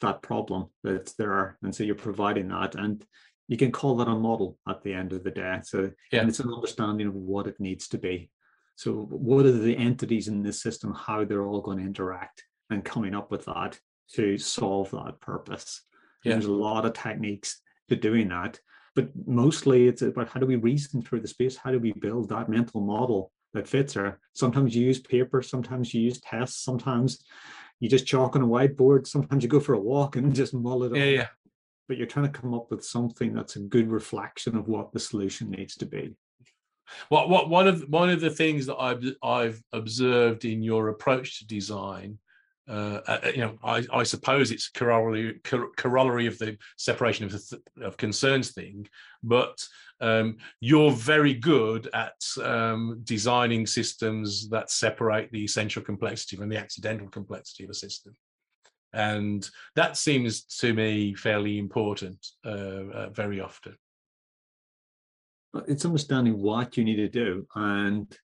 that 0.00 0.22
problem 0.22 0.66
that's 0.82 1.12
there, 1.14 1.58
and 1.62 1.74
so 1.74 1.84
you're 1.84 1.94
providing 1.94 2.48
that, 2.48 2.74
and 2.74 3.06
you 3.50 3.56
can 3.56 3.72
call 3.72 3.96
that 3.96 4.06
a 4.06 4.14
model 4.14 4.56
at 4.68 4.80
the 4.84 4.94
end 4.94 5.12
of 5.12 5.24
the 5.24 5.30
day. 5.32 5.58
So 5.64 5.90
Yeah. 6.12 6.20
and 6.20 6.28
it's 6.28 6.38
an 6.38 6.54
understanding 6.54 7.08
of 7.08 7.14
what 7.16 7.48
it 7.48 7.58
needs 7.58 7.88
to 7.88 7.98
be. 7.98 8.30
So 8.76 8.92
what 9.10 9.44
are 9.44 9.50
the 9.50 9.76
entities 9.76 10.28
in 10.28 10.40
this 10.44 10.62
system, 10.62 10.94
how 10.94 11.24
they're 11.24 11.44
all 11.44 11.60
going 11.60 11.78
to 11.78 11.84
interact 11.84 12.44
and 12.70 12.84
coming 12.84 13.12
up 13.12 13.32
with 13.32 13.44
that 13.46 13.78
to 14.14 14.38
solve 14.38 14.92
that 14.92 15.20
purpose. 15.20 15.82
Yeah. 16.24 16.34
There's 16.34 16.44
a 16.46 16.52
lot 16.52 16.86
of 16.86 16.92
techniques 16.92 17.60
to 17.88 17.96
doing 17.96 18.28
that, 18.28 18.60
but 18.94 19.08
mostly 19.26 19.88
it's 19.88 20.02
about 20.02 20.28
how 20.28 20.38
do 20.38 20.46
we 20.46 20.54
reason 20.54 21.02
through 21.02 21.20
the 21.22 21.28
space? 21.28 21.56
How 21.56 21.72
do 21.72 21.80
we 21.80 21.90
build 21.92 22.28
that 22.28 22.48
mental 22.48 22.80
model 22.80 23.32
that 23.52 23.66
fits 23.66 23.94
her? 23.94 24.20
Sometimes 24.34 24.76
you 24.76 24.86
use 24.86 25.00
paper, 25.00 25.42
sometimes 25.42 25.92
you 25.92 26.02
use 26.02 26.20
tests, 26.20 26.62
sometimes 26.62 27.24
you 27.80 27.88
just 27.88 28.06
chalk 28.06 28.36
on 28.36 28.42
a 28.42 28.46
whiteboard, 28.46 29.08
sometimes 29.08 29.42
you 29.42 29.48
go 29.48 29.58
for 29.58 29.74
a 29.74 29.80
walk 29.80 30.14
and 30.14 30.32
just 30.40 30.54
mull 30.54 30.84
it 30.84 30.94
Yeah, 30.94 31.02
up 31.02 31.12
yeah. 31.14 31.26
But 31.90 31.98
you're 31.98 32.06
trying 32.06 32.30
to 32.30 32.40
come 32.40 32.54
up 32.54 32.70
with 32.70 32.84
something 32.84 33.34
that's 33.34 33.56
a 33.56 33.58
good 33.58 33.90
reflection 33.90 34.56
of 34.56 34.68
what 34.68 34.92
the 34.92 35.00
solution 35.00 35.50
needs 35.50 35.74
to 35.74 35.84
be. 35.84 36.14
What 37.08 37.28
what 37.28 37.50
one 37.50 37.66
of 37.66 37.82
one 37.88 38.10
of 38.10 38.20
the 38.20 38.30
things 38.30 38.66
that 38.66 38.76
I've 38.76 39.02
I've 39.24 39.60
observed 39.72 40.44
in 40.44 40.62
your 40.62 40.90
approach 40.90 41.40
to 41.40 41.46
design 41.48 42.18
uh, 42.68 43.00
uh, 43.08 43.18
you 43.34 43.40
know, 43.40 43.58
I, 43.64 43.84
I, 43.92 44.04
suppose 44.04 44.52
it's 44.52 44.68
corollary, 44.68 45.40
corollary 45.42 46.26
of 46.26 46.38
the 46.38 46.56
separation 46.76 47.24
of, 47.24 47.32
the 47.32 47.60
of 47.82 47.96
concerns 47.96 48.52
thing, 48.52 48.86
but 49.24 49.66
um, 50.00 50.36
you're 50.60 50.92
very 50.92 51.34
good 51.34 51.88
at 51.92 52.22
um, 52.40 53.00
designing 53.02 53.66
systems 53.66 54.48
that 54.50 54.70
separate 54.70 55.32
the 55.32 55.42
essential 55.42 55.82
complexity 55.82 56.36
from 56.36 56.48
the 56.48 56.58
accidental 56.58 57.08
complexity 57.08 57.64
of 57.64 57.70
a 57.70 57.74
system. 57.74 58.14
And 58.92 59.48
that 59.76 59.96
seems 59.96 60.42
to 60.58 60.74
me 60.74 61.14
fairly 61.14 61.58
important 61.58 62.26
uh, 62.44 62.48
uh, 62.48 63.10
very 63.10 63.40
often. 63.40 63.76
It's 65.66 65.84
understanding 65.84 66.40
what 66.40 66.76
you 66.76 66.84
need 66.84 66.96
to 66.96 67.08
do 67.08 67.46
and 67.54 68.16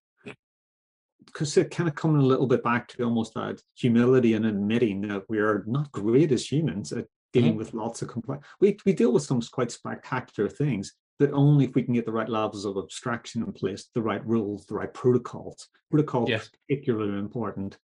because 1.27 1.57
it 1.57 1.71
kind 1.71 1.89
of 1.89 1.95
coming 1.95 2.23
a 2.23 2.27
little 2.27 2.47
bit 2.47 2.63
back 2.63 2.89
to 2.89 3.03
almost 3.03 3.35
that 3.35 3.61
humility 3.77 4.35
and 4.35 4.47
admitting 4.47 5.01
that 5.03 5.25
we 5.29 5.39
are 5.39 5.65
not 5.67 5.91
great 5.93 6.33
as 6.33 6.51
humans 6.51 6.93
at 6.93 7.07
dealing 7.33 7.51
mm-hmm. 7.51 7.59
with 7.59 7.75
lots 7.75 8.03
of 8.03 8.09
complex. 8.09 8.47
We 8.61 8.79
we 8.87 8.93
deal 8.93 9.13
with 9.13 9.25
some 9.25 9.41
quite 9.53 9.71
spectacular 9.71 10.49
things, 10.49 10.93
but 11.19 11.33
only 11.33 11.65
if 11.65 11.75
we 11.75 11.83
can 11.83 11.95
get 11.95 12.07
the 12.07 12.13
right 12.13 12.29
levels 12.29 12.65
of 12.65 12.77
abstraction 12.77 13.43
in 13.43 13.53
place, 13.53 13.91
the 13.95 14.03
right 14.03 14.25
rules, 14.27 14.67
the 14.67 14.75
right 14.75 14.93
protocols. 14.93 15.69
Protocols 15.91 16.29
yes. 16.29 16.51
particularly 16.69 17.19
important. 17.19 17.77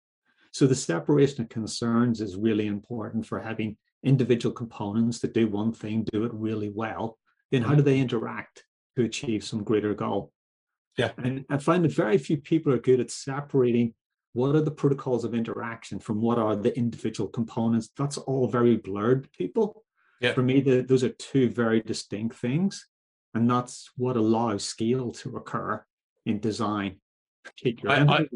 So 0.53 0.67
the 0.67 0.75
separation 0.75 1.43
of 1.43 1.49
concerns 1.49 2.21
is 2.21 2.37
really 2.37 2.67
important 2.67 3.27
for 3.27 3.41
having 3.41 3.77
individual 4.05 4.55
components 4.55 5.19
that 5.21 5.35
do 5.35 5.49
one 5.49 5.73
thing, 5.73 6.05
do 6.13 6.25
it 6.25 6.33
really 6.35 6.71
well. 6.71 7.19
Then 7.51 7.63
how 7.63 7.69
mm-hmm. 7.69 7.79
do 7.79 7.83
they 7.83 7.99
interact 7.99 8.65
to 8.97 9.05
achieve 9.05 9.45
some 9.45 9.65
greater 9.65 9.95
goal? 9.95 10.33
Yeah. 10.99 11.13
And 11.17 11.45
I 11.49 11.57
find 11.57 11.85
that 11.85 11.93
very 11.93 12.19
few 12.19 12.37
people 12.37 12.73
are 12.73 12.79
good 12.79 13.01
at 13.01 13.11
separating 13.11 13.95
what 14.35 14.55
are 14.55 14.61
the 14.61 14.71
protocols 14.71 15.25
of 15.25 15.35
interaction 15.35 15.99
from 15.99 16.21
what 16.21 16.39
are 16.39 16.55
the 16.55 16.77
individual 16.77 17.29
components. 17.29 17.91
That's 17.97 18.19
all 18.19 18.47
very 18.49 18.77
blurred 18.77 19.31
people. 19.33 19.85
Yeah. 20.21 20.35
For 20.35 20.43
me, 20.43 20.61
the, 20.61 20.83
those 20.83 21.03
are 21.05 21.11
two 21.11 21.49
very 21.51 21.81
distinct 21.81 22.37
things. 22.37 22.87
And 23.35 23.51
that's 23.51 23.91
what 23.97 24.17
allows 24.17 24.65
scale 24.65 25.13
to 25.13 25.37
occur 25.37 25.83
in 26.27 26.41
design. 26.41 26.97
Particularly. 27.45 28.09
I, 28.09 28.15
I, 28.15 28.27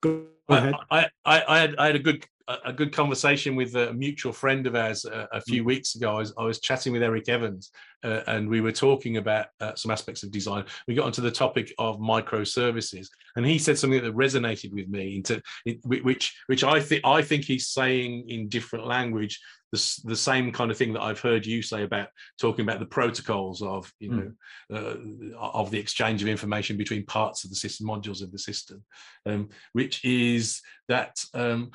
Go 0.00 0.26
ahead. 0.48 0.74
I, 0.90 1.08
I, 1.24 1.42
I, 1.46 1.58
had, 1.58 1.76
I 1.76 1.86
had 1.86 1.96
a 1.96 2.00
good 2.00 2.24
a 2.64 2.72
good 2.72 2.94
conversation 2.94 3.54
with 3.54 3.76
a 3.76 3.92
mutual 3.92 4.32
friend 4.32 4.66
of 4.66 4.74
ours 4.74 5.04
a, 5.04 5.28
a 5.32 5.40
few 5.42 5.62
mm. 5.62 5.66
weeks 5.66 5.94
ago. 5.94 6.12
I 6.12 6.18
was, 6.18 6.32
I 6.38 6.44
was, 6.44 6.60
chatting 6.60 6.94
with 6.94 7.02
Eric 7.02 7.28
Evans, 7.28 7.70
uh, 8.02 8.22
and 8.26 8.48
we 8.48 8.62
were 8.62 8.72
talking 8.72 9.18
about 9.18 9.48
uh, 9.60 9.74
some 9.74 9.90
aspects 9.90 10.22
of 10.22 10.30
design. 10.30 10.64
We 10.86 10.94
got 10.94 11.04
onto 11.04 11.20
the 11.20 11.30
topic 11.30 11.74
of 11.78 11.98
microservices, 11.98 13.08
and 13.36 13.44
he 13.44 13.58
said 13.58 13.78
something 13.78 14.02
that 14.02 14.14
resonated 14.14 14.72
with 14.72 14.88
me, 14.88 15.16
into 15.16 15.42
which 15.84 16.34
which 16.46 16.64
I 16.64 16.80
think 16.80 17.02
I 17.04 17.20
think 17.20 17.44
he's 17.44 17.68
saying 17.68 18.30
in 18.30 18.48
different 18.48 18.86
language 18.86 19.38
the, 19.72 20.00
the 20.04 20.16
same 20.16 20.52
kind 20.52 20.70
of 20.70 20.76
thing 20.76 20.92
that 20.94 21.02
I've 21.02 21.20
heard 21.20 21.46
you 21.46 21.62
say 21.62 21.82
about 21.82 22.08
talking 22.40 22.64
about 22.64 22.80
the 22.80 22.86
protocols 22.86 23.62
of 23.62 23.92
you 24.00 24.10
mm. 24.10 24.34
know 24.70 25.34
uh, 25.36 25.38
of 25.38 25.70
the 25.70 25.78
exchange 25.78 26.22
of 26.22 26.28
information 26.28 26.76
between 26.76 27.04
parts 27.06 27.44
of 27.44 27.50
the 27.50 27.56
system 27.56 27.86
modules 27.86 28.22
of 28.22 28.32
the 28.32 28.38
system, 28.38 28.82
um, 29.26 29.48
which 29.72 30.04
is 30.04 30.62
that 30.88 31.18
um, 31.34 31.70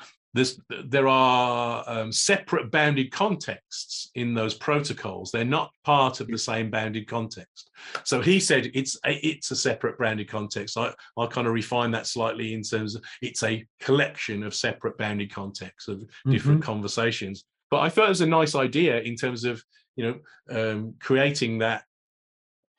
there 0.86 1.06
are 1.06 1.84
um, 1.86 2.10
separate 2.10 2.70
bounded 2.70 3.12
contexts 3.12 4.10
in 4.16 4.34
those 4.34 4.54
protocols. 4.54 5.30
They're 5.30 5.44
not 5.44 5.70
part 5.84 6.20
of 6.20 6.26
the 6.26 6.38
same 6.38 6.70
bounded 6.70 7.06
context. 7.06 7.70
So 8.02 8.20
he 8.20 8.40
said 8.40 8.70
it's 8.74 8.98
a, 9.06 9.14
it's 9.26 9.52
a 9.52 9.56
separate 9.56 9.96
bounded 9.98 10.28
context. 10.28 10.76
I, 10.76 10.92
I 11.16 11.26
kind 11.26 11.46
of 11.46 11.52
refine 11.52 11.92
that 11.92 12.08
slightly 12.08 12.54
in 12.54 12.62
terms 12.62 12.96
of 12.96 13.04
it's 13.22 13.44
a 13.44 13.64
collection 13.80 14.42
of 14.42 14.54
separate 14.54 14.98
bounded 14.98 15.32
contexts 15.32 15.88
of 15.88 16.04
different 16.28 16.60
mm-hmm. 16.60 16.72
conversations. 16.72 17.44
But 17.70 17.80
I 17.80 17.88
thought 17.88 18.06
it 18.06 18.10
was 18.10 18.20
a 18.20 18.26
nice 18.26 18.54
idea 18.54 19.00
in 19.00 19.16
terms 19.16 19.44
of 19.44 19.62
you 19.96 20.04
know 20.04 20.70
um, 20.72 20.94
creating 21.00 21.58
that 21.58 21.84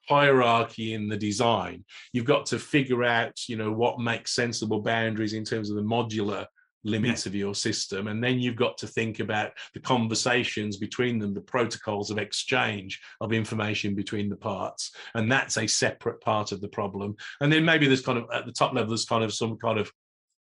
hierarchy 0.08 0.94
in 0.94 1.08
the 1.08 1.18
design. 1.18 1.84
You've 2.14 2.26
got 2.26 2.46
to 2.48 2.60
figure 2.60 3.04
out 3.04 3.34
you 3.48 3.58
know 3.58 3.72
what 3.72 4.00
makes 4.00 4.36
sensible 4.36 4.82
boundaries 4.82 5.34
in 5.34 5.44
terms 5.44 5.70
of 5.70 5.76
the 5.76 5.82
modular 5.82 6.46
limits 6.86 7.26
yeah. 7.26 7.30
of 7.30 7.36
your 7.36 7.56
system 7.56 8.08
and 8.08 8.24
then 8.24 8.40
you've 8.40 8.56
got 8.56 8.78
to 8.78 8.88
think 8.88 9.20
about 9.20 9.52
the 9.74 9.80
conversations 9.80 10.78
between 10.78 11.18
them 11.18 11.34
the 11.34 11.42
protocols 11.42 12.12
of 12.12 12.20
exchange 12.20 13.02
of 13.22 13.34
information 13.34 13.96
between 13.96 14.30
the 14.30 14.36
parts 14.36 14.92
and 15.16 15.30
that's 15.30 15.58
a 15.58 15.68
separate 15.68 16.22
part 16.22 16.52
of 16.52 16.62
the 16.62 16.68
problem 16.68 17.16
and 17.42 17.52
then 17.52 17.66
maybe 17.66 17.88
there's 17.88 18.06
kind 18.06 18.20
of 18.20 18.26
at 18.32 18.46
the 18.46 18.52
top 18.52 18.74
level 18.74 18.90
there's 18.90 19.06
kind 19.06 19.24
of 19.24 19.34
some 19.34 19.58
kind 19.58 19.80
of 19.80 19.92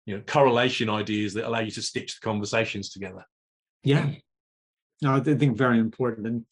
you 0.04 0.16
know 0.16 0.22
correlation 0.26 0.90
ideas 0.90 1.32
that 1.32 1.46
allow 1.46 1.60
you 1.60 1.70
to 1.70 1.80
stitch 1.80 2.18
the 2.20 2.24
conversations 2.24 2.90
together 2.90 3.24
yeah 3.84 4.10
no 5.02 5.14
i 5.14 5.20
think 5.20 5.56
very 5.56 5.78
important 5.78 6.26
and 6.26 6.44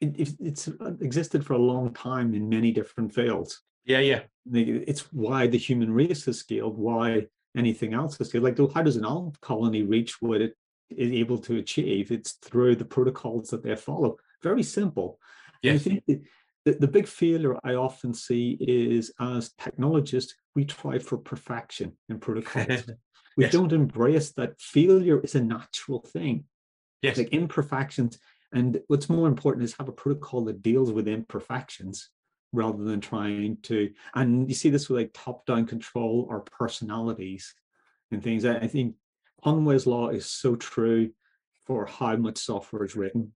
it, 0.00 0.30
it's 0.40 0.66
uh, 0.66 0.92
existed 1.00 1.44
for 1.44 1.52
a 1.52 1.58
long 1.58 1.92
time 1.92 2.34
in 2.34 2.48
many 2.48 2.72
different 2.72 3.14
fields 3.14 3.62
yeah 3.84 4.00
yeah 4.00 4.22
it's 4.52 5.12
why 5.12 5.46
the 5.46 5.58
human 5.58 5.92
race 5.92 6.24
has 6.24 6.38
scaled 6.38 6.76
why 6.76 7.26
anything 7.56 7.94
else 7.94 8.20
is 8.20 8.28
scaled. 8.28 8.44
Like, 8.44 8.58
how 8.74 8.82
does 8.82 8.96
an 8.96 9.04
ant 9.04 9.40
colony 9.40 9.82
reach 9.82 10.20
what 10.20 10.40
it 10.40 10.56
is 10.90 11.12
able 11.12 11.38
to 11.38 11.56
achieve? 11.56 12.10
It's 12.10 12.32
through 12.32 12.76
the 12.76 12.84
protocols 12.84 13.50
that 13.50 13.62
they 13.62 13.76
follow. 13.76 14.16
Very 14.42 14.62
simple. 14.62 15.18
Yes. 15.62 15.74
I 15.74 15.78
think 15.78 16.04
the, 16.06 16.20
the, 16.64 16.72
the 16.72 16.88
big 16.88 17.06
failure 17.06 17.58
I 17.64 17.74
often 17.74 18.14
see 18.14 18.56
is 18.60 19.12
as 19.20 19.52
technologists, 19.58 20.34
we 20.54 20.64
try 20.64 20.98
for 20.98 21.18
perfection 21.18 21.92
in 22.08 22.18
protocols. 22.18 22.84
we 23.36 23.44
yes. 23.44 23.52
don't 23.52 23.72
embrace 23.72 24.32
that 24.32 24.60
failure 24.60 25.20
is 25.20 25.34
a 25.34 25.42
natural 25.42 26.00
thing. 26.00 26.44
Yes. 27.02 27.18
Like 27.18 27.28
imperfections. 27.28 28.18
And 28.52 28.80
what's 28.88 29.08
more 29.08 29.28
important 29.28 29.64
is 29.64 29.74
have 29.78 29.88
a 29.88 29.92
protocol 29.92 30.44
that 30.44 30.62
deals 30.62 30.92
with 30.92 31.08
imperfections 31.08 32.10
rather 32.52 32.82
than 32.82 33.00
trying 33.00 33.56
to 33.62 33.90
and 34.14 34.48
you 34.48 34.54
see 34.54 34.70
this 34.70 34.88
with 34.88 34.98
like 35.00 35.10
top-down 35.14 35.66
control 35.66 36.26
or 36.28 36.40
personalities 36.40 37.54
and 38.10 38.22
things 38.22 38.44
i 38.44 38.66
think 38.66 38.94
conway's 39.44 39.86
law 39.86 40.08
is 40.08 40.26
so 40.26 40.56
true 40.56 41.10
for 41.66 41.86
how 41.86 42.16
much 42.16 42.38
software 42.38 42.84
is 42.84 42.96
written 42.96 43.32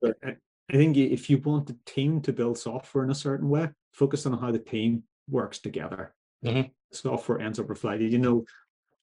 but 0.00 0.16
i 0.24 0.36
think 0.72 0.96
if 0.96 1.30
you 1.30 1.38
want 1.38 1.66
the 1.66 1.76
team 1.86 2.20
to 2.20 2.32
build 2.32 2.58
software 2.58 3.04
in 3.04 3.10
a 3.10 3.14
certain 3.14 3.48
way 3.48 3.68
focus 3.92 4.26
on 4.26 4.36
how 4.36 4.50
the 4.50 4.58
team 4.58 5.04
works 5.30 5.60
together 5.60 6.12
mm-hmm. 6.44 6.68
software 6.92 7.40
ends 7.40 7.60
up 7.60 7.68
reflected 7.68 8.10
you 8.10 8.18
know 8.18 8.44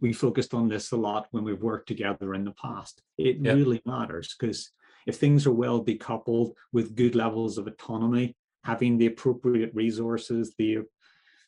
we 0.02 0.12
focused 0.12 0.54
on 0.54 0.68
this 0.68 0.92
a 0.92 0.98
lot 0.98 1.28
when 1.32 1.44
we've 1.44 1.62
worked 1.62 1.88
together 1.88 2.34
in 2.34 2.44
the 2.44 2.54
past 2.54 3.02
it 3.18 3.38
yeah. 3.40 3.54
really 3.54 3.82
matters 3.86 4.36
because 4.38 4.72
if 5.08 5.18
things 5.18 5.48
are 5.48 5.52
well 5.52 5.84
decoupled 5.84 6.54
with 6.72 6.96
good 6.96 7.16
levels 7.16 7.58
of 7.58 7.68
autonomy 7.68 8.36
having 8.64 8.98
the 8.98 9.08
appropriate 9.08 9.74
resources, 9.74 10.54
the 10.58 10.80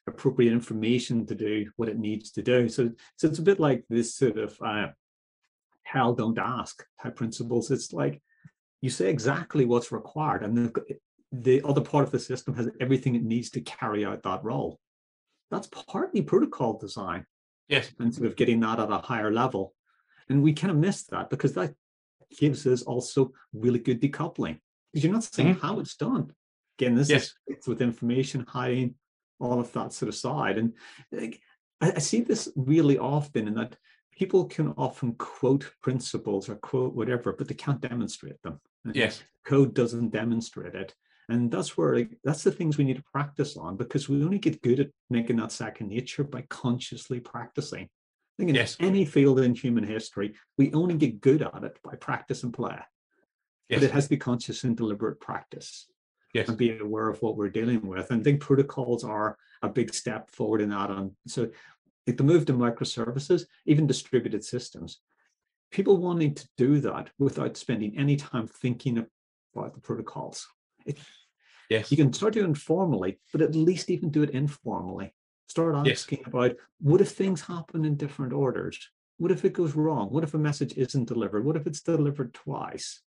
appropriate 0.07 0.51
information 0.51 1.25
to 1.25 1.35
do 1.35 1.69
what 1.77 1.89
it 1.89 1.97
needs 1.97 2.31
to 2.31 2.41
do. 2.41 2.67
So, 2.67 2.91
so 3.17 3.27
it's 3.27 3.39
a 3.39 3.43
bit 3.43 3.59
like 3.59 3.83
this 3.89 4.15
sort 4.15 4.37
of 4.37 4.57
uh, 4.65 4.87
tell 5.85 6.13
don't 6.13 6.39
ask 6.39 6.83
type 7.01 7.15
principles. 7.15 7.71
It's 7.71 7.93
like 7.93 8.21
you 8.81 8.89
say 8.89 9.09
exactly 9.09 9.65
what's 9.65 9.91
required, 9.91 10.43
and 10.43 10.57
the, 10.57 10.97
the 11.31 11.61
other 11.63 11.81
part 11.81 12.03
of 12.05 12.11
the 12.11 12.19
system 12.19 12.55
has 12.55 12.69
everything 12.81 13.15
it 13.15 13.23
needs 13.23 13.49
to 13.51 13.61
carry 13.61 14.05
out 14.05 14.23
that 14.23 14.43
role. 14.43 14.79
That's 15.51 15.67
partly 15.67 16.21
protocol 16.21 16.77
design. 16.79 17.25
Yes. 17.67 17.91
And 17.99 18.13
sort 18.13 18.27
of 18.27 18.35
getting 18.35 18.59
that 18.61 18.79
at 18.79 18.91
a 18.91 18.97
higher 18.97 19.31
level. 19.31 19.73
And 20.29 20.43
we 20.43 20.53
kind 20.53 20.71
of 20.71 20.77
miss 20.77 21.03
that 21.05 21.29
because 21.29 21.53
that 21.53 21.73
gives 22.37 22.65
us 22.65 22.81
also 22.83 23.31
really 23.53 23.79
good 23.79 24.01
decoupling. 24.01 24.59
Because 24.91 25.03
you're 25.03 25.13
not 25.13 25.23
saying 25.23 25.55
mm-hmm. 25.55 25.65
how 25.65 25.79
it's 25.79 25.95
done. 25.95 26.31
Again, 26.79 26.95
this 26.95 27.09
yes. 27.09 27.33
is 27.47 27.67
with 27.67 27.81
information 27.81 28.45
hiding, 28.47 28.95
all 29.39 29.59
of 29.59 29.71
that 29.73 29.93
sort 29.93 30.09
of 30.09 30.15
side. 30.15 30.57
And 30.57 30.73
like, 31.11 31.39
I, 31.81 31.93
I 31.95 31.99
see 31.99 32.21
this 32.21 32.49
really 32.55 32.97
often 32.97 33.47
in 33.47 33.55
that 33.55 33.75
people 34.11 34.45
can 34.45 34.73
often 34.77 35.13
quote 35.15 35.71
principles 35.81 36.49
or 36.49 36.55
quote 36.55 36.93
whatever, 36.93 37.33
but 37.33 37.47
they 37.47 37.55
can't 37.55 37.81
demonstrate 37.81 38.41
them. 38.43 38.59
Yes. 38.93 39.23
Code 39.45 39.73
doesn't 39.73 40.09
demonstrate 40.09 40.75
it. 40.75 40.93
And 41.29 41.51
that's 41.51 41.77
where 41.77 41.95
like, 41.95 42.17
that's 42.23 42.43
the 42.43 42.51
things 42.51 42.77
we 42.77 42.83
need 42.83 42.97
to 42.97 43.03
practice 43.11 43.57
on 43.57 43.77
because 43.77 44.09
we 44.09 44.23
only 44.23 44.39
get 44.39 44.61
good 44.61 44.79
at 44.79 44.89
making 45.09 45.37
that 45.37 45.51
second 45.51 45.89
nature 45.89 46.23
by 46.23 46.41
consciously 46.49 47.19
practicing. 47.19 47.83
I 47.83 48.35
think 48.37 48.49
in 48.49 48.55
yes. 48.55 48.75
any 48.79 49.05
field 49.05 49.39
in 49.39 49.55
human 49.55 49.83
history, 49.83 50.33
we 50.57 50.73
only 50.73 50.95
get 50.95 51.21
good 51.21 51.41
at 51.41 51.63
it 51.63 51.77
by 51.83 51.95
practice 51.95 52.43
and 52.43 52.53
play. 52.53 52.77
Yes. 53.69 53.79
But 53.79 53.83
it 53.83 53.91
has 53.91 54.05
to 54.05 54.09
be 54.09 54.17
conscious 54.17 54.63
and 54.63 54.75
deliberate 54.75 55.21
practice 55.21 55.87
yes. 56.33 56.49
and 56.49 56.57
be 56.57 56.77
aware 56.77 57.09
of 57.09 57.21
what 57.21 57.37
we're 57.37 57.49
dealing 57.49 57.85
with. 57.85 58.11
And 58.11 58.21
I 58.21 58.23
think 58.23 58.41
protocols 58.41 59.03
are 59.03 59.37
a 59.61 59.69
big 59.69 59.93
step 59.93 60.29
forward 60.29 60.61
in 60.61 60.69
that. 60.69 60.89
And 60.89 61.11
so 61.27 61.49
like 62.05 62.17
the 62.17 62.23
move 62.23 62.45
to 62.47 62.53
microservices, 62.53 63.43
even 63.65 63.87
distributed 63.87 64.43
systems, 64.43 64.99
people 65.71 65.97
wanting 65.97 66.35
to 66.35 66.47
do 66.57 66.79
that 66.81 67.09
without 67.17 67.55
spending 67.55 67.97
any 67.97 68.15
time 68.15 68.47
thinking 68.47 69.05
about 69.55 69.73
the 69.73 69.79
protocols. 69.79 70.47
It, 70.85 70.97
yes. 71.69 71.91
You 71.91 71.97
can 71.97 72.13
start 72.13 72.33
doing 72.33 72.55
formally, 72.55 73.19
but 73.31 73.41
at 73.41 73.55
least 73.55 73.89
even 73.89 74.09
do 74.09 74.23
it 74.23 74.31
informally. 74.31 75.13
Start 75.47 75.75
asking 75.75 76.19
yes. 76.19 76.27
about 76.27 76.55
what 76.79 77.01
if 77.01 77.11
things 77.11 77.41
happen 77.41 77.85
in 77.85 77.95
different 77.95 78.33
orders? 78.33 78.89
What 79.17 79.31
if 79.31 79.45
it 79.45 79.53
goes 79.53 79.75
wrong? 79.75 80.09
What 80.09 80.23
if 80.23 80.33
a 80.33 80.39
message 80.39 80.73
isn't 80.75 81.07
delivered? 81.07 81.45
What 81.45 81.55
if 81.55 81.67
it's 81.67 81.81
delivered 81.81 82.33
twice? 82.33 83.01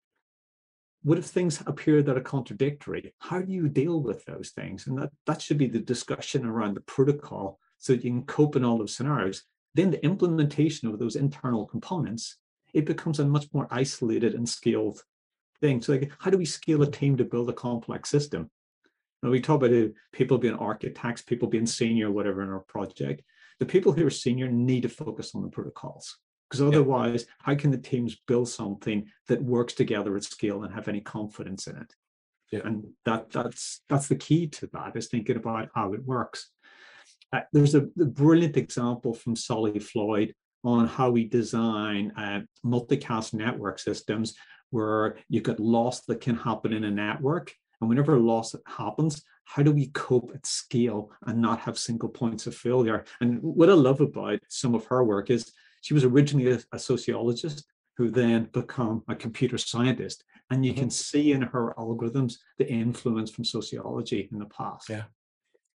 What 1.03 1.17
if 1.17 1.26
things 1.26 1.61
appear 1.65 2.01
that 2.01 2.17
are 2.17 2.21
contradictory? 2.21 3.13
How 3.19 3.41
do 3.41 3.51
you 3.51 3.67
deal 3.67 4.01
with 4.01 4.24
those 4.26 4.51
things? 4.51 4.88
And 4.88 4.97
that, 4.97 5.11
that 5.26 5.41
should 5.41 5.57
be 5.57 5.67
the 5.67 5.80
discussion 5.80 6.45
around 6.45 6.76
the 6.76 6.82
protocol 6.82 7.59
so 7.78 7.93
you 7.93 7.99
can 7.99 8.24
cope 8.24 8.55
in 8.55 8.63
all 8.63 8.78
those 8.78 8.95
scenarios. 8.95 9.43
Then 9.76 9.91
the 9.91 10.03
implementation 10.05 10.88
of 10.88 10.99
those 10.99 11.15
internal 11.15 11.65
components, 11.65 12.38
it 12.74 12.86
becomes 12.86 13.19
a 13.19 13.26
much 13.26 13.47
more 13.53 13.67
isolated 13.69 14.34
and 14.34 14.47
scaled 14.47 15.01
thing. 15.64 15.82
So 15.82 15.93
like, 15.93 16.11
how 16.20 16.30
do 16.30 16.38
we 16.38 16.45
scale 16.45 16.84
a 16.84 16.91
team 16.91 17.16
to 17.18 17.24
build 17.24 17.49
a 17.49 17.53
complex 17.53 18.09
system? 18.09 18.51
Now 19.22 19.30
we 19.30 19.39
talk 19.39 19.64
about 19.64 19.91
people 20.11 20.38
being 20.38 20.55
architects, 20.55 21.22
people 21.22 21.47
being 21.47 21.66
senior, 21.66 22.11
whatever 22.11 22.43
in 22.43 22.49
our 22.49 22.59
project. 22.59 23.22
The 23.59 23.66
people 23.66 23.93
who 23.93 24.05
are 24.05 24.09
senior 24.09 24.49
need 24.51 24.82
to 24.82 24.89
focus 24.89 25.32
on 25.34 25.41
the 25.41 25.47
protocols 25.47 26.18
because 26.49 26.61
otherwise, 26.61 27.24
yeah. 27.24 27.34
how 27.39 27.55
can 27.55 27.72
the 27.72 27.78
teams 27.78 28.18
build 28.28 28.49
something 28.49 29.07
that 29.28 29.41
works 29.41 29.74
together 29.74 30.16
at 30.16 30.24
scale 30.24 30.64
and 30.64 30.74
have 30.74 30.88
any 30.88 31.01
confidence 31.01 31.66
in 31.66 31.78
it? 31.78 31.93
Yeah. 32.51 32.59
And 32.66 32.84
that 33.05 33.32
that's 33.32 33.82
that's 33.89 34.07
the 34.07 34.16
key 34.16 34.47
to 34.47 34.68
that 34.74 34.95
is 34.95 35.07
thinking 35.07 35.38
about 35.38 35.70
how 35.74 35.93
it 35.93 36.05
works. 36.05 36.51
Uh, 37.32 37.41
there's 37.53 37.74
a, 37.74 37.88
a, 37.99 38.05
brilliant 38.05 38.57
example 38.57 39.14
from 39.16 39.36
Sally 39.36 39.80
Floyd 39.80 40.36
on 40.64 40.88
how 40.88 41.09
we 41.09 41.24
design 41.24 42.11
uh, 42.16 42.41
multicast 42.64 43.34
network 43.34 43.80
systems 43.80 44.36
where 44.74 45.17
you 45.30 45.39
get 45.39 45.59
loss 45.59 46.01
that 46.01 46.19
can 46.19 46.36
happen 46.36 46.74
in 46.74 46.84
a 46.84 46.91
network. 46.91 47.53
And 47.80 47.89
whenever 47.89 48.17
loss 48.17 48.55
happens, 48.65 49.24
how 49.45 49.61
do 49.61 49.71
we 49.71 49.88
cope 49.88 50.32
at 50.34 50.45
scale 50.45 51.11
and 51.28 51.39
not 51.39 51.59
have 51.59 51.78
single 51.78 52.09
points 52.09 52.47
of 52.47 52.55
failure? 52.55 53.05
And 53.21 53.41
what 53.41 53.69
I 53.69 53.74
love 53.74 54.01
about 54.01 54.39
some 54.47 54.74
of 54.74 54.86
her 54.86 55.03
work 55.03 55.30
is 55.30 55.51
she 55.82 55.93
was 55.93 56.03
originally 56.03 56.59
a, 56.71 56.80
sociologist 56.80 57.65
who 57.97 58.09
then 58.09 58.49
became 58.53 59.03
a 59.07 59.15
computer 59.15 59.57
scientist. 59.57 60.24
And 60.49 60.65
you 60.65 60.71
mm-hmm. 60.71 60.82
can 60.82 60.89
see 60.89 61.34
in 61.34 61.41
her 61.41 61.74
algorithms 61.78 62.38
the 62.57 62.67
influence 62.67 63.32
from 63.32 63.43
sociology 63.43 64.30
in 64.32 64.39
the 64.39 64.45
past. 64.45 64.89
Yeah. 64.89 65.03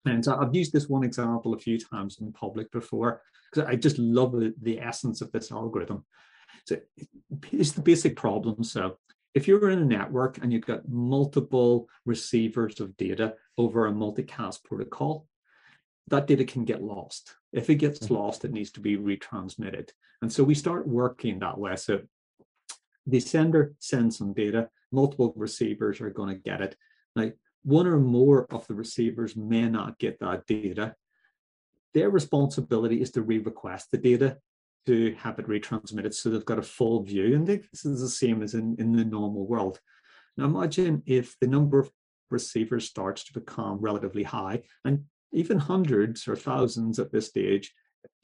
And 0.07 0.25
so 0.25 0.37
I've 0.37 0.55
used 0.55 0.73
this 0.73 0.89
one 0.89 1.05
example 1.05 1.53
a 1.53 1.59
few 1.59 1.79
times 1.79 2.19
in 2.21 2.33
public 2.33 2.71
before 2.71 3.23
because 3.51 3.69
I 3.69 3.77
just 3.77 3.99
love 3.99 4.33
the, 4.33 4.55
the 4.63 4.81
essence 4.81 5.21
of 5.21 5.33
this 5.33 5.51
algorithm. 5.51 6.05
So 6.65 6.79
it's 7.53 7.73
the 7.73 7.83
basic 7.83 8.17
problem. 8.17 8.65
So 8.65 8.99
if 9.35 9.47
you're 9.47 9.71
in 9.71 9.81
a 9.81 9.85
network 9.85 10.39
and 10.39 10.53
you've 10.53 10.67
got 10.67 10.89
multiple 10.89 11.89
receivers 12.05 12.81
of 12.81 12.97
data 12.97 13.35
over 13.59 13.87
a 13.87 13.93
multicast 13.93 14.65
protocol, 14.65 15.27
that 16.09 16.27
data 16.27 16.45
can 16.45 16.65
get 16.65 16.83
lost. 16.83 17.35
If 17.53 17.69
it 17.69 17.77
gets 17.77 17.99
mm-hmm. 17.99 18.15
lost, 18.15 18.45
it 18.45 18.53
needs 18.53 18.71
to 18.73 18.81
be 18.81 18.97
retransmitted. 18.97 19.91
And 20.23 20.33
so 20.33 20.45
we 20.45 20.55
start 20.55 20.89
working 20.89 21.41
that 21.41 21.59
way. 21.59 21.77
So 21.77 22.01
the 23.07 23.21
sender 23.21 23.75
sends 23.79 24.19
some 24.19 24.33
data, 24.33 24.69
multiple 24.91 25.33
receivers 25.37 26.01
are 26.01 26.11
going 26.11 26.35
to 26.35 26.41
get 26.41 26.61
it. 26.61 26.77
Now, 27.15 27.31
one 27.63 27.87
or 27.87 27.99
more 27.99 28.47
of 28.53 28.67
the 28.67 28.75
receivers 28.75 29.37
may 29.37 29.69
not 29.69 29.99
get 29.99 30.21
that 30.21 30.47
data. 30.47 30.95
Their 31.95 32.11
responsibility 32.11 33.01
is 33.01 33.11
to 33.13 33.23
re-request 33.23 33.91
the 33.91 33.99
data 33.99 34.39
to 34.87 35.15
have 35.19 35.39
it 35.39 35.49
retransmitted 35.49 36.15
so 36.15 36.31
they've 36.31 36.45
got 36.45 36.59
a 36.59 36.63
full 36.63 37.03
view. 37.03 37.35
And 37.35 37.47
this 37.47 37.85
is 37.85 38.01
the 38.01 38.09
same 38.09 38.43
as 38.43 38.55
in, 38.55 38.77
in 38.79 38.93
the 38.93 39.05
normal 39.05 39.47
world. 39.47 39.81
Now 40.37 40.45
imagine 40.45 41.03
if 41.07 41.37
the 41.41 41.47
number 41.47 41.79
of 41.79 41.91
receivers 42.31 42.87
starts 42.87 43.25
to 43.25 43.33
become 43.33 43.79
relatively 43.79 44.23
high 44.23 44.63
and 44.85 45.05
even 45.33 45.59
hundreds 45.59 46.29
or 46.29 46.37
thousands 46.37 46.99
at 46.99 47.13
this 47.13 47.27
stage, 47.27 47.73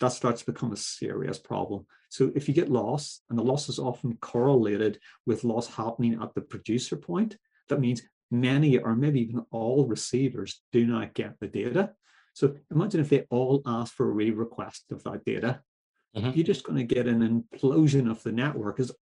that 0.00 0.12
starts 0.12 0.42
to 0.42 0.52
become 0.52 0.72
a 0.72 0.76
serious 0.76 1.38
problem. 1.38 1.86
So 2.08 2.30
if 2.34 2.48
you 2.48 2.54
get 2.54 2.70
loss, 2.70 3.20
and 3.30 3.38
the 3.38 3.42
loss 3.42 3.68
is 3.68 3.78
often 3.78 4.16
correlated 4.20 4.98
with 5.26 5.44
loss 5.44 5.66
happening 5.66 6.18
at 6.22 6.34
the 6.34 6.40
producer 6.40 6.96
point, 6.96 7.36
that 7.68 7.80
means 7.80 8.02
many 8.30 8.78
or 8.78 8.94
maybe 8.94 9.20
even 9.20 9.44
all 9.50 9.86
receivers 9.86 10.62
do 10.72 10.86
not 10.86 11.14
get 11.14 11.38
the 11.40 11.48
data. 11.48 11.92
So 12.34 12.54
imagine 12.70 13.00
if 13.00 13.08
they 13.08 13.26
all 13.30 13.62
ask 13.66 13.94
for 13.94 14.08
a 14.08 14.12
re-request 14.12 14.86
of 14.90 15.02
that 15.04 15.24
data. 15.24 15.60
Mm-hmm. 16.16 16.30
You're 16.34 16.44
just 16.44 16.64
going 16.64 16.78
to 16.78 16.94
get 16.94 17.06
an 17.06 17.44
implosion 17.54 18.10
of 18.10 18.22
the 18.22 18.32
network 18.32 18.80
as 18.80 18.92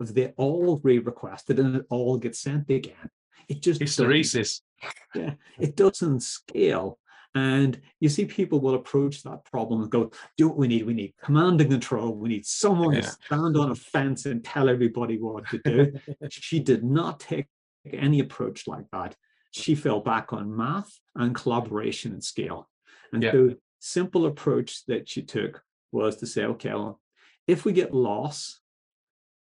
if 0.00 0.14
they 0.14 0.32
all 0.36 0.80
re-requested 0.82 1.58
and 1.58 1.76
it 1.76 1.86
all 1.90 2.16
gets 2.16 2.40
sent 2.40 2.70
again. 2.70 3.10
It 3.48 3.62
just 3.62 3.80
hysteresis. 3.80 4.60
Yeah, 5.14 5.34
it 5.58 5.76
doesn't 5.76 6.20
scale. 6.20 6.98
And 7.34 7.80
you 8.00 8.08
see 8.08 8.24
people 8.24 8.60
will 8.60 8.76
approach 8.76 9.22
that 9.24 9.44
problem 9.44 9.82
and 9.82 9.90
go, 9.90 10.10
do 10.38 10.48
what 10.48 10.56
we 10.56 10.68
need. 10.68 10.86
We 10.86 10.94
need 10.94 11.14
command 11.22 11.60
and 11.60 11.70
control. 11.70 12.14
We 12.14 12.28
need 12.28 12.46
someone 12.46 12.94
yeah. 12.94 13.02
to 13.02 13.08
stand 13.08 13.56
on 13.56 13.72
a 13.72 13.74
fence 13.74 14.24
and 14.26 14.42
tell 14.42 14.68
everybody 14.68 15.18
what 15.18 15.46
to 15.48 15.58
do. 15.58 15.92
she 16.30 16.60
did 16.60 16.82
not 16.82 17.20
take 17.20 17.46
any 17.92 18.20
approach 18.20 18.66
like 18.66 18.86
that. 18.92 19.16
She 19.50 19.74
fell 19.74 20.00
back 20.00 20.32
on 20.32 20.56
math 20.56 20.98
and 21.14 21.34
collaboration 21.34 22.12
and 22.12 22.24
scale. 22.24 22.68
And 23.12 23.22
yeah. 23.22 23.32
the 23.32 23.58
simple 23.80 24.26
approach 24.26 24.86
that 24.86 25.08
she 25.08 25.22
took 25.22 25.62
was 25.92 26.16
to 26.16 26.26
say, 26.26 26.44
okay, 26.44 26.70
well, 26.70 27.00
if 27.46 27.64
we 27.64 27.72
get 27.72 27.94
lost, 27.94 28.60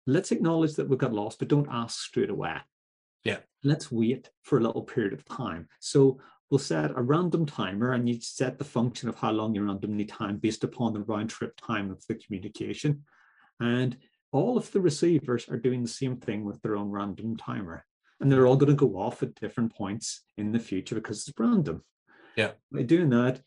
let's 0.07 0.31
acknowledge 0.31 0.75
that 0.75 0.89
we've 0.89 0.99
got 0.99 1.13
lost, 1.13 1.39
but 1.39 1.47
don't 1.47 1.67
ask 1.69 1.99
straight 1.99 2.29
away. 2.29 2.57
Yeah. 3.23 3.37
Let's 3.63 3.91
wait 3.91 4.29
for 4.41 4.57
a 4.57 4.61
little 4.61 4.81
period 4.81 5.13
of 5.13 5.25
time. 5.25 5.67
So 5.79 6.19
we'll 6.49 6.59
set 6.59 6.91
a 6.91 7.01
random 7.01 7.45
timer 7.45 7.93
and 7.93 8.09
you 8.09 8.19
set 8.19 8.57
the 8.57 8.63
function 8.63 9.07
of 9.07 9.15
how 9.15 9.31
long 9.31 9.53
you 9.53 9.63
randomly 9.63 10.05
time 10.05 10.37
based 10.37 10.63
upon 10.63 10.93
the 10.93 11.01
round 11.01 11.29
trip 11.29 11.55
time 11.57 11.91
of 11.91 12.05
the 12.07 12.15
communication. 12.15 13.03
And 13.59 13.97
all 14.31 14.57
of 14.57 14.71
the 14.71 14.81
receivers 14.81 15.47
are 15.49 15.57
doing 15.57 15.83
the 15.83 15.89
same 15.89 16.17
thing 16.17 16.43
with 16.43 16.61
their 16.61 16.75
own 16.75 16.89
random 16.89 17.37
timer. 17.37 17.85
And 18.19 18.31
they're 18.31 18.47
all 18.47 18.55
going 18.55 18.75
to 18.75 18.75
go 18.75 18.97
off 18.97 19.23
at 19.23 19.35
different 19.35 19.75
points 19.75 20.21
in 20.37 20.51
the 20.51 20.59
future 20.59 20.95
because 20.95 21.27
it's 21.27 21.39
random. 21.39 21.83
Yeah. 22.35 22.51
By 22.71 22.83
doing 22.83 23.09
that, 23.09 23.41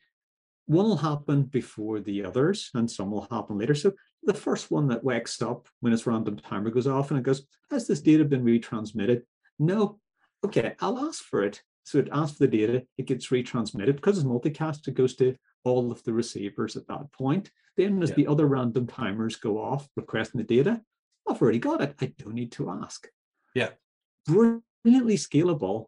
one 0.67 0.87
will 0.87 0.97
happen 0.97 1.43
before 1.43 2.01
the 2.01 2.25
others 2.25 2.71
and 2.75 2.91
some 2.91 3.11
will 3.11 3.27
happen 3.31 3.59
later. 3.59 3.75
So 3.75 3.93
the 4.23 4.35
first 4.35 4.71
one 4.71 4.89
that 4.89 5.05
wakes 5.05 5.43
up 5.43 5.69
when 5.81 5.93
its 5.93 6.07
random 6.07 6.37
timer 6.37 6.71
goes 6.71 6.87
off 6.87 7.11
and 7.11 7.19
it 7.19 7.25
goes, 7.25 7.47
has 7.71 7.87
this 7.87 8.01
data 8.01 8.25
been 8.25 8.45
retransmitted? 8.45 9.23
No. 9.59 9.99
Okay, 10.45 10.75
I'll 10.81 10.99
ask 10.99 11.23
for 11.23 11.43
it. 11.43 11.63
So 11.85 11.99
it 11.99 12.09
asks 12.13 12.39
for 12.39 12.47
the 12.47 12.57
data, 12.57 12.87
it 12.97 13.07
gets 13.07 13.29
retransmitted 13.29 13.97
because 13.97 14.17
it's 14.17 14.27
multicast, 14.27 14.89
it 14.89 14.95
goes 14.95 15.15
to 15.17 15.37
all 15.65 15.93
of 15.93 16.03
the 16.05 16.13
receivers 16.13 16.77
at 16.77 16.87
that 16.89 17.13
point. 17.13 17.51
Then 17.77 18.03
as 18.03 18.11
yeah. 18.11 18.17
the 18.17 18.27
other 18.29 18.47
random 18.47 18.87
timers 18.87 19.37
go 19.37 19.59
off 19.59 19.89
requesting 19.97 20.39
the 20.39 20.47
data, 20.47 20.81
I've 21.29 21.41
already 21.41 21.59
got 21.59 21.83
it. 21.83 21.95
I 22.01 22.13
don't 22.19 22.35
need 22.35 22.53
to 22.53 22.71
ask. 22.71 23.07
Yeah. 23.55 23.71
Brilliantly 24.27 25.17
scalable. 25.17 25.87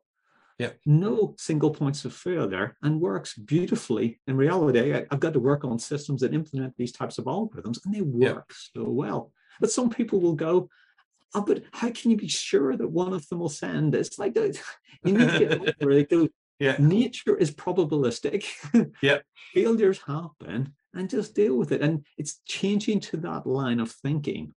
Yeah. 0.58 0.70
No 0.86 1.34
single 1.38 1.70
points 1.70 2.04
of 2.04 2.14
failure 2.14 2.76
and 2.82 3.00
works 3.00 3.34
beautifully. 3.34 4.20
In 4.26 4.36
reality, 4.36 4.94
I, 4.94 5.06
have 5.10 5.20
got 5.20 5.34
to 5.34 5.40
work 5.40 5.64
on 5.64 5.78
systems 5.78 6.22
that 6.22 6.32
implement 6.32 6.74
these 6.76 6.92
types 6.92 7.18
of 7.18 7.26
algorithms 7.26 7.84
and 7.84 7.94
they 7.94 8.00
work 8.00 8.46
yeah. 8.48 8.82
so 8.82 8.84
well. 8.84 9.32
But 9.60 9.70
some 9.70 9.90
people 9.90 10.20
will 10.20 10.34
go, 10.34 10.68
oh, 11.34 11.42
but 11.42 11.62
how 11.72 11.90
can 11.90 12.10
you 12.10 12.16
be 12.16 12.28
sure 12.28 12.76
that 12.76 12.88
one 12.88 13.12
of 13.12 13.28
them 13.28 13.40
will 13.40 13.50
send? 13.50 13.94
It's 13.94 14.18
like 14.18 14.34
you 15.04 15.12
need 15.12 15.30
to 15.30 15.38
get 15.38 15.52
over 15.82 15.90
it. 15.90 16.32
yeah. 16.58 16.76
Nature 16.78 17.36
is 17.36 17.50
probabilistic. 17.50 18.46
yeah. 19.02 19.18
Failures 19.52 20.00
happen 20.06 20.72
and 20.94 21.10
just 21.10 21.34
deal 21.34 21.56
with 21.56 21.72
it. 21.72 21.82
And 21.82 22.06
it's 22.16 22.40
changing 22.46 23.00
to 23.00 23.18
that 23.18 23.46
line 23.46 23.80
of 23.80 23.90
thinking 23.90 24.54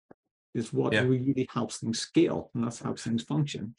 is 0.55 0.71
what 0.71 0.93
yeah. 0.93 1.01
really 1.01 1.47
helps 1.53 1.77
things 1.77 1.99
scale 1.99 2.49
and 2.55 2.63
that's 2.63 2.79
how 2.79 2.93
things 2.93 3.23
function. 3.23 3.75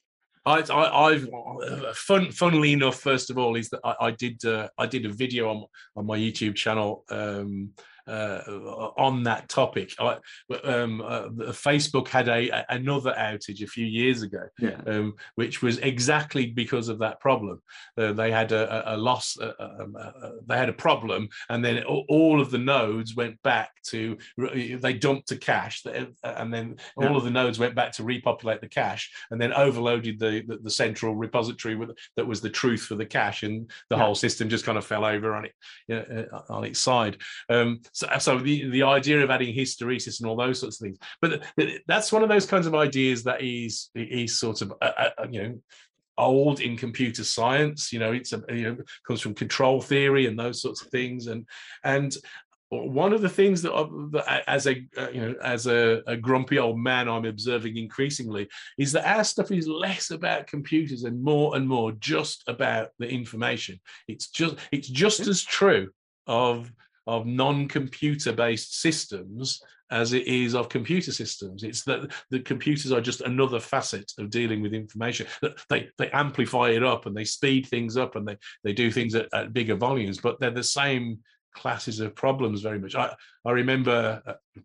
I, 0.46 0.62
I, 0.70 1.12
have 1.12 1.96
fun, 1.96 2.32
funnily 2.32 2.72
enough, 2.72 2.98
first 2.98 3.30
of 3.30 3.36
all, 3.36 3.56
is 3.56 3.68
that 3.70 3.80
I, 3.84 3.94
I 4.00 4.10
did 4.12 4.42
uh, 4.44 4.68
I 4.78 4.86
did 4.86 5.04
a 5.04 5.12
video 5.12 5.50
on 5.50 5.64
on 5.96 6.06
my 6.06 6.16
YouTube 6.16 6.54
channel 6.54 7.04
um, 7.10 7.70
uh, 8.10 8.90
on 8.96 9.22
that 9.22 9.48
topic. 9.48 9.94
I, 9.98 10.18
um, 10.64 11.00
uh, 11.00 11.28
Facebook 11.52 12.08
had 12.08 12.28
a, 12.28 12.64
another 12.72 13.14
outage 13.16 13.62
a 13.62 13.66
few 13.66 13.86
years 13.86 14.22
ago, 14.22 14.44
yeah. 14.58 14.80
um, 14.86 15.14
which 15.36 15.62
was 15.62 15.78
exactly 15.78 16.46
because 16.46 16.88
of 16.88 16.98
that 16.98 17.20
problem. 17.20 17.62
Uh, 17.96 18.12
they 18.12 18.30
had 18.30 18.52
a, 18.52 18.94
a 18.94 18.96
loss, 18.96 19.38
uh, 19.40 19.52
um, 19.60 19.96
uh, 19.96 20.26
uh, 20.26 20.32
they 20.46 20.56
had 20.56 20.68
a 20.68 20.74
problem, 20.74 21.28
and 21.48 21.64
then 21.64 21.82
all 21.84 22.40
of 22.40 22.50
the 22.50 22.58
nodes 22.58 23.14
went 23.14 23.40
back 23.42 23.70
to 23.84 24.16
they 24.82 24.94
dumped 24.94 25.30
a 25.30 25.36
cache, 25.36 25.84
and 26.24 26.52
then 26.52 26.76
all 26.96 27.04
yeah. 27.04 27.16
of 27.16 27.24
the 27.24 27.30
nodes 27.30 27.58
went 27.58 27.74
back 27.74 27.92
to 27.92 28.04
repopulate 28.04 28.60
the 28.60 28.68
cache, 28.68 29.10
and 29.30 29.40
then 29.40 29.52
overloaded 29.52 30.18
the 30.18 30.42
the, 30.46 30.58
the 30.58 30.70
central 30.70 31.14
repository 31.14 31.76
with, 31.76 31.90
that 32.16 32.26
was 32.26 32.40
the 32.40 32.50
truth 32.50 32.82
for 32.82 32.96
the 32.96 33.06
cache, 33.06 33.42
and 33.42 33.70
the 33.88 33.96
yeah. 33.96 34.02
whole 34.02 34.14
system 34.14 34.48
just 34.48 34.64
kind 34.64 34.78
of 34.78 34.84
fell 34.84 35.04
over 35.04 35.34
on 35.34 35.44
it 35.44 35.54
on 36.48 36.64
its 36.64 36.80
side. 36.80 37.18
Um, 37.48 37.80
so, 38.00 38.08
so 38.18 38.38
the, 38.38 38.70
the 38.70 38.82
idea 38.82 39.22
of 39.22 39.30
adding 39.30 39.54
hysteresis 39.54 40.20
and 40.20 40.28
all 40.28 40.36
those 40.36 40.60
sorts 40.60 40.80
of 40.80 40.86
things. 40.86 40.98
But 41.20 41.44
that's 41.86 42.12
one 42.12 42.22
of 42.22 42.28
those 42.28 42.46
kinds 42.46 42.66
of 42.66 42.74
ideas 42.74 43.24
that 43.24 43.42
is 43.42 43.90
is 43.94 44.38
sort 44.38 44.62
of 44.62 44.72
uh, 44.80 44.92
uh, 45.18 45.26
you 45.30 45.42
know 45.42 45.58
old 46.16 46.60
in 46.60 46.76
computer 46.76 47.24
science. 47.24 47.92
You 47.92 47.98
know 47.98 48.12
it's 48.12 48.32
a 48.32 48.42
you 48.48 48.62
know 48.62 48.76
comes 49.06 49.20
from 49.20 49.34
control 49.34 49.80
theory 49.80 50.26
and 50.26 50.38
those 50.38 50.62
sorts 50.62 50.82
of 50.82 50.88
things. 50.88 51.26
And 51.26 51.46
and 51.84 52.16
one 52.70 53.12
of 53.12 53.20
the 53.20 53.28
things 53.28 53.62
that, 53.62 53.72
that 54.12 54.44
as 54.46 54.66
a 54.68 54.76
uh, 54.96 55.10
you 55.10 55.20
know 55.20 55.34
as 55.42 55.66
a, 55.66 56.02
a, 56.06 56.16
grumpy 56.16 56.56
old 56.56 56.78
man 56.78 57.08
i'm 57.08 57.24
observing 57.24 57.76
increasingly 57.76 58.48
is 58.78 58.92
that 58.92 59.04
our 59.04 59.24
stuff 59.24 59.50
is 59.50 59.66
less 59.66 60.12
about 60.12 60.46
computers 60.46 61.02
and 61.02 61.20
more 61.20 61.56
and 61.56 61.66
more 61.66 61.90
just 61.90 62.44
about 62.46 62.90
the 63.00 63.08
information. 63.08 63.80
It's 64.06 64.28
just 64.28 64.54
it's 64.70 64.88
just 64.88 65.26
as 65.26 65.42
true 65.42 65.90
of 66.28 66.72
of 67.10 67.26
non-computer 67.26 68.32
based 68.32 68.80
systems 68.80 69.62
as 69.90 70.12
it 70.12 70.26
is 70.26 70.54
of 70.54 70.68
computer 70.68 71.12
systems 71.12 71.62
it's 71.64 71.82
that 71.82 72.12
the 72.30 72.40
computers 72.40 72.92
are 72.92 73.00
just 73.00 73.22
another 73.22 73.58
facet 73.58 74.12
of 74.18 74.30
dealing 74.30 74.62
with 74.62 74.72
information 74.72 75.26
they 75.68 75.88
they 75.98 76.08
amplify 76.10 76.70
it 76.70 76.84
up 76.84 77.06
and 77.06 77.16
they 77.16 77.24
speed 77.24 77.66
things 77.66 77.96
up 77.96 78.16
and 78.16 78.26
they 78.26 78.36
they 78.64 78.72
do 78.72 78.90
things 78.90 79.14
at, 79.14 79.26
at 79.32 79.52
bigger 79.52 79.74
volumes 79.74 80.18
but 80.18 80.38
they're 80.38 80.50
the 80.50 80.62
same 80.62 81.18
classes 81.54 82.00
of 82.00 82.14
problems 82.14 82.62
very 82.62 82.78
much. 82.78 82.94
I, 82.94 83.14
I 83.44 83.52
remember 83.52 84.22
uh, 84.26 84.60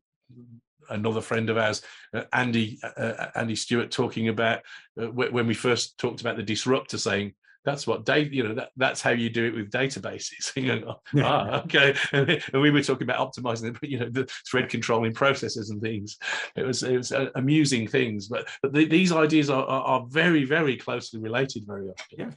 another 0.89 1.21
friend 1.21 1.49
of 1.49 1.57
ours, 1.57 1.81
uh, 2.13 2.23
Andy 2.33 2.79
uh, 2.83 2.99
uh 2.99 3.31
Andy 3.35 3.55
Stewart, 3.55 3.91
talking 3.91 4.29
about 4.29 4.61
uh, 5.01 5.07
when 5.07 5.47
we 5.47 5.53
first 5.53 5.97
talked 5.97 6.21
about 6.21 6.37
the 6.37 6.43
disruptor, 6.43 6.97
saying 6.97 7.33
that's 7.65 7.87
what 7.87 8.05
data, 8.05 8.33
you 8.33 8.43
know, 8.43 8.53
that, 8.53 8.69
that's 8.77 9.01
how 9.01 9.09
you 9.09 9.29
do 9.29 9.45
it 9.45 9.55
with 9.55 9.71
databases. 9.71 10.55
you 10.55 10.79
know, 10.79 10.99
ah, 11.23 11.63
okay. 11.63 11.95
And, 12.13 12.61
we 12.61 12.71
were 12.71 12.81
talking 12.81 13.09
about 13.09 13.33
optimizing, 13.33 13.77
you 13.81 13.99
know, 13.99 14.09
the 14.09 14.29
thread 14.49 14.69
controlling 14.69 15.13
processes 15.13 15.71
and 15.71 15.81
things. 15.81 16.17
It 16.55 16.63
was 16.63 16.83
it 16.83 16.95
was 16.95 17.11
uh, 17.11 17.29
amusing 17.35 17.87
things, 17.87 18.27
but 18.27 18.47
but 18.61 18.73
the, 18.73 18.85
these 18.85 19.11
ideas 19.11 19.49
are, 19.49 19.65
are, 19.65 19.81
are 19.81 20.05
very 20.07 20.45
very 20.45 20.77
closely 20.77 21.19
related 21.19 21.63
very 21.65 21.89
often. 21.89 22.35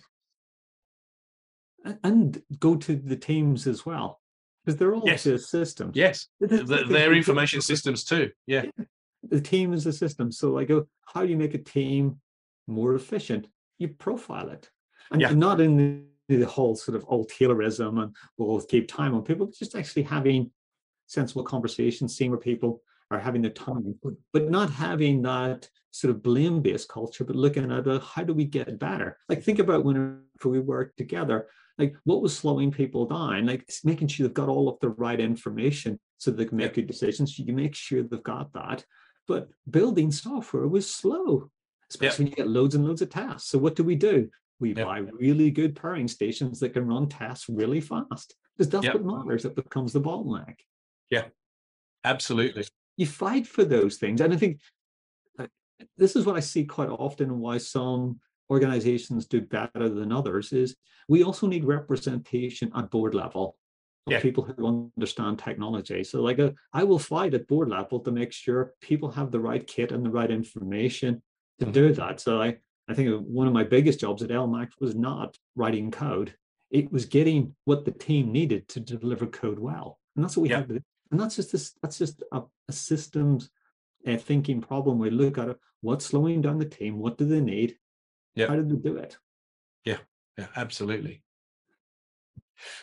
Yeah. 1.85 1.93
And 2.03 2.43
go 2.59 2.76
to 2.76 2.97
the 2.97 3.16
teams 3.16 3.66
as 3.66 3.87
well 3.87 4.20
because 4.64 4.79
they're 4.79 4.95
all 4.95 5.07
yes. 5.07 5.22
systems. 5.22 5.97
Yes, 5.97 6.29
they're 6.41 7.14
information 7.14 7.62
systems 7.62 8.05
too. 8.05 8.31
Yeah. 8.47 8.64
yeah. 8.76 8.85
the 9.22 9.41
team 9.41 9.72
is 9.72 9.87
a 9.87 9.93
system. 9.93 10.31
So 10.33 10.59
I 10.59 10.64
go, 10.64 10.87
how 11.07 11.22
do 11.22 11.29
you 11.29 11.37
make 11.37 11.55
a 11.55 11.59
team 11.59 12.20
more 12.66 12.95
efficient? 12.95 13.47
You 13.79 13.89
profile 13.89 14.51
it, 14.51 14.68
and 15.11 15.21
yeah. 15.21 15.31
not 15.31 15.61
in 15.61 15.77
the, 16.29 16.37
the 16.37 16.47
whole 16.47 16.77
sort 16.77 16.97
of 16.97 17.05
old 17.09 17.31
Taylorism 17.31 18.03
and 18.03 18.15
we'll 18.37 18.61
keep 18.63 18.89
time 18.89 19.15
on 19.15 19.23
people, 19.23 19.47
just 19.47 19.75
actually 19.75 20.03
having 20.03 20.51
sensible 21.07 21.43
conversations, 21.43 22.17
seeing 22.17 22.31
where 22.31 22.41
people 22.41 22.83
are 23.11 23.19
having 23.19 23.41
their 23.41 23.51
time, 23.51 23.95
but, 24.03 24.13
but 24.33 24.51
not 24.51 24.71
having 24.71 25.23
that 25.23 25.69
sort 25.91 26.11
of 26.11 26.23
blame-based 26.23 26.89
culture, 26.89 27.25
but 27.25 27.37
looking 27.37 27.71
at 27.71 28.03
how 28.03 28.23
do 28.23 28.35
we 28.35 28.45
get 28.45 28.79
better? 28.79 29.17
Like 29.29 29.43
think 29.43 29.59
about 29.59 29.85
when 29.85 30.23
we 30.45 30.61
work 30.61 30.95
together, 30.97 31.49
like 31.79 31.95
what 32.05 32.21
was 32.21 32.37
slowing 32.37 32.71
people 32.71 33.07
down? 33.07 33.47
Like 33.47 33.71
making 33.85 34.09
sure 34.09 34.27
they've 34.27 34.35
got 34.35 34.51
all 34.51 34.69
of 34.69 34.79
the 34.81 34.91
right 34.91 35.19
information 35.19 35.99
so 36.19 36.31
they 36.31 36.45
can 36.45 36.59
make 36.59 36.75
good 36.75 36.87
decisions. 36.87 37.39
You 37.39 37.55
make 37.55 37.75
sure 37.75 38.03
they've 38.03 38.23
got 38.23 38.53
that. 38.53 38.85
But 39.27 39.49
building 39.71 40.11
software 40.11 40.67
was 40.67 40.91
slow 40.91 41.51
especially 41.91 42.25
when 42.25 42.31
you 42.31 42.37
get 42.37 42.49
loads 42.49 42.75
and 42.75 42.85
loads 42.87 43.03
of 43.03 43.11
tasks. 43.11 43.49
So 43.49 43.59
what 43.59 43.77
do 43.77 43.85
we 43.85 43.95
do 43.95 44.29
we 44.61 44.75
buy 44.75 44.99
really 44.99 45.51
good 45.51 45.77
pairing 45.77 46.09
stations 46.09 46.61
that 46.61 46.71
can 46.71 46.87
run 46.87 47.09
tests 47.09 47.47
really 47.49 47.81
fast 47.81 48.35
because 48.57 48.71
that's 48.71 48.87
what 48.87 49.05
matters 49.05 49.45
it 49.45 49.55
becomes 49.55 49.93
the 49.93 50.01
bottleneck 50.01 50.57
yeah 51.11 51.25
absolutely 52.05 52.65
you 52.97 53.07
fight 53.07 53.47
for 53.47 53.65
those 53.65 53.97
things 53.97 54.21
and 54.21 54.33
i 54.33 54.37
think 54.37 54.61
uh, 55.39 55.47
this 55.97 56.17
is 56.17 56.27
what 56.27 56.37
i 56.37 56.41
see 56.41 56.65
quite 56.65 56.89
often 56.89 57.31
and 57.31 57.41
why 57.41 57.59
some 57.59 58.19
organizations 58.51 59.27
do 59.27 59.41
better 59.41 59.89
than 59.89 60.13
others 60.13 60.53
is 60.53 60.77
we 61.09 61.23
also 61.23 61.47
need 61.47 61.65
representation 61.65 62.71
at 62.75 62.91
board 62.91 63.15
level 63.15 63.57
of 64.07 64.13
yeah. 64.13 64.21
people 64.21 64.45
who 64.45 64.91
understand 64.97 65.39
technology. 65.39 66.03
So 66.03 66.23
like 66.23 66.39
a, 66.39 66.49
uh, 66.49 66.53
I 66.73 66.85
will 66.85 66.99
fight 66.99 67.35
at 67.35 67.47
board 67.47 67.69
level 67.69 68.01
to 68.01 68.11
make 68.11 68.33
sure 68.33 68.75
people 68.81 69.11
have 69.11 69.31
the 69.31 69.41
right 69.41 69.67
kit 69.67 69.93
and 69.93 70.05
the 70.05 70.11
right 70.11 70.31
information 70.31 71.23
to 71.59 71.67
mm-hmm. 71.67 71.73
do 71.73 71.93
that. 71.95 72.21
So 72.21 72.43
I, 72.43 72.57
I 72.89 72.95
think 72.95 73.22
one 73.26 73.47
of 73.47 73.53
my 73.53 73.64
biggest 73.64 74.01
jobs 74.01 74.22
at 74.22 74.30
LMAX 74.30 74.70
was 74.80 74.95
not 74.95 75.36
writing 75.57 75.91
code. 75.91 76.34
It 76.70 76.91
was 76.91 77.05
getting 77.05 77.55
what 77.64 77.84
the 77.84 77.93
team 77.93 78.32
needed 78.32 78.68
to 78.68 78.80
deliver 78.80 79.26
code 79.26 79.59
well. 79.59 79.99
And 80.16 80.24
that's 80.24 80.36
what 80.36 80.45
we 80.45 80.51
yeah. 80.51 80.59
had 80.59 80.68
to 80.68 80.74
do. 80.74 80.80
And 81.11 81.20
that's 81.20 81.36
just 81.36 81.53
this, 81.53 81.72
that's 81.82 81.99
just 81.99 82.22
a, 82.32 82.43
a 82.68 82.72
systems 82.72 83.51
uh, 84.07 84.16
thinking 84.16 84.61
problem. 84.61 84.99
We 84.99 85.11
look 85.11 85.39
at 85.39 85.49
it, 85.49 85.59
what's 85.80 86.07
slowing 86.07 86.43
down 86.43 86.59
the 86.59 86.64
team? 86.64 86.99
What 86.99 87.18
do 87.18 87.26
they 87.26 87.41
need? 87.41 87.76
yeah 88.39 88.47
how 88.47 88.55
did 88.55 88.70
they 88.70 88.76
do 88.76 88.97
it 88.97 89.18
yeah 89.84 89.99
yeah 90.39 90.47
absolutely 90.57 91.22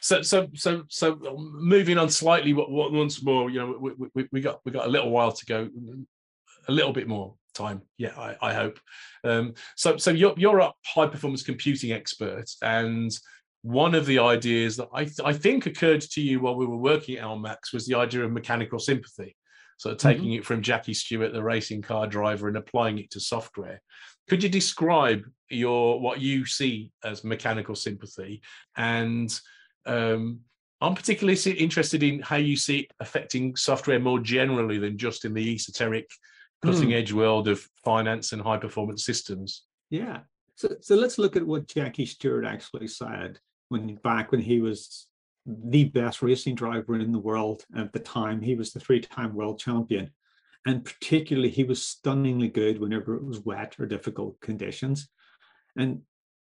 so 0.01 0.21
so 0.21 0.47
so 0.53 0.83
so 0.89 1.13
um, 1.27 1.51
moving 1.55 1.97
on 1.97 2.09
slightly 2.09 2.53
once 2.53 3.23
more 3.23 3.49
you 3.49 3.59
know 3.59 3.77
we, 3.79 4.07
we, 4.13 4.27
we 4.31 4.41
got 4.41 4.59
we 4.65 4.71
got 4.71 4.85
a 4.85 4.89
little 4.89 5.09
while 5.09 5.31
to 5.31 5.45
go 5.45 5.69
a 6.67 6.71
little 6.71 6.91
bit 6.91 7.07
more 7.07 7.35
time 7.55 7.81
yeah 7.97 8.13
i, 8.17 8.35
I 8.41 8.53
hope 8.53 8.79
um, 9.23 9.53
so 9.75 9.97
so 9.97 10.11
you're, 10.11 10.35
you're 10.37 10.59
a 10.59 10.73
high 10.85 11.07
performance 11.07 11.43
computing 11.43 11.91
expert 11.91 12.45
and 12.61 13.11
one 13.63 13.95
of 13.95 14.05
the 14.05 14.19
ideas 14.19 14.77
that 14.77 14.89
I, 14.93 15.05
th- 15.05 15.21
I 15.25 15.33
think 15.33 15.65
occurred 15.65 16.01
to 16.01 16.21
you 16.21 16.39
while 16.39 16.55
we 16.55 16.67
were 16.67 16.77
working 16.77 17.17
at 17.17 17.23
LMAX 17.23 17.73
was 17.73 17.87
the 17.87 17.95
idea 17.95 18.23
of 18.23 18.31
mechanical 18.31 18.77
sympathy 18.77 19.35
so 19.77 19.93
taking 19.93 20.25
mm-hmm. 20.25 20.39
it 20.39 20.45
from 20.45 20.61
Jackie 20.61 20.93
Stewart, 20.93 21.33
the 21.33 21.43
racing 21.43 21.81
car 21.81 22.07
driver, 22.07 22.47
and 22.47 22.57
applying 22.57 22.97
it 22.97 23.11
to 23.11 23.19
software. 23.19 23.81
Could 24.29 24.41
you 24.41 24.49
describe 24.49 25.23
your 25.49 25.99
what 25.99 26.21
you 26.21 26.45
see 26.45 26.91
as 27.03 27.23
mechanical 27.23 27.75
sympathy? 27.75 28.41
And 28.77 29.37
um, 29.85 30.39
I'm 30.81 30.95
particularly 30.95 31.39
interested 31.51 32.03
in 32.03 32.21
how 32.21 32.37
you 32.37 32.55
see 32.55 32.79
it 32.79 32.91
affecting 32.99 33.55
software 33.55 33.99
more 33.99 34.19
generally 34.19 34.77
than 34.77 34.97
just 34.97 35.25
in 35.25 35.33
the 35.33 35.53
esoteric, 35.53 36.09
cutting 36.63 36.93
edge 36.93 37.11
mm. 37.11 37.17
world 37.17 37.47
of 37.47 37.67
finance 37.83 38.31
and 38.31 38.41
high 38.41 38.57
performance 38.57 39.05
systems. 39.05 39.63
Yeah. 39.89 40.19
So, 40.55 40.75
so 40.81 40.95
let's 40.95 41.17
look 41.17 41.35
at 41.35 41.45
what 41.45 41.67
Jackie 41.67 42.05
Stewart 42.05 42.45
actually 42.45 42.87
said 42.87 43.39
when 43.69 43.95
back 43.95 44.31
when 44.31 44.41
he 44.41 44.61
was 44.61 45.07
the 45.45 45.85
best 45.85 46.21
racing 46.21 46.55
driver 46.55 46.95
in 46.95 47.11
the 47.11 47.19
world 47.19 47.65
at 47.75 47.93
the 47.93 47.99
time. 47.99 48.41
He 48.41 48.55
was 48.55 48.73
the 48.73 48.79
three-time 48.79 49.33
world 49.33 49.59
champion. 49.59 50.11
And 50.65 50.83
particularly, 50.83 51.49
he 51.49 51.63
was 51.63 51.85
stunningly 51.85 52.47
good 52.47 52.79
whenever 52.79 53.15
it 53.15 53.23
was 53.23 53.41
wet 53.41 53.75
or 53.79 53.85
difficult 53.85 54.39
conditions. 54.41 55.07
And 55.77 56.01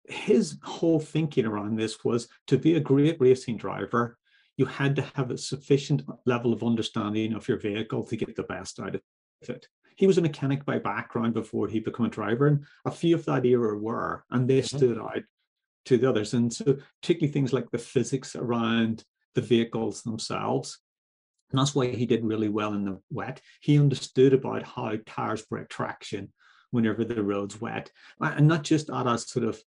his 0.06 0.58
whole 0.64 1.00
thinking 1.00 1.46
around 1.46 1.78
this 1.78 2.04
was 2.04 2.28
to 2.48 2.58
be 2.58 2.76
a 2.76 2.82
great 2.82 3.18
racing 3.22 3.58
driver, 3.58 4.18
you 4.58 4.66
had 4.66 4.96
to 4.98 5.06
have 5.16 5.32
a 5.32 5.38
sufficient 5.38 6.04
level 6.26 6.52
of 6.52 6.64
understanding 6.64 7.34
of 7.34 7.48
your 7.48 7.58
vehicle 7.58 8.06
to 8.06 8.18
get 8.18 8.36
the 8.36 8.44
best 8.44 8.80
out 8.80 8.96
of 8.96 9.02
it. 9.44 9.68
He 10.02 10.08
was 10.08 10.18
a 10.18 10.22
mechanic 10.24 10.66
by 10.66 10.80
background 10.80 11.36
before 11.36 11.68
he 11.68 11.80
became 11.80 12.08
a 12.08 12.10
driver, 12.10 12.48
and 12.48 12.66
a 12.86 12.90
few 12.90 13.14
of 13.14 13.24
that 13.26 13.46
era 13.46 13.78
were, 13.78 14.26
and 14.32 14.50
they 14.50 14.58
mm-hmm. 14.58 14.78
stood 14.78 14.98
out 14.98 15.22
to 15.86 16.00
the 16.00 16.10
others. 16.10 16.34
And 16.34 16.52
so, 16.52 16.80
particularly 17.00 17.32
things 17.32 17.54
like 17.54 17.70
the 17.70 17.78
physics 17.78 18.36
around 18.36 19.04
the 19.36 19.42
vehicles 19.42 20.02
themselves. 20.02 20.80
And 21.52 21.60
that's 21.60 21.76
why 21.76 21.90
he 21.90 22.08
did 22.08 22.26
really 22.26 22.50
well 22.50 22.74
in 22.74 22.84
the 22.84 23.00
wet. 23.12 23.42
He 23.60 23.78
understood 23.78 24.34
about 24.34 24.64
how 24.64 24.98
tires 25.06 25.44
break 25.44 25.70
traction 25.70 26.34
whenever 26.72 27.06
the 27.06 27.22
road's 27.22 27.62
wet, 27.62 27.92
and 28.20 28.48
not 28.48 28.64
just 28.64 28.90
at 28.90 29.06
a 29.06 29.20
sort 29.20 29.46
of 29.46 29.62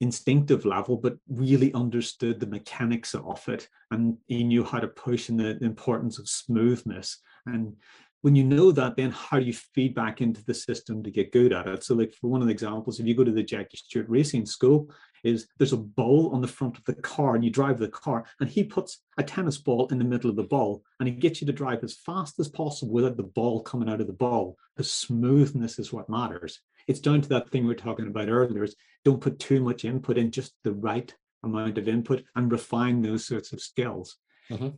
instinctive 0.00 0.64
level, 0.64 0.98
but 0.98 1.16
really 1.28 1.74
understood 1.74 2.38
the 2.38 2.46
mechanics 2.46 3.12
of 3.12 3.42
it. 3.48 3.68
And 3.90 4.18
he 4.28 4.44
knew 4.44 4.62
how 4.62 4.78
to 4.78 4.86
push 4.86 5.30
and 5.30 5.40
the 5.40 5.58
importance 5.64 6.20
of 6.20 6.28
smoothness. 6.28 7.18
And 7.44 7.74
when 8.22 8.34
you 8.34 8.44
know 8.44 8.70
that, 8.72 8.96
then 8.96 9.10
how 9.10 9.38
do 9.38 9.44
you 9.44 9.52
feed 9.52 9.94
back 9.94 10.20
into 10.20 10.44
the 10.44 10.54
system 10.54 11.02
to 11.02 11.10
get 11.10 11.32
good 11.32 11.52
at 11.52 11.66
it? 11.66 11.82
So, 11.84 11.94
like 11.94 12.12
for 12.12 12.28
one 12.28 12.40
of 12.40 12.46
the 12.46 12.52
examples, 12.52 13.00
if 13.00 13.06
you 13.06 13.14
go 13.14 13.24
to 13.24 13.30
the 13.30 13.42
Jackie 13.42 13.78
Stewart 13.78 14.08
Racing 14.08 14.46
School, 14.46 14.90
is 15.22 15.48
there's 15.58 15.72
a 15.72 15.78
ball 15.78 16.30
on 16.32 16.40
the 16.40 16.48
front 16.48 16.78
of 16.78 16.84
the 16.84 16.94
car 16.94 17.34
and 17.34 17.44
you 17.44 17.50
drive 17.50 17.78
the 17.78 17.88
car 17.88 18.24
and 18.40 18.48
he 18.48 18.64
puts 18.64 19.02
a 19.18 19.22
tennis 19.22 19.58
ball 19.58 19.86
in 19.88 19.98
the 19.98 20.04
middle 20.04 20.30
of 20.30 20.36
the 20.36 20.42
ball 20.42 20.82
and 20.98 21.08
he 21.08 21.14
gets 21.14 21.40
you 21.40 21.46
to 21.46 21.52
drive 21.52 21.82
as 21.84 21.96
fast 21.96 22.38
as 22.38 22.48
possible 22.48 22.92
without 22.92 23.16
the 23.16 23.22
ball 23.22 23.60
coming 23.62 23.88
out 23.88 24.00
of 24.00 24.06
the 24.06 24.12
ball. 24.12 24.56
The 24.76 24.84
smoothness 24.84 25.78
is 25.78 25.92
what 25.92 26.08
matters. 26.08 26.60
It's 26.86 27.00
down 27.00 27.20
to 27.20 27.28
that 27.30 27.50
thing 27.50 27.66
we 27.66 27.72
are 27.72 27.76
talking 27.76 28.06
about 28.06 28.28
earlier 28.28 28.64
is 28.64 28.76
don't 29.04 29.20
put 29.20 29.38
too 29.38 29.62
much 29.62 29.84
input 29.84 30.18
in, 30.18 30.30
just 30.30 30.54
the 30.64 30.72
right 30.72 31.14
amount 31.42 31.78
of 31.78 31.88
input 31.88 32.24
and 32.34 32.50
refine 32.50 33.02
those 33.02 33.26
sorts 33.26 33.52
of 33.52 33.60
skills. 33.60 34.16
Mm-hmm. 34.50 34.68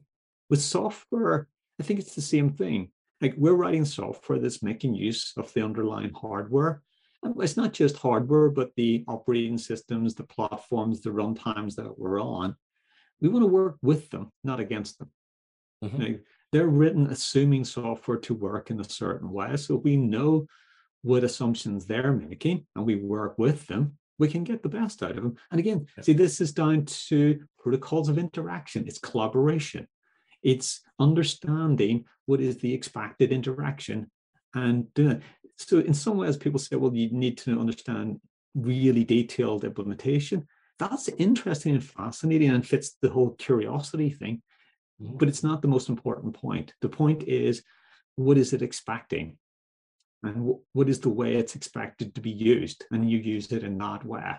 With 0.50 0.60
software, 0.60 1.48
I 1.80 1.82
think 1.82 2.00
it's 2.00 2.14
the 2.14 2.20
same 2.20 2.50
thing. 2.50 2.90
Like 3.22 3.34
we're 3.38 3.54
writing 3.54 3.86
software 3.86 4.38
that's 4.38 4.62
making 4.62 4.94
use 4.94 5.32
of 5.36 5.52
the 5.54 5.62
underlying 5.62 6.12
hardware 6.12 6.82
it's 7.38 7.56
not 7.56 7.72
just 7.72 7.96
hardware, 7.96 8.50
but 8.50 8.72
the 8.76 9.04
operating 9.06 9.58
systems, 9.58 10.14
the 10.14 10.24
platforms, 10.24 11.00
the 11.00 11.10
runtimes 11.10 11.76
that 11.76 11.98
we're 11.98 12.20
on. 12.20 12.56
We 13.20 13.28
want 13.28 13.44
to 13.44 13.48
work 13.48 13.76
with 13.82 14.10
them, 14.10 14.30
not 14.42 14.60
against 14.60 14.98
them. 14.98 15.10
Mm-hmm. 15.84 15.98
Know, 16.02 16.18
they're 16.50 16.68
written 16.68 17.06
assuming 17.06 17.64
software 17.64 18.18
to 18.18 18.34
work 18.34 18.70
in 18.70 18.80
a 18.80 18.88
certain 18.88 19.30
way. 19.30 19.56
So 19.56 19.76
we 19.76 19.96
know 19.96 20.46
what 21.02 21.24
assumptions 21.24 21.86
they're 21.86 22.12
making 22.12 22.66
and 22.76 22.84
we 22.84 22.96
work 22.96 23.38
with 23.38 23.66
them, 23.66 23.96
we 24.18 24.28
can 24.28 24.44
get 24.44 24.62
the 24.62 24.68
best 24.68 25.02
out 25.02 25.16
of 25.16 25.22
them. 25.22 25.36
And 25.50 25.58
again, 25.58 25.86
yeah. 25.96 26.04
see, 26.04 26.12
this 26.12 26.40
is 26.40 26.52
down 26.52 26.84
to 26.84 27.40
protocols 27.58 28.08
of 28.08 28.18
interaction, 28.18 28.86
it's 28.86 28.98
collaboration. 28.98 29.86
It's 30.42 30.80
understanding 30.98 32.04
what 32.26 32.40
is 32.40 32.58
the 32.58 32.72
expected 32.72 33.32
interaction 33.32 34.10
and 34.54 34.92
doing 34.94 35.16
it. 35.16 35.22
So 35.56 35.78
in 35.78 35.94
some 35.94 36.16
ways, 36.16 36.36
people 36.36 36.58
say, 36.58 36.76
well, 36.76 36.94
you 36.94 37.10
need 37.10 37.38
to 37.38 37.58
understand 37.58 38.20
really 38.54 39.04
detailed 39.04 39.64
implementation. 39.64 40.46
That's 40.78 41.08
interesting 41.08 41.74
and 41.74 41.84
fascinating 41.84 42.50
and 42.50 42.66
fits 42.66 42.96
the 43.00 43.10
whole 43.10 43.30
curiosity 43.30 44.10
thing, 44.10 44.42
mm-hmm. 45.00 45.16
but 45.16 45.28
it's 45.28 45.44
not 45.44 45.62
the 45.62 45.68
most 45.68 45.88
important 45.88 46.34
point. 46.34 46.74
The 46.80 46.88
point 46.88 47.22
is, 47.24 47.62
what 48.16 48.38
is 48.38 48.52
it 48.52 48.62
expecting? 48.62 49.38
And 50.24 50.54
what 50.72 50.88
is 50.88 51.00
the 51.00 51.08
way 51.08 51.34
it's 51.34 51.56
expected 51.56 52.14
to 52.14 52.20
be 52.20 52.30
used? 52.30 52.84
And 52.90 53.10
you 53.10 53.18
use 53.18 53.50
it 53.52 53.64
in 53.64 53.78
that 53.78 54.04
way. 54.04 54.36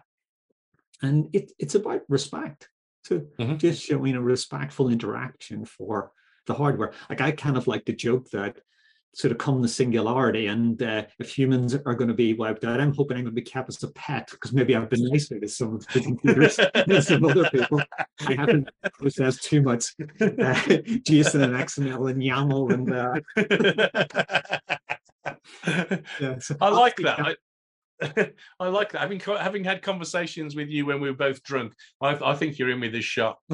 And 1.01 1.29
it, 1.33 1.51
it's 1.59 1.75
about 1.75 2.01
respect. 2.07 2.69
So 3.03 3.19
mm-hmm. 3.39 3.57
just 3.57 3.83
showing 3.83 4.15
a 4.15 4.21
respectful 4.21 4.89
interaction 4.89 5.65
for 5.65 6.11
the 6.47 6.53
hardware. 6.53 6.93
Like 7.09 7.21
I 7.21 7.31
kind 7.31 7.57
of 7.57 7.67
like 7.67 7.85
to 7.85 7.93
joke 7.93 8.29
that 8.31 8.57
sort 9.13 9.31
of 9.31 9.37
come 9.37 9.61
the 9.61 9.67
singularity. 9.67 10.47
And 10.47 10.81
uh, 10.81 11.03
if 11.19 11.37
humans 11.37 11.75
are 11.75 11.93
going 11.93 12.07
to 12.07 12.13
be 12.13 12.33
wiped 12.33 12.63
out, 12.63 12.81
I'm 12.81 12.93
hoping 12.93 13.17
I'm 13.17 13.23
going 13.23 13.35
to 13.35 13.41
be 13.41 13.43
kept 13.43 13.69
as 13.69 13.83
a 13.83 13.91
pet 13.91 14.29
because 14.31 14.53
maybe 14.53 14.75
I've 14.75 14.89
been 14.89 15.05
nicer 15.05 15.39
to 15.39 15.47
some 15.47 15.75
of 15.75 15.87
the 15.87 16.01
computers 16.01 16.59
than 16.87 17.01
some 17.01 17.23
other 17.25 17.49
people. 17.49 17.81
I 18.27 18.33
haven't 18.33 18.69
processed 18.93 19.43
too 19.43 19.61
much 19.61 19.93
uh, 19.99 20.05
JSON 20.25 21.43
and 21.43 21.53
XML 21.53 22.09
and 22.09 22.21
YAML 22.21 22.73
and. 22.73 22.93
Uh, 22.93 23.19
yeah, 26.19 26.39
so 26.39 26.55
I 26.59 26.69
like 26.69 26.97
that. 26.97 27.19
I, 27.19 27.35
I 28.59 28.67
like 28.67 28.91
that. 28.91 29.01
Having 29.01 29.19
having 29.21 29.63
had 29.63 29.81
conversations 29.81 30.55
with 30.55 30.69
you 30.69 30.85
when 30.85 30.99
we 31.01 31.09
were 31.09 31.15
both 31.17 31.43
drunk, 31.43 31.73
I, 32.01 32.17
I 32.23 32.35
think 32.35 32.57
you're 32.57 32.71
in 32.71 32.79
with 32.79 32.91
this 32.91 33.05
shot. 33.05 33.37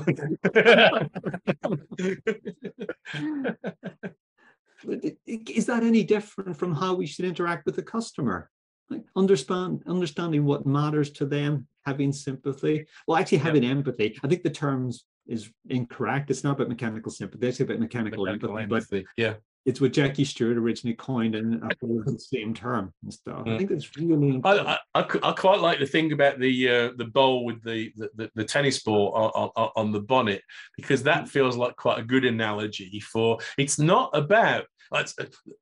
is 5.26 5.66
that 5.66 5.84
any 5.84 6.04
different 6.04 6.58
from 6.58 6.74
how 6.74 6.96
we 6.96 7.06
should 7.06 7.26
interact 7.26 7.66
with 7.66 7.76
the 7.76 7.84
customer? 7.84 8.50
Like 8.90 9.04
understand 9.16 9.84
understanding 9.86 10.46
what 10.46 10.66
matters 10.66 11.12
to 11.12 11.26
them, 11.26 11.68
having 11.86 12.12
sympathy. 12.12 12.88
Well, 13.08 13.18
actually 13.18 13.40
having 13.40 13.64
yeah. 13.64 13.72
empathy. 13.72 14.20
I 14.24 14.28
think 14.28 14.44
the 14.44 14.50
terms 14.50 15.06
is 15.30 15.50
incorrect. 15.70 16.30
It's 16.32 16.44
not 16.44 16.56
about 16.56 16.70
mechanical 16.70 17.12
sympathy, 17.12 17.48
it's 17.48 17.60
about 17.60 17.80
mechanical, 17.80 18.26
mechanical 18.26 18.58
empathy. 18.58 18.76
empathy. 18.76 19.06
But 19.18 19.24
yeah. 19.24 19.34
It's 19.66 19.82
what 19.82 19.92
Jackie 19.92 20.24
Stewart 20.24 20.58
originally 20.58 20.96
coined 20.96 21.36
and 21.36 21.62
the 21.62 22.18
same 22.18 22.54
term 22.54 22.94
and 23.04 23.14
stuff. 23.14 23.46
Mm. 23.46 23.54
I 23.54 23.58
think 23.58 23.72
it's 23.72 23.96
really. 23.98 24.42
I, 24.44 24.80
I, 24.96 25.06
I, 25.22 25.32
quite 25.34 25.60
like 25.60 25.80
the 25.80 25.86
thing 25.86 26.14
about 26.14 26.40
the 26.40 26.70
uh, 26.70 26.92
the 26.96 27.06
bowl 27.06 27.46
with 27.46 27.62
the, 27.64 27.92
the, 28.16 28.32
the 28.34 28.46
tennis 28.46 28.82
ball 28.82 29.12
on, 29.14 29.52
on, 29.56 29.70
on 29.76 29.92
the 29.92 30.00
bonnet 30.00 30.42
because 30.78 31.04
that 31.04 31.26
mm. 31.26 31.30
feels 31.30 31.58
like 31.58 31.76
quite 31.76 32.00
a 32.00 32.04
good 32.04 32.24
analogy 32.24 33.02
for 33.02 33.38
it's 33.58 33.78
not 33.78 34.10
about 34.14 34.66
that's 34.92 35.16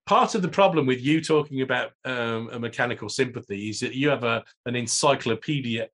part 0.05 0.35
of 0.35 0.41
the 0.41 0.47
problem 0.47 0.85
with 0.85 1.01
you 1.01 1.21
talking 1.21 1.61
about 1.61 1.91
um, 2.05 2.49
a 2.53 2.59
mechanical 2.59 3.09
sympathy 3.09 3.69
is 3.69 3.79
that 3.81 3.93
you 3.93 4.09
have 4.09 4.23
a 4.23 4.43
an 4.65 4.75
encyclopedia 4.75 5.87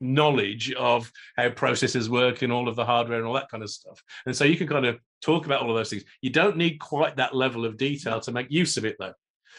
knowledge 0.00 0.72
of 0.72 1.10
how 1.36 1.48
processors 1.50 2.08
work 2.08 2.42
and 2.42 2.52
all 2.52 2.68
of 2.68 2.76
the 2.76 2.84
hardware 2.84 3.18
and 3.18 3.26
all 3.26 3.34
that 3.34 3.50
kind 3.50 3.62
of 3.62 3.70
stuff. 3.70 4.02
And 4.26 4.34
so 4.34 4.44
you 4.44 4.56
can 4.56 4.66
kind 4.66 4.86
of 4.86 4.98
talk 5.20 5.46
about 5.46 5.62
all 5.62 5.70
of 5.70 5.76
those 5.76 5.90
things. 5.90 6.04
You 6.22 6.30
don't 6.30 6.56
need 6.56 6.78
quite 6.78 7.16
that 7.16 7.34
level 7.34 7.64
of 7.64 7.76
detail 7.76 8.20
to 8.20 8.32
make 8.32 8.50
use 8.50 8.76
of 8.76 8.84
it 8.84 8.96
though. 8.98 9.14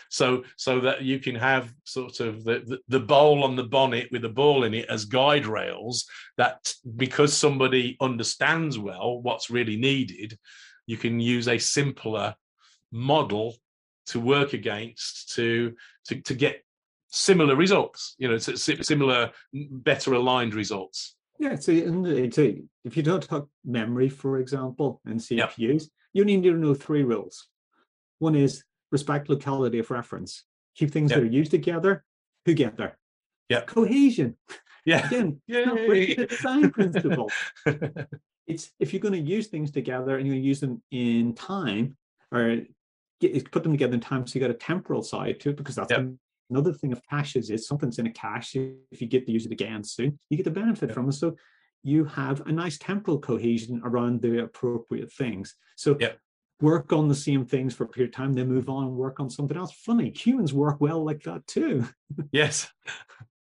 So 0.09 0.43
so 0.57 0.79
that 0.81 1.03
you 1.03 1.19
can 1.19 1.35
have 1.35 1.73
sort 1.85 2.19
of 2.19 2.43
the, 2.43 2.63
the, 2.65 2.79
the 2.87 2.99
bowl 2.99 3.43
on 3.43 3.55
the 3.55 3.63
bonnet 3.63 4.09
with 4.11 4.25
a 4.25 4.29
ball 4.29 4.63
in 4.63 4.73
it 4.73 4.89
as 4.89 5.05
guide 5.05 5.45
rails 5.45 6.05
that 6.37 6.73
because 6.97 7.35
somebody 7.35 7.97
understands 8.01 8.77
well 8.77 9.21
what's 9.21 9.49
really 9.49 9.77
needed, 9.77 10.37
you 10.85 10.97
can 10.97 11.19
use 11.19 11.47
a 11.47 11.57
simpler 11.57 12.35
model 12.91 13.55
to 14.07 14.19
work 14.19 14.53
against 14.53 15.33
to 15.35 15.73
to, 16.07 16.19
to 16.21 16.33
get 16.33 16.63
similar 17.11 17.55
results 17.55 18.15
you 18.17 18.27
know 18.27 18.37
similar 18.37 19.31
better 19.53 20.13
aligned 20.13 20.53
results. 20.53 21.15
Yeah 21.39 21.55
so, 21.55 21.73
uh, 21.73 22.29
so 22.31 22.53
if 22.85 22.95
you 22.95 23.03
don't 23.03 23.23
talk 23.23 23.47
memory 23.65 24.09
for 24.09 24.39
example 24.39 25.01
and 25.05 25.19
cpus 25.19 25.57
yep. 25.57 25.81
you 26.13 26.25
need 26.25 26.43
to 26.43 26.53
know 26.53 26.73
three 26.73 27.03
rules. 27.03 27.47
One 28.19 28.35
is 28.35 28.63
respect 28.91 29.29
locality 29.29 29.79
of 29.79 29.89
reference. 29.89 30.43
Keep 30.75 30.91
things 30.91 31.11
yep. 31.11 31.19
that 31.19 31.25
are 31.25 31.29
used 31.31 31.51
together 31.51 32.03
together 32.45 32.97
yeah. 33.51 33.61
Cohesion. 33.61 34.37
Yeah. 34.83 35.05
Again 35.05 35.39
the 35.47 36.25
design 36.27 36.71
principle. 36.71 37.29
It's 38.47 38.71
if 38.79 38.91
you're 38.91 38.99
going 38.99 39.13
to 39.13 39.19
use 39.19 39.45
things 39.45 39.69
together 39.69 40.17
and 40.17 40.25
you're 40.25 40.33
going 40.33 40.41
to 40.41 40.47
use 40.47 40.59
them 40.59 40.81
in 40.89 41.35
time 41.35 41.95
or 42.31 42.61
get, 43.19 43.51
put 43.51 43.61
them 43.61 43.73
together 43.73 43.93
in 43.93 43.99
time 43.99 44.25
so 44.25 44.39
you 44.39 44.41
got 44.43 44.49
a 44.49 44.55
temporal 44.55 45.03
side 45.03 45.39
to 45.41 45.51
it 45.51 45.55
because 45.57 45.75
that's 45.75 45.91
yep. 45.91 46.07
Another 46.51 46.73
thing 46.73 46.91
of 46.91 47.01
caches 47.09 47.49
is 47.49 47.67
something's 47.67 47.97
in 47.99 48.07
a 48.07 48.11
cache 48.11 48.55
if 48.55 49.01
you 49.01 49.07
get 49.07 49.25
to 49.25 49.31
use 49.31 49.45
it 49.45 49.51
again 49.51 49.83
soon 49.83 50.19
you 50.29 50.37
get 50.37 50.43
the 50.43 50.51
benefit 50.51 50.89
yep. 50.89 50.95
from 50.95 51.09
it. 51.09 51.13
So 51.13 51.35
you 51.83 52.05
have 52.05 52.45
a 52.45 52.51
nice 52.51 52.77
temporal 52.77 53.19
cohesion 53.19 53.81
around 53.83 54.21
the 54.21 54.43
appropriate 54.43 55.11
things. 55.11 55.55
So 55.75 55.97
yep. 55.99 56.19
work 56.61 56.93
on 56.93 57.07
the 57.07 57.15
same 57.15 57.45
things 57.45 57.73
for 57.73 57.85
a 57.85 57.87
period 57.87 58.09
of 58.09 58.15
time 58.15 58.33
then 58.33 58.49
move 58.49 58.69
on 58.69 58.83
and 58.83 58.95
work 58.95 59.19
on 59.19 59.31
something 59.31 59.57
else. 59.57 59.71
Funny 59.71 60.11
humans 60.11 60.53
work 60.53 60.79
well 60.79 61.03
like 61.03 61.23
that 61.23 61.47
too. 61.47 61.87
Yes. 62.31 62.69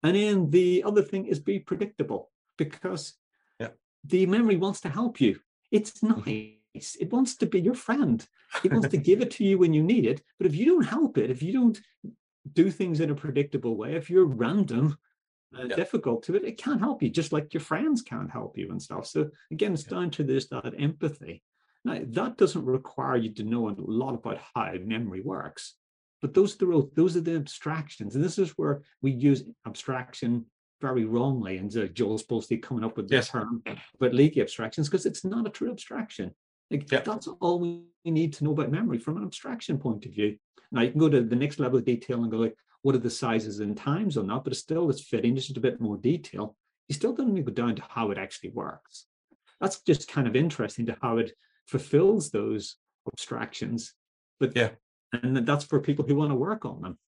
And 0.02 0.16
then 0.16 0.50
the 0.50 0.82
other 0.84 1.02
thing 1.02 1.26
is 1.26 1.38
be 1.38 1.58
predictable 1.60 2.30
because 2.58 3.14
the 4.06 4.26
memory 4.26 4.56
wants 4.56 4.80
to 4.82 4.88
help 4.88 5.20
you. 5.20 5.40
It's 5.70 5.92
mm-hmm. 6.00 6.30
nice. 6.74 6.96
It 7.00 7.12
wants 7.12 7.36
to 7.36 7.46
be 7.46 7.60
your 7.60 7.74
friend. 7.74 8.24
It 8.62 8.72
wants 8.72 8.88
to 8.88 8.96
give 8.96 9.20
it 9.20 9.30
to 9.32 9.44
you 9.44 9.58
when 9.58 9.72
you 9.72 9.82
need 9.82 10.06
it. 10.06 10.22
But 10.38 10.46
if 10.46 10.54
you 10.54 10.66
don't 10.66 10.84
help 10.84 11.18
it, 11.18 11.30
if 11.30 11.42
you 11.42 11.52
don't 11.52 11.80
do 12.52 12.70
things 12.70 13.00
in 13.00 13.10
a 13.10 13.14
predictable 13.14 13.76
way, 13.76 13.94
if 13.94 14.10
you're 14.10 14.26
random, 14.26 14.96
uh, 15.56 15.64
yeah. 15.64 15.76
difficult 15.76 16.22
to 16.24 16.34
it, 16.34 16.44
it 16.44 16.58
can't 16.58 16.80
help 16.80 17.02
you, 17.02 17.08
just 17.08 17.32
like 17.32 17.54
your 17.54 17.60
friends 17.60 18.02
can't 18.02 18.30
help 18.30 18.58
you 18.58 18.70
and 18.70 18.82
stuff. 18.82 19.06
So 19.06 19.30
again, 19.50 19.72
it's 19.72 19.84
yeah. 19.84 19.90
down 19.90 20.10
to 20.10 20.24
this 20.24 20.46
that 20.48 20.74
empathy. 20.78 21.42
Now, 21.84 22.00
that 22.02 22.38
doesn't 22.38 22.64
require 22.64 23.16
you 23.16 23.32
to 23.34 23.44
know 23.44 23.68
a 23.68 23.76
lot 23.76 24.14
about 24.14 24.40
how 24.54 24.74
memory 24.84 25.20
works, 25.20 25.74
but 26.22 26.32
those 26.32 26.54
are 26.54 26.66
the 26.66 26.90
those 26.94 27.16
are 27.16 27.20
the 27.20 27.36
abstractions, 27.36 28.14
and 28.14 28.24
this 28.24 28.38
is 28.38 28.50
where 28.52 28.82
we 29.02 29.12
use 29.12 29.44
abstraction 29.66 30.46
very 30.80 31.04
wrongly. 31.04 31.58
And 31.58 31.74
uh, 31.76 31.86
Joel's 31.86 32.22
supposed 32.22 32.48
to 32.48 32.56
be 32.56 32.60
coming 32.60 32.84
up 32.84 32.96
with 32.96 33.08
this 33.08 33.26
yes. 33.26 33.28
term, 33.30 33.62
but 34.00 34.14
leaky 34.14 34.40
abstractions 34.40 34.88
because 34.88 35.06
it's 35.06 35.24
not 35.24 35.46
a 35.46 35.50
true 35.50 35.70
abstraction. 35.70 36.34
Like. 36.70 36.86
That's 36.88 37.28
all 37.40 37.60
we 37.60 37.82
need 38.04 38.32
to 38.34 38.44
know 38.44 38.52
about 38.52 38.70
memory 38.72 38.98
from 38.98 39.18
an 39.18 39.24
abstraction 39.24 39.78
point 39.78 40.06
of 40.06 40.12
view. 40.12 40.36
Now 40.74 40.82
you 40.82 40.90
can 40.90 41.00
go 41.00 41.08
to 41.08 41.22
the 41.22 41.36
next 41.36 41.60
level 41.60 41.78
of 41.78 41.84
detail 41.84 42.22
and 42.22 42.30
go 42.30 42.38
like, 42.38 42.56
what 42.82 42.94
are 42.94 42.98
the 42.98 43.08
sizes 43.08 43.60
and 43.60 43.76
times 43.76 44.16
on 44.16 44.26
that? 44.26 44.42
But 44.44 44.52
it's 44.52 44.60
still 44.60 44.90
it's 44.90 45.00
fitting, 45.00 45.36
just 45.36 45.56
a 45.56 45.60
bit 45.60 45.80
more 45.80 45.96
detail. 45.96 46.56
You 46.88 46.94
still 46.94 47.14
don't 47.14 47.32
need 47.32 47.46
to 47.46 47.52
go 47.52 47.54
down 47.54 47.76
to 47.76 47.82
how 47.88 48.10
it 48.10 48.18
actually 48.18 48.50
works. 48.50 49.06
That's 49.60 49.80
just 49.80 50.08
kind 50.08 50.26
of 50.26 50.36
interesting 50.36 50.86
to 50.86 50.96
how 51.00 51.18
it 51.18 51.32
fulfills 51.66 52.30
those 52.30 52.76
abstractions. 53.06 53.94
But 54.40 54.56
yeah, 54.56 54.70
and 55.12 55.36
that's 55.46 55.64
for 55.64 55.80
people 55.80 56.04
who 56.04 56.16
want 56.16 56.32
to 56.32 56.36
work 56.36 56.64
on 56.64 56.82
them. 56.82 56.98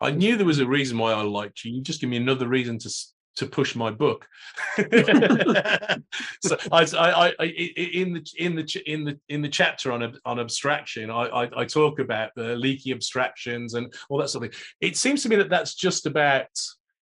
I 0.00 0.12
knew 0.12 0.36
there 0.36 0.46
was 0.46 0.60
a 0.60 0.66
reason 0.66 0.98
why 0.98 1.12
I 1.12 1.22
liked 1.22 1.64
you. 1.64 1.72
You 1.72 1.82
just 1.82 2.00
give 2.00 2.10
me 2.10 2.16
another 2.16 2.46
reason 2.46 2.78
to 2.78 2.90
to 3.36 3.46
push 3.46 3.74
my 3.74 3.90
book. 3.90 4.26
so 4.76 6.56
I, 6.72 6.86
I, 6.98 7.32
I, 7.38 7.44
in 7.44 8.14
the 8.14 8.26
in 8.38 8.56
the 8.56 8.82
in 8.86 9.04
the 9.04 9.18
in 9.28 9.42
the 9.42 9.48
chapter 9.48 9.92
on 9.92 10.18
on 10.24 10.40
abstraction, 10.40 11.10
I, 11.10 11.24
I, 11.24 11.60
I 11.60 11.64
talk 11.64 11.98
about 11.98 12.30
the 12.34 12.56
leaky 12.56 12.92
abstractions 12.92 13.74
and 13.74 13.92
all 14.08 14.18
that 14.18 14.30
sort 14.30 14.44
of 14.44 14.52
thing. 14.52 14.60
It 14.80 14.96
seems 14.96 15.22
to 15.22 15.28
me 15.28 15.36
that 15.36 15.50
that's 15.50 15.74
just 15.74 16.06
about 16.06 16.48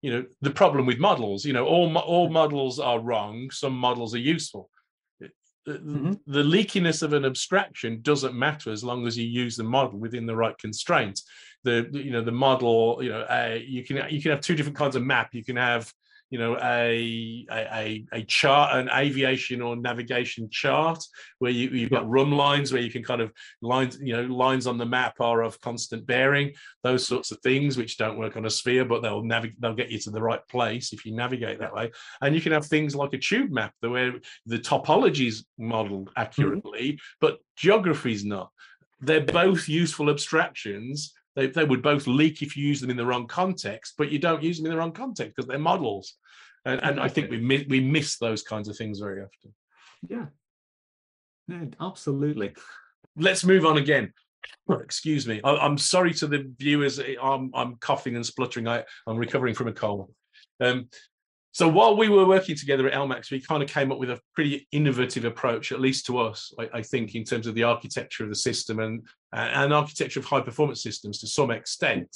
you 0.03 0.11
know 0.11 0.25
the 0.41 0.51
problem 0.51 0.87
with 0.87 0.99
models. 0.99 1.45
You 1.45 1.53
know, 1.53 1.67
all 1.67 1.97
all 1.99 2.29
models 2.31 2.81
are 2.81 3.01
wrong. 3.01 3.51
Some 3.51 3.77
models 3.77 4.15
are 4.15 4.19
useful. 4.19 4.71
Mm-hmm. 5.67 6.13
The 6.27 6.43
leakiness 6.43 7.03
of 7.03 7.15
an 7.15 7.25
abstraction 7.25 8.01
doesn't 8.03 8.35
matter 8.35 8.71
as 8.71 8.85
long 8.85 9.07
as 9.07 9.17
you 9.17 9.27
use 9.27 9.57
the 9.57 9.65
model 9.65 9.99
within 9.99 10.27
the 10.27 10.37
right 10.37 10.57
constraints. 10.59 11.25
The 11.65 11.89
you 11.93 12.11
know 12.11 12.23
the 12.23 12.33
model 12.33 12.99
you 13.03 13.09
know 13.09 13.23
uh, 13.23 13.59
you 13.67 13.83
can 13.83 13.97
you 14.11 14.21
can 14.21 14.31
have 14.31 14.41
two 14.41 14.55
different 14.55 14.77
kinds 14.77 14.97
of 14.97 15.03
map. 15.03 15.31
You 15.33 15.45
can 15.45 15.57
have 15.57 15.91
you 16.35 16.41
know 16.41 16.59
a 16.65 17.47
a, 17.53 18.05
a 18.13 18.23
chart 18.25 18.77
an 18.77 18.91
aviation 18.93 19.63
or 19.63 19.77
navigation 19.77 20.51
chart 20.51 21.01
where 21.39 21.53
you, 21.53 21.69
you've 21.69 21.91
got 21.91 22.09
rhumb 22.09 22.33
lines 22.33 22.73
where 22.73 22.83
you 22.83 22.91
can 22.91 23.05
kind 23.05 23.21
of 23.21 23.33
lines 23.63 24.01
you 24.03 24.13
know 24.17 24.23
lines 24.23 24.67
on 24.67 24.77
the 24.77 24.85
map 24.85 25.15
are 25.21 25.45
of 25.45 25.61
constant 25.61 26.05
bearing 26.09 26.53
those 26.83 27.07
sorts 27.07 27.31
of 27.31 27.39
things 27.39 27.77
which 27.77 27.99
don't 27.99 28.19
work 28.19 28.37
on 28.37 28.47
a 28.47 28.51
sphere 28.51 28.85
but 28.85 29.01
they'll 29.01 29.23
navigate 29.23 29.61
they'll 29.61 29.77
get 29.77 29.93
you 29.93 29.99
to 30.01 30.11
the 30.11 30.21
right 30.21 30.45
place 30.49 30.93
if 30.93 31.07
you 31.07 31.15
navigate 31.15 31.61
that 31.61 31.73
way 31.73 31.89
and 32.21 32.35
you 32.35 32.41
can 32.41 32.51
have 32.51 32.67
things 32.67 32.97
like 32.97 33.13
a 33.13 33.19
tube 33.19 33.53
map 33.53 33.73
the 33.81 33.89
where 33.89 34.15
the 34.47 34.59
topology 34.59 35.29
is 35.29 35.47
modeled 35.57 36.11
accurately 36.17 36.95
mm-hmm. 36.95 37.17
but 37.21 37.39
geography 37.55 38.13
is 38.13 38.25
not 38.25 38.51
they're 39.01 39.21
both 39.21 39.69
useful 39.69 40.11
abstractions 40.11 41.15
they, 41.37 41.49
they 41.49 41.65
would 41.65 41.83
both 41.83 42.07
leak 42.07 42.43
if 42.43 42.57
you 42.57 42.67
use 42.67 42.81
them 42.81 42.91
in 42.91 42.97
the 42.97 43.07
wrong 43.07 43.27
context, 43.27 43.95
but 43.99 44.11
you 44.11 44.19
don't 44.19 44.43
use 44.43 44.57
them 44.57 44.67
in 44.67 44.73
the 44.73 44.79
wrong 44.79 44.93
context 44.93 45.35
because 45.35 45.49
they're 45.49 45.59
models. 45.59 46.15
And, 46.65 46.83
and 46.83 47.01
I 47.01 47.09
think 47.09 47.31
we 47.31 47.39
miss, 47.39 47.65
we 47.69 47.81
miss 47.81 48.19
those 48.19 48.43
kinds 48.43 48.69
of 48.69 48.77
things 48.77 48.99
very 48.99 49.23
often. 49.23 49.55
Yeah. 50.09 50.27
Yeah, 51.49 51.65
absolutely. 51.81 52.55
Let's 53.17 53.45
move 53.45 53.67
on 53.67 53.77
again. 53.77 54.13
Excuse 54.71 55.27
me. 55.27 55.41
I, 55.45 55.65
am 55.65 55.79
sorry 55.79 56.15
to 56.15 56.27
the 56.27 56.51
viewers. 56.59 57.01
I'm, 57.23 57.51
I'm 57.55 57.77
coughing 57.77 58.17
and 58.17 58.25
spluttering. 58.25 58.67
I, 58.67 58.85
I'm 59.07 59.17
recovering 59.17 59.55
from 59.55 59.69
a 59.69 59.73
cold. 59.73 60.11
Um, 60.61 60.89
so 61.53 61.69
while 61.69 61.97
we 61.97 62.09
were 62.09 62.27
working 62.27 62.57
together 62.57 62.89
at 62.89 62.95
LMAX, 62.95 63.31
we 63.31 63.41
kind 63.41 63.63
of 63.63 63.69
came 63.69 63.93
up 63.93 63.99
with 63.99 64.11
a 64.11 64.21
pretty 64.35 64.67
innovative 64.73 65.25
approach, 65.25 65.71
at 65.71 65.81
least 65.81 66.07
to 66.07 66.19
us, 66.19 66.53
I, 66.59 66.69
I 66.79 66.83
think, 66.83 67.15
in 67.15 67.23
terms 67.23 67.47
of 67.47 67.55
the 67.55 67.63
architecture 67.63 68.25
of 68.25 68.31
the 68.31 68.37
system 68.37 68.81
and, 68.81 69.07
and 69.33 69.73
architecture 69.73 70.19
of 70.19 70.27
high 70.27 70.41
performance 70.41 70.83
systems 70.83 71.21
to 71.21 71.29
some 71.29 71.53
extent. 71.53 72.09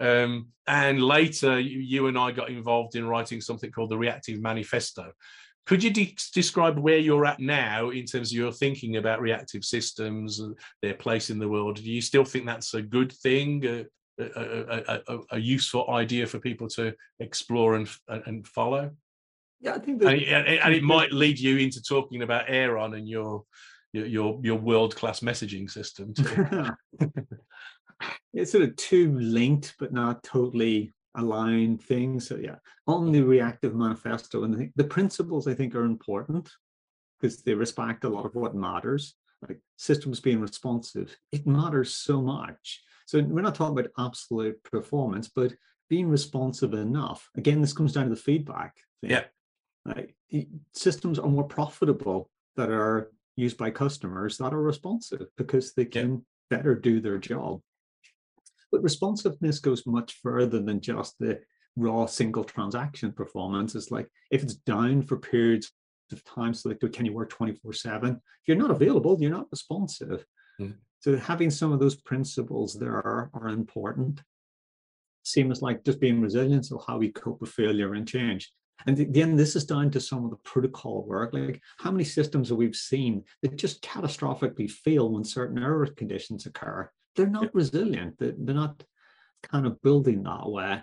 Um, 0.00 0.48
and 0.66 1.02
later, 1.02 1.60
you, 1.60 1.78
you, 1.78 2.06
and 2.06 2.18
I 2.18 2.32
got 2.32 2.48
involved 2.48 2.96
in 2.96 3.06
writing 3.06 3.40
something 3.40 3.70
called 3.70 3.90
the 3.90 3.98
Reactive 3.98 4.40
Manifesto. 4.40 5.12
Could 5.66 5.84
you 5.84 5.90
de- 5.90 6.16
describe 6.32 6.78
where 6.78 6.98
you're 6.98 7.26
at 7.26 7.38
now 7.38 7.90
in 7.90 8.06
terms 8.06 8.32
of 8.32 8.36
your 8.36 8.50
thinking 8.50 8.96
about 8.96 9.20
reactive 9.20 9.64
systems 9.64 10.40
and 10.40 10.56
their 10.82 10.94
place 10.94 11.30
in 11.30 11.38
the 11.38 11.48
world? 11.48 11.76
Do 11.76 11.82
you 11.82 12.00
still 12.00 12.24
think 12.24 12.46
that's 12.46 12.74
a 12.74 12.82
good 12.82 13.12
thing? 13.12 13.66
Uh, 13.66 13.84
a, 14.18 15.00
a, 15.08 15.18
a, 15.32 15.38
useful 15.38 15.90
idea 15.90 16.26
for 16.26 16.38
people 16.38 16.68
to 16.68 16.92
explore 17.20 17.76
and 17.76 17.88
and 18.26 18.46
follow. 18.46 18.90
Yeah, 19.60 19.74
I 19.74 19.78
think 19.78 20.00
that, 20.00 20.08
and, 20.08 20.46
it, 20.46 20.60
and 20.62 20.74
it 20.74 20.82
might 20.82 21.12
lead 21.12 21.38
you 21.38 21.56
into 21.56 21.82
talking 21.82 22.22
about 22.22 22.48
Aeron 22.48 22.94
and 22.94 23.08
your 23.08 23.44
your 23.92 24.38
your 24.42 24.58
world 24.58 24.94
class 24.94 25.20
messaging 25.20 25.70
system. 25.70 26.12
it's 28.32 28.52
sort 28.52 28.64
of 28.64 28.76
two 28.76 29.18
linked 29.18 29.74
but 29.78 29.92
not 29.92 30.22
totally 30.22 30.92
aligned 31.16 31.82
things. 31.82 32.28
So 32.28 32.36
yeah, 32.36 32.56
on 32.86 33.12
the 33.12 33.22
reactive 33.22 33.74
manifesto 33.74 34.44
and 34.44 34.54
the, 34.54 34.70
the 34.76 34.84
principles 34.84 35.46
I 35.46 35.54
think 35.54 35.74
are 35.74 35.84
important 35.84 36.50
because 37.20 37.42
they 37.42 37.54
respect 37.54 38.04
a 38.04 38.08
lot 38.08 38.26
of 38.26 38.34
what 38.34 38.54
matters. 38.54 39.14
Like 39.48 39.60
systems 39.76 40.20
being 40.20 40.40
responsive, 40.40 41.16
it 41.32 41.46
matters 41.46 41.94
so 41.94 42.20
much 42.20 42.82
so 43.10 43.20
we're 43.20 43.42
not 43.42 43.56
talking 43.56 43.76
about 43.76 43.90
absolute 43.98 44.62
performance, 44.62 45.28
but 45.34 45.52
being 45.88 46.08
responsive 46.08 46.74
enough. 46.74 47.28
Again, 47.36 47.60
this 47.60 47.72
comes 47.72 47.92
down 47.92 48.04
to 48.04 48.10
the 48.10 48.14
feedback. 48.14 48.76
Thing. 49.00 49.10
Yeah. 49.10 49.24
Right? 49.84 50.14
Systems 50.74 51.18
are 51.18 51.28
more 51.28 51.42
profitable 51.42 52.30
that 52.54 52.70
are 52.70 53.10
used 53.34 53.58
by 53.58 53.72
customers 53.72 54.38
that 54.38 54.54
are 54.54 54.62
responsive 54.62 55.26
because 55.36 55.74
they 55.74 55.86
can 55.86 56.10
yeah. 56.12 56.56
better 56.56 56.76
do 56.76 57.00
their 57.00 57.18
job. 57.18 57.62
But 58.72 58.82
responsiveness 58.82 59.58
goes 59.58 59.86
much 59.86 60.14
further 60.22 60.60
than 60.60 60.80
just 60.80 61.18
the 61.18 61.40
raw 61.76 62.06
single 62.06 62.44
transaction 62.44 63.12
performance. 63.12 63.74
It's 63.74 63.90
like 63.90 64.08
if 64.30 64.42
it's 64.42 64.54
down 64.54 65.02
for 65.02 65.16
periods 65.16 65.72
of 66.12 66.24
time, 66.24 66.54
so 66.54 66.68
like 66.68 66.92
can 66.92 67.06
you 67.06 67.12
work 67.12 67.32
24-7? 67.32 68.16
If 68.16 68.20
you're 68.46 68.56
not 68.56 68.70
available, 68.70 69.16
you're 69.20 69.30
not 69.30 69.50
responsive. 69.50 70.24
Mm. 70.60 70.74
So 71.00 71.16
having 71.16 71.50
some 71.50 71.72
of 71.72 71.80
those 71.80 71.96
principles 71.96 72.74
there 72.74 72.94
are, 72.94 73.30
are 73.34 73.48
important. 73.48 74.22
Same 75.22 75.50
as 75.50 75.62
like 75.62 75.84
just 75.84 76.00
being 76.00 76.20
resilient, 76.20 76.66
so 76.66 76.82
how 76.86 76.98
we 76.98 77.10
cope 77.10 77.40
with 77.40 77.50
failure 77.50 77.94
and 77.94 78.06
change. 78.06 78.52
And 78.86 78.98
again, 78.98 79.36
this 79.36 79.56
is 79.56 79.64
down 79.64 79.90
to 79.90 80.00
some 80.00 80.24
of 80.24 80.30
the 80.30 80.36
protocol 80.38 81.04
work. 81.04 81.34
Like 81.34 81.60
how 81.78 81.90
many 81.90 82.04
systems 82.04 82.48
have 82.48 82.58
we 82.58 82.72
seen 82.72 83.24
that 83.42 83.56
just 83.56 83.82
catastrophically 83.82 84.70
fail 84.70 85.10
when 85.10 85.24
certain 85.24 85.62
error 85.62 85.86
conditions 85.86 86.46
occur? 86.46 86.90
They're 87.16 87.26
not 87.26 87.54
resilient. 87.54 88.16
They're, 88.18 88.34
they're 88.36 88.54
not 88.54 88.82
kind 89.42 89.66
of 89.66 89.80
building 89.82 90.22
that 90.22 90.48
way. 90.48 90.82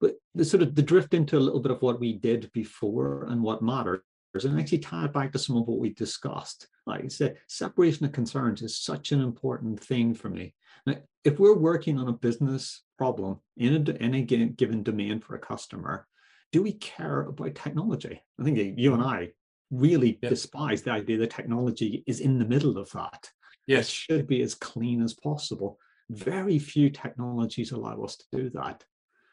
But 0.00 0.16
the 0.34 0.44
sort 0.44 0.62
of 0.62 0.74
the 0.74 0.82
drift 0.82 1.14
into 1.14 1.38
a 1.38 1.40
little 1.40 1.60
bit 1.60 1.72
of 1.72 1.82
what 1.82 2.00
we 2.00 2.14
did 2.14 2.50
before 2.52 3.24
and 3.24 3.42
what 3.42 3.62
matters 3.62 4.02
and 4.42 4.58
actually 4.58 4.78
tie 4.78 5.04
it 5.04 5.12
back 5.12 5.30
to 5.32 5.38
some 5.38 5.56
of 5.56 5.68
what 5.68 5.78
we 5.78 5.90
discussed. 5.90 6.66
Like 6.86 7.04
I 7.04 7.08
said, 7.08 7.36
separation 7.48 8.04
of 8.04 8.12
concerns 8.12 8.62
is 8.62 8.76
such 8.76 9.12
an 9.12 9.20
important 9.20 9.78
thing 9.78 10.12
for 10.12 10.28
me. 10.28 10.54
Now, 10.86 10.96
if 11.22 11.38
we're 11.38 11.56
working 11.56 11.98
on 11.98 12.08
a 12.08 12.12
business 12.12 12.82
problem 12.98 13.38
in 13.56 13.74
a, 13.74 14.04
in 14.04 14.14
a 14.14 14.22
given 14.22 14.82
domain 14.82 15.20
for 15.20 15.36
a 15.36 15.38
customer, 15.38 16.08
do 16.50 16.62
we 16.62 16.72
care 16.72 17.22
about 17.22 17.54
technology? 17.54 18.20
I 18.40 18.44
think 18.44 18.78
you 18.78 18.94
and 18.94 19.02
I 19.02 19.30
really 19.70 20.18
yep. 20.20 20.30
despise 20.30 20.82
the 20.82 20.90
idea 20.90 21.18
that 21.18 21.30
technology 21.30 22.02
is 22.06 22.20
in 22.20 22.38
the 22.38 22.44
middle 22.44 22.76
of 22.76 22.90
that. 22.90 23.30
Yes. 23.66 23.88
It 23.88 23.92
should 23.92 24.26
be 24.26 24.42
as 24.42 24.54
clean 24.54 25.02
as 25.02 25.14
possible. 25.14 25.78
Very 26.10 26.58
few 26.58 26.90
technologies 26.90 27.72
allow 27.72 28.02
us 28.02 28.16
to 28.16 28.24
do 28.32 28.50
that. 28.50 28.84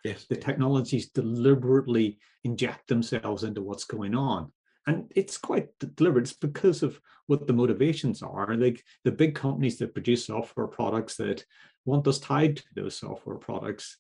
Yes. 0.04 0.26
The 0.26 0.36
technologies 0.36 1.10
deliberately 1.10 2.20
inject 2.44 2.88
themselves 2.88 3.44
into 3.44 3.62
what's 3.62 3.84
going 3.84 4.16
on 4.16 4.52
and 4.88 5.12
it's 5.16 5.38
quite 5.38 5.68
deliberate 5.96 6.24
it's 6.24 6.34
because 6.34 6.84
of 6.84 7.00
what 7.28 7.48
the 7.48 7.54
motivations 7.54 8.22
are 8.22 8.56
like 8.56 8.84
the 9.04 9.12
big 9.12 9.36
companies 9.36 9.78
that 9.78 9.94
produce 9.94 10.26
software 10.26 10.68
products 10.68 11.16
that 11.16 11.46
want 11.86 12.08
us 12.08 12.20
tied 12.20 12.58
to 12.58 12.64
those 12.76 12.98
software 12.98 13.38
products 13.38 13.98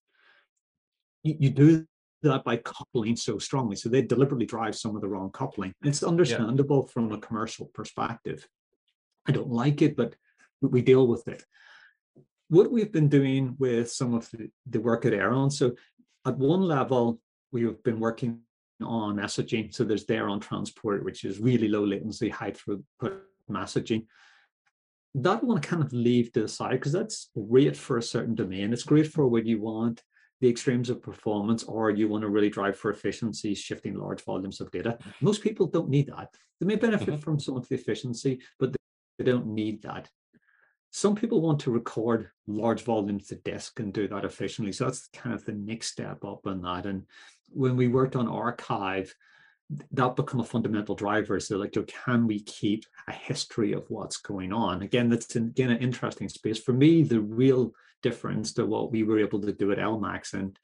you, 1.24 1.36
you 1.40 1.50
do 1.50 1.86
that 2.24 2.44
by 2.44 2.58
coupling 2.58 3.16
so 3.16 3.38
strongly 3.38 3.76
so 3.76 3.90
they 3.90 4.02
deliberately 4.02 4.46
drive 4.46 4.76
some 4.76 4.96
of 4.96 5.02
the 5.02 5.08
wrong 5.08 5.32
coupling 5.32 5.74
it's 5.84 6.04
understandable 6.04 6.86
yeah. 6.88 6.94
from 6.94 7.12
a 7.12 7.18
commercial 7.20 7.68
perspective 7.74 8.48
i 9.28 9.32
don't 9.32 9.50
like 9.50 9.82
it 9.82 9.96
but 9.96 10.16
we 10.62 10.82
deal 10.82 11.08
with 11.08 11.28
it 11.28 11.44
what 12.50 12.72
we've 12.72 12.92
been 12.92 13.08
doing 13.08 13.56
with 13.60 13.90
some 13.90 14.14
of 14.14 14.30
the, 14.32 14.50
the 14.70 14.80
work 14.80 15.06
at 15.06 15.14
Aeron 15.14 15.50
so 15.50 15.74
at 16.26 16.38
one 16.38 16.62
level 16.62 17.20
we've 17.52 17.82
been 17.84 18.00
working 18.00 18.42
on 18.84 19.16
messaging. 19.16 19.74
So 19.74 19.84
there's 19.84 20.10
Aeron 20.10 20.40
transport, 20.40 21.04
which 21.04 21.24
is 21.24 21.40
really 21.40 21.68
low 21.68 21.86
latency, 21.86 22.30
high 22.30 22.52
throughput 22.52 23.20
messaging. 23.50 24.06
That 25.16 25.44
one 25.44 25.62
kind 25.62 25.84
of 25.84 25.92
leave 25.92 26.32
to 26.34 26.42
the 26.42 26.48
side 26.48 26.72
because 26.72 26.94
that's 26.94 27.30
great 27.36 27.76
for 27.76 27.98
a 27.98 28.04
certain 28.04 28.36
domain. 28.36 28.72
It's 28.72 28.84
great 28.84 29.08
for 29.08 29.28
when 29.28 29.46
you 29.46 29.60
want 29.60 30.02
the 30.40 30.50
extremes 30.50 30.90
of 30.90 31.04
performance 31.04 31.64
or 31.64 31.92
you 31.92 32.08
want 32.08 32.22
to 32.24 32.30
really 32.30 32.50
drive 32.50 32.78
for 32.78 32.92
efficiency, 32.92 33.54
shifting 33.54 33.96
large 33.96 34.24
volumes 34.24 34.62
of 34.62 34.72
data. 34.72 34.98
Most 35.22 35.44
people 35.44 35.68
don't 35.68 35.90
need 35.90 36.08
that. 36.08 36.30
They 36.60 36.66
may 36.66 36.78
benefit 36.78 37.10
mm-hmm. 37.10 37.18
from 37.18 37.40
some 37.40 37.58
of 37.58 37.68
the 37.68 37.76
efficiency, 37.76 38.40
but 38.60 38.76
they 39.22 39.32
don't 39.32 39.48
need 39.48 39.84
that. 39.84 40.10
Some 40.92 41.16
people 41.16 41.42
want 41.42 41.62
to 41.62 41.72
record 41.72 42.30
large 42.48 42.84
volumes 42.84 43.28
to 43.28 43.36
disk 43.36 43.80
and 43.80 43.94
do 43.94 44.08
that 44.10 44.26
efficiently. 44.26 44.74
So 44.74 44.86
that's 44.86 45.08
kind 45.14 45.34
of 45.34 45.46
the 45.46 45.54
next 45.54 45.88
step 45.92 46.26
up 46.26 46.46
on 46.46 46.62
that. 46.64 46.86
And 46.86 47.04
when 47.50 47.78
we 47.78 47.88
worked 47.88 48.16
on 48.18 48.28
archive, 48.28 49.16
that 49.92 50.16
become 50.18 50.42
a 50.42 50.46
fundamental 50.46 50.96
driver. 50.96 51.40
So 51.40 51.58
like, 51.58 51.78
can 51.88 52.28
we 52.28 52.42
keep 52.42 52.86
a 53.08 53.14
history 53.14 53.72
of 53.72 53.86
what's 53.90 54.18
going 54.18 54.52
on? 54.52 54.82
Again, 54.82 55.10
that's 55.10 55.34
again 55.36 55.72
an 55.72 55.78
interesting 55.78 56.28
space. 56.28 56.60
For 56.60 56.74
me, 56.74 57.04
the 57.04 57.22
real 57.22 57.74
difference 58.02 58.54
to 58.54 58.66
what 58.66 58.92
we 58.92 59.04
were 59.04 59.20
able 59.20 59.40
to 59.42 59.54
do 59.54 59.72
at 59.72 59.78
LMAX, 59.78 60.34
and 60.34 60.58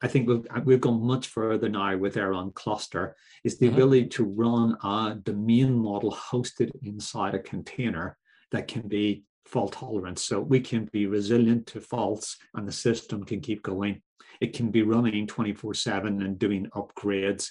I 0.00 0.08
think 0.08 0.28
we've, 0.28 0.46
we've 0.64 0.80
gone 0.80 1.04
much 1.04 1.26
further 1.26 1.68
now 1.68 1.96
with 1.96 2.16
Aeron 2.16 2.52
Cluster, 2.52 3.16
is 3.44 3.58
the 3.58 3.66
mm-hmm. 3.66 3.74
ability 3.74 4.06
to 4.06 4.24
run 4.24 4.76
a 4.82 5.16
domain 5.22 5.76
model 5.76 6.12
hosted 6.12 6.70
inside 6.82 7.34
a 7.34 7.40
container 7.40 8.16
that 8.52 8.68
can 8.68 8.86
be 8.86 9.24
fault 9.44 9.72
tolerant. 9.72 10.18
So 10.18 10.40
we 10.40 10.60
can 10.60 10.88
be 10.92 11.06
resilient 11.06 11.66
to 11.68 11.80
faults 11.80 12.36
and 12.54 12.68
the 12.68 12.72
system 12.72 13.24
can 13.24 13.40
keep 13.40 13.62
going. 13.62 14.02
It 14.40 14.54
can 14.54 14.70
be 14.70 14.82
running 14.82 15.26
24 15.26 15.74
7 15.74 16.22
and 16.22 16.38
doing 16.38 16.68
upgrades, 16.74 17.50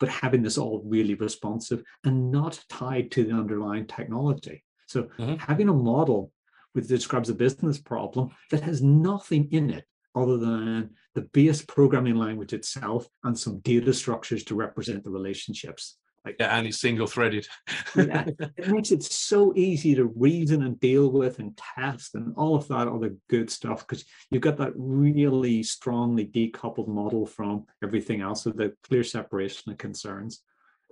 but 0.00 0.08
having 0.08 0.42
this 0.42 0.58
all 0.58 0.82
really 0.84 1.14
responsive 1.14 1.82
and 2.02 2.32
not 2.32 2.62
tied 2.68 3.10
to 3.12 3.24
the 3.24 3.32
underlying 3.32 3.86
technology. 3.86 4.64
So 4.86 5.04
mm-hmm. 5.18 5.34
having 5.36 5.68
a 5.68 5.74
model 5.74 6.32
which 6.72 6.88
describes 6.88 7.30
a 7.30 7.34
business 7.34 7.78
problem 7.78 8.30
that 8.50 8.62
has 8.62 8.82
nothing 8.82 9.48
in 9.52 9.70
it 9.70 9.84
other 10.14 10.38
than 10.38 10.90
the 11.14 11.22
base 11.32 11.62
programming 11.62 12.16
language 12.16 12.52
itself 12.52 13.06
and 13.22 13.38
some 13.38 13.60
data 13.60 13.92
structures 13.92 14.44
to 14.44 14.54
represent 14.54 15.04
the 15.04 15.10
relationships. 15.10 15.96
Like, 16.24 16.36
yeah, 16.40 16.56
and 16.56 16.66
it's 16.66 16.80
single 16.80 17.06
threaded. 17.06 17.46
yeah, 17.94 18.24
it 18.56 18.68
makes 18.68 18.90
it 18.90 19.02
so 19.02 19.52
easy 19.54 19.94
to 19.94 20.06
reason 20.16 20.62
and 20.62 20.80
deal 20.80 21.10
with 21.10 21.38
and 21.38 21.56
test 21.76 22.14
and 22.14 22.34
all 22.36 22.56
of 22.56 22.66
that 22.68 22.88
other 22.88 23.14
good 23.28 23.50
stuff 23.50 23.86
because 23.86 24.04
you've 24.30 24.42
got 24.42 24.56
that 24.56 24.72
really 24.74 25.62
strongly 25.62 26.26
decoupled 26.26 26.88
model 26.88 27.26
from 27.26 27.66
everything 27.82 28.22
else, 28.22 28.44
so 28.44 28.50
the 28.50 28.72
clear 28.88 29.04
separation 29.04 29.70
of 29.70 29.78
concerns 29.78 30.42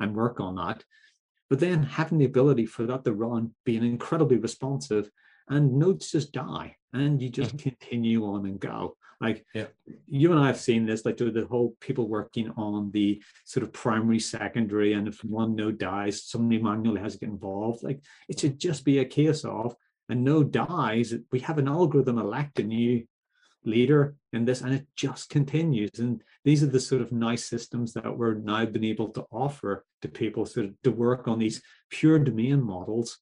and 0.01 0.15
work 0.15 0.39
on 0.39 0.55
that. 0.57 0.85
But 1.49 1.61
then 1.61 1.83
having 1.83 2.19
the 2.19 2.27
ability 2.27 2.67
for 2.67 2.85
that 2.87 3.05
to 3.05 3.13
run, 3.13 3.55
being 3.65 3.85
incredibly 3.85 4.37
responsive, 4.37 5.11
and 5.49 5.79
nodes 5.79 6.11
just 6.11 6.33
die 6.33 6.77
and 6.93 7.21
you 7.21 7.29
just 7.29 7.57
mm-hmm. 7.57 7.71
continue 7.71 8.25
on 8.25 8.47
and 8.47 8.61
go. 8.61 8.97
Like 9.23 9.47
yeah. 9.55 9.67
you 10.09 10.33
and 10.33 10.41
I 10.41 10.49
have 10.49 10.59
seen 10.59 10.85
this, 10.85 11.07
like 11.07 11.17
the 11.17 11.47
whole 11.49 11.77
people 11.81 12.09
working 12.09 12.51
on 12.57 12.91
the 12.91 13.23
sort 13.45 13.63
of 13.63 13.73
primary, 13.73 14.19
secondary, 14.19 14.95
and 14.95 15.07
if 15.07 15.23
one 15.23 15.55
node 15.55 15.79
dies, 15.79 16.25
somebody 16.25 16.61
manually 16.61 17.01
has 17.01 17.15
to 17.15 17.21
get 17.21 17.29
involved. 17.29 17.85
Like 17.85 18.01
it 18.29 18.41
should 18.41 18.59
just 18.59 18.85
be 18.85 18.99
a 18.99 19.05
case 19.05 19.45
of 19.45 19.77
a 20.09 20.15
node 20.15 20.53
dies, 20.53 21.15
we 21.31 21.41
have 21.41 21.59
an 21.59 21.69
algorithm 21.69 22.19
elect 22.19 22.59
a 22.59 22.63
new 22.63 23.05
leader 23.65 24.17
in 24.33 24.45
this, 24.45 24.61
and 24.61 24.75
it 24.75 24.87
just 24.97 25.31
continues. 25.31 25.91
And 25.99 26.23
these 26.45 26.63
are 26.63 26.67
the 26.67 26.81
sort 26.81 27.01
of 27.01 27.13
nice 27.13 27.45
systems 27.45 27.93
that 27.95 28.17
we're 28.17 28.35
now 28.35 28.65
been 28.67 28.85
able 28.85 29.09
to 29.11 29.25
offer 29.31 29.85
to 30.03 30.09
people 30.09 30.45
so 30.47 30.71
to 30.83 30.91
work 30.91 31.29
on 31.29 31.39
these 31.39 31.63
pure 31.91 32.19
domain 32.19 32.61
models 32.61 33.19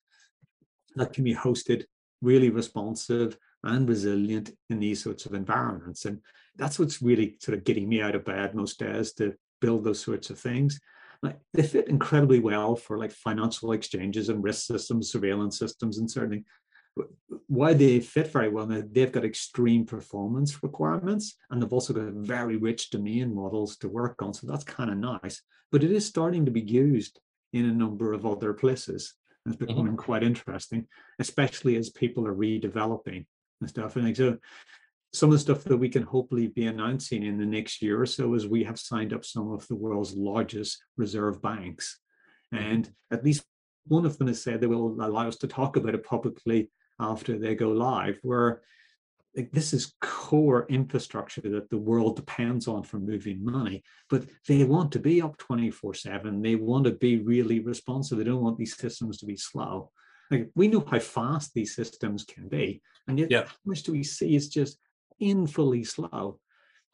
that 0.97 1.13
can 1.13 1.25
be 1.25 1.35
hosted 1.35 1.85
really 2.23 2.51
responsive 2.51 3.37
and 3.65 3.89
resilient 3.89 4.51
in 4.71 4.81
these 4.81 5.03
sorts 5.03 5.27
of 5.27 5.35
environments. 5.35 6.05
And 6.05 6.21
that's 6.57 6.79
what's 6.79 7.03
really 7.03 7.37
sort 7.41 7.57
of 7.57 7.65
getting 7.65 7.89
me 7.89 8.01
out 8.01 8.15
of 8.15 8.25
bed 8.25 8.55
most 8.55 8.79
days 8.79 9.13
to 9.15 9.35
build 9.61 9.85
those 9.85 10.01
sorts 10.01 10.31
of 10.31 10.39
things. 10.39 10.81
Like, 11.23 11.39
they 11.53 11.63
fit 11.63 11.89
incredibly 11.89 12.41
well 12.41 12.77
for 12.77 12.97
like 12.99 13.13
financial 13.13 13.73
exchanges 13.73 14.31
and 14.31 14.43
risk 14.43 14.67
systems, 14.67 15.13
surveillance 15.13 15.59
systems, 15.59 15.99
and 15.99 16.11
certainly 16.11 16.45
why 17.47 17.75
they 17.75 18.01
fit 18.01 18.29
very 18.29 18.49
well. 18.49 18.67
Now, 18.67 18.83
they've 18.91 19.13
got 19.13 19.25
extreme 19.25 19.85
performance 19.85 20.63
requirements 20.63 21.37
and 21.51 21.63
they've 21.63 21.73
also 21.73 21.93
got 21.93 22.13
very 22.13 22.57
rich 22.57 22.91
domain 22.91 23.35
models 23.35 23.77
to 23.79 23.89
work 23.89 24.23
on. 24.23 24.35
So 24.35 24.47
that's 24.47 24.65
kind 24.65 24.91
of 24.91 24.97
nice. 24.97 25.43
But 25.71 25.85
it 25.85 25.93
is 25.93 26.07
starting 26.07 26.45
to 26.47 26.51
be 26.51 26.63
used 26.63 27.21
in 27.53 27.67
a 27.67 27.73
number 27.73 28.13
of 28.13 28.27
other 28.27 28.53
places. 28.55 29.15
It's 29.47 29.57
mm-hmm. 29.57 29.67
becoming 29.67 29.87
mm-hmm. 29.93 29.97
quite 29.97 30.23
interesting, 30.23 30.87
especially 31.19 31.77
as 31.77 31.91
people 31.91 32.27
are 32.27 32.35
redeveloping 32.35 33.27
and 33.61 33.69
stuff. 33.69 33.97
And 33.97 34.17
so 34.17 34.37
some 35.13 35.31
of 35.31 35.33
the 35.35 35.39
stuff 35.39 35.65
that 35.65 35.77
we 35.77 35.89
can 35.89 36.03
hopefully 36.03 36.49
be 36.49 36.67
announcing 36.67 37.25
in 37.25 37.39
the 37.39 37.47
next 37.47 37.83
year 37.83 38.01
or 38.01 38.07
so 38.07 38.35
is 38.35 38.47
we 38.47 38.65
have 38.65 38.79
signed 38.79 39.13
up 39.13 39.25
some 39.25 39.51
of 39.51 39.67
the 39.69 39.75
world's 39.75 40.15
largest 40.15 40.83
reserve 40.97 41.43
banks. 41.43 41.99
And 42.53 42.91
at 43.11 43.25
least 43.25 43.45
one 43.87 44.07
of 44.07 44.19
them 44.19 44.29
has 44.29 44.43
said 44.43 44.61
they 44.61 44.67
will 44.67 45.03
allow 45.03 45.27
us 45.27 45.37
to 45.39 45.49
talk 45.49 45.77
about 45.77 45.95
it 45.95 46.05
publicly 46.05 46.71
after 47.01 47.39
they 47.39 47.55
go 47.55 47.71
live, 47.71 48.19
where 48.23 48.63
like, 49.37 49.51
this 49.53 49.73
is 49.73 49.95
core 50.01 50.67
infrastructure 50.69 51.41
that 51.43 51.71
the 51.71 51.79
world 51.79 52.17
depends 52.17 52.67
on 52.67 52.83
for 52.83 52.99
moving 52.99 53.45
money, 53.45 53.83
but 54.09 54.25
they 54.47 54.65
want 54.65 54.93
to 54.93 54.99
be 54.99 55.23
up 55.23 55.37
24 55.39 55.95
7. 55.95 56.43
They 56.43 56.57
want 56.57 56.85
to 56.85 56.93
be 56.93 57.19
really 57.19 57.61
responsive. 57.61 58.19
They 58.19 58.25
don't 58.25 58.43
want 58.43 58.59
these 58.59 58.77
systems 58.77 59.19
to 59.19 59.27
be 59.27 59.37
slow. 59.37 59.91
Like 60.31 60.51
we 60.55 60.69
know 60.69 60.85
how 60.89 60.99
fast 60.99 61.53
these 61.55 61.75
systems 61.75 62.25
can 62.25 62.49
be, 62.49 62.83
and 63.09 63.19
yet 63.19 63.31
yeah. 63.31 63.45
how 63.45 63.57
much 63.67 63.83
do 63.83 63.93
we 63.93 64.05
see 64.05 64.37
is 64.37 64.49
just 64.49 64.79
painfully 65.19 65.85
slow. 65.85 66.39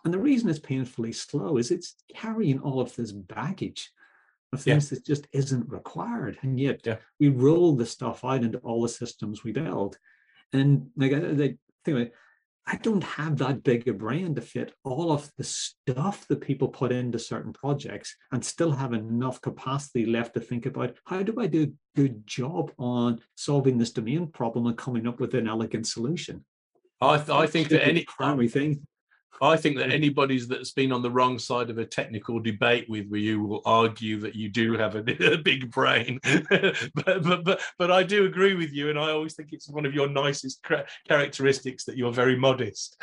And 0.05 0.15
the 0.15 0.19
reason 0.19 0.49
it's 0.49 0.59
painfully 0.59 1.13
slow 1.13 1.57
is 1.57 1.71
it's 1.71 1.97
carrying 2.15 2.61
all 2.61 2.81
of 2.81 2.95
this 2.95 3.13
baggage 3.13 3.91
of 4.53 4.63
things 4.63 4.91
yeah. 4.91 4.97
that 4.97 5.07
just 5.07 5.27
isn't 5.33 5.69
required. 5.69 6.39
And 6.43 6.59
yet 6.61 6.81
yeah. 6.85 6.97
we 7.19 7.29
roll 7.29 7.75
the 7.75 7.87
stuff 7.87 8.25
out 8.25 8.45
into 8.45 8.59
all 8.59 8.83
the 8.83 8.89
systems 8.89 9.43
we 9.43 9.53
build. 9.53 9.99
And 10.53 10.89
like 10.97 11.13
I, 11.13 11.17
I 11.17 11.55
think 11.85 12.13
I 12.69 12.77
don't 12.77 13.05
have 13.05 13.39
that 13.39 13.63
big 13.63 13.87
a 13.87 13.93
brain 13.93 14.35
to 14.35 14.41
fit 14.41 14.75
all 14.83 15.13
of 15.13 15.31
the 15.39 15.45
stuff 15.45 16.27
that 16.27 16.41
people 16.41 16.67
put 16.69 16.91
into 16.91 17.19
certain 17.19 17.53
projects 17.53 18.17
and 18.33 18.45
still 18.45 18.73
have 18.73 18.93
enough 18.93 19.41
capacity 19.41 20.05
left 20.05 20.35
to 20.35 20.41
think 20.41 20.67
about 20.67 20.97
how 21.05 21.23
do 21.23 21.35
I 21.39 21.47
do 21.47 21.63
a 21.63 21.73
good 21.97 22.27
job 22.27 22.73
on 22.77 23.21
solving 23.37 23.79
this 23.79 23.93
domain 23.93 24.27
problem 24.27 24.67
and 24.67 24.77
coming 24.77 25.07
up 25.07 25.21
with 25.21 25.35
an 25.35 25.47
elegant 25.47 25.87
solution. 25.87 26.45
I, 27.01 27.19
th- 27.19 27.29
I 27.29 27.47
think 27.47 27.69
that 27.69 27.87
any 27.87 28.05
primary 28.05 28.49
thing 28.49 28.85
I 29.41 29.57
think 29.57 29.77
that 29.79 29.91
anybody 29.91 30.39
that's 30.41 30.73
been 30.73 30.93
on 30.93 31.03
the 31.03 31.11
wrong 31.11 31.39
side 31.39 31.71
of 31.71 31.79
a 31.79 31.85
technical 31.85 32.41
debate 32.41 32.89
with 32.89 33.11
you 33.13 33.43
will 33.43 33.63
argue 33.65 34.21
that 34.21 34.35
you 34.35 34.49
do 34.49 34.77
have 34.77 34.95
a, 34.97 35.01
a 35.33 35.39
big 35.39 35.71
brain. 35.71 36.21
but, 36.51 37.23
but, 37.23 37.45
but, 37.45 37.61
but 37.79 37.91
I 37.91 38.03
do 38.03 38.27
agree 38.27 38.55
with 38.55 38.73
you, 38.73 38.91
and 38.91 38.99
I 38.99 39.11
always 39.11 39.35
think 39.35 39.53
it's 39.53 39.69
one 39.69 39.87
of 39.87 39.95
your 39.95 40.09
nicest 40.09 40.65
characteristics 41.09 41.85
that 41.85 41.97
you're 41.97 42.13
very 42.13 42.37
modest. 42.37 42.97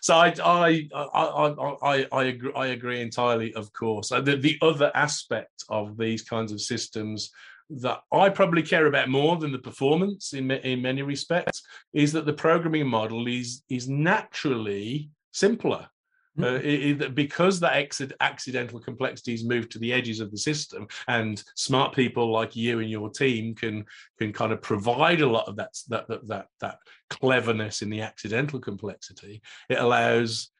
so 0.00 0.14
I, 0.14 0.34
I, 0.42 0.88
I, 0.94 1.54
I, 1.82 2.06
I, 2.12 2.24
agree, 2.24 2.52
I 2.54 2.66
agree 2.66 3.00
entirely, 3.00 3.54
of 3.54 3.72
course. 3.72 4.12
Uh, 4.12 4.20
the, 4.20 4.36
the 4.36 4.58
other 4.62 4.90
aspect 4.94 5.64
of 5.68 5.96
these 5.96 6.22
kinds 6.22 6.52
of 6.52 6.60
systems 6.60 7.30
that 7.70 8.00
I 8.12 8.28
probably 8.28 8.62
care 8.62 8.86
about 8.86 9.08
more 9.08 9.36
than 9.36 9.52
the 9.52 9.58
performance 9.58 10.32
in, 10.34 10.50
in 10.50 10.82
many 10.82 11.02
respects 11.02 11.62
is 11.92 12.12
that 12.12 12.26
the 12.26 12.32
programming 12.32 12.86
model 12.86 13.26
is 13.26 13.62
is 13.68 13.88
naturally 13.88 15.10
simpler. 15.32 15.88
Mm-hmm. 16.38 16.54
Uh, 16.56 16.58
it, 16.58 17.02
it, 17.02 17.14
because 17.14 17.60
that 17.60 17.76
accidental 18.20 18.80
complexities 18.80 19.44
move 19.44 19.68
to 19.68 19.78
the 19.78 19.92
edges 19.92 20.18
of 20.18 20.32
the 20.32 20.36
system, 20.36 20.88
and 21.06 21.42
smart 21.54 21.94
people 21.94 22.32
like 22.32 22.56
you 22.56 22.80
and 22.80 22.90
your 22.90 23.08
team 23.08 23.54
can 23.54 23.84
can 24.18 24.32
kind 24.32 24.52
of 24.52 24.60
provide 24.60 25.20
a 25.20 25.28
lot 25.28 25.46
of 25.48 25.56
that 25.56 25.70
that 25.88 26.08
that 26.08 26.26
that, 26.26 26.46
that 26.60 26.78
cleverness 27.08 27.82
in 27.82 27.90
the 27.90 28.00
accidental 28.00 28.58
complexity. 28.58 29.42
It 29.68 29.78
allows 29.78 30.50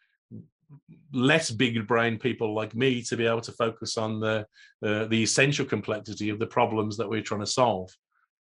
less 1.13 1.51
big 1.51 1.87
brain 1.87 2.19
people 2.19 2.55
like 2.55 2.75
me 2.75 3.03
to 3.03 3.17
be 3.17 3.27
able 3.27 3.41
to 3.41 3.53
focus 3.53 3.97
on 3.97 4.21
the 4.21 4.47
uh, 4.85 5.05
the 5.07 5.23
essential 5.23 5.65
complexity 5.65 6.29
of 6.29 6.39
the 6.39 6.47
problems 6.47 6.97
that 6.97 7.09
we're 7.09 7.23
trying 7.23 7.41
to 7.41 7.47
solve 7.47 7.91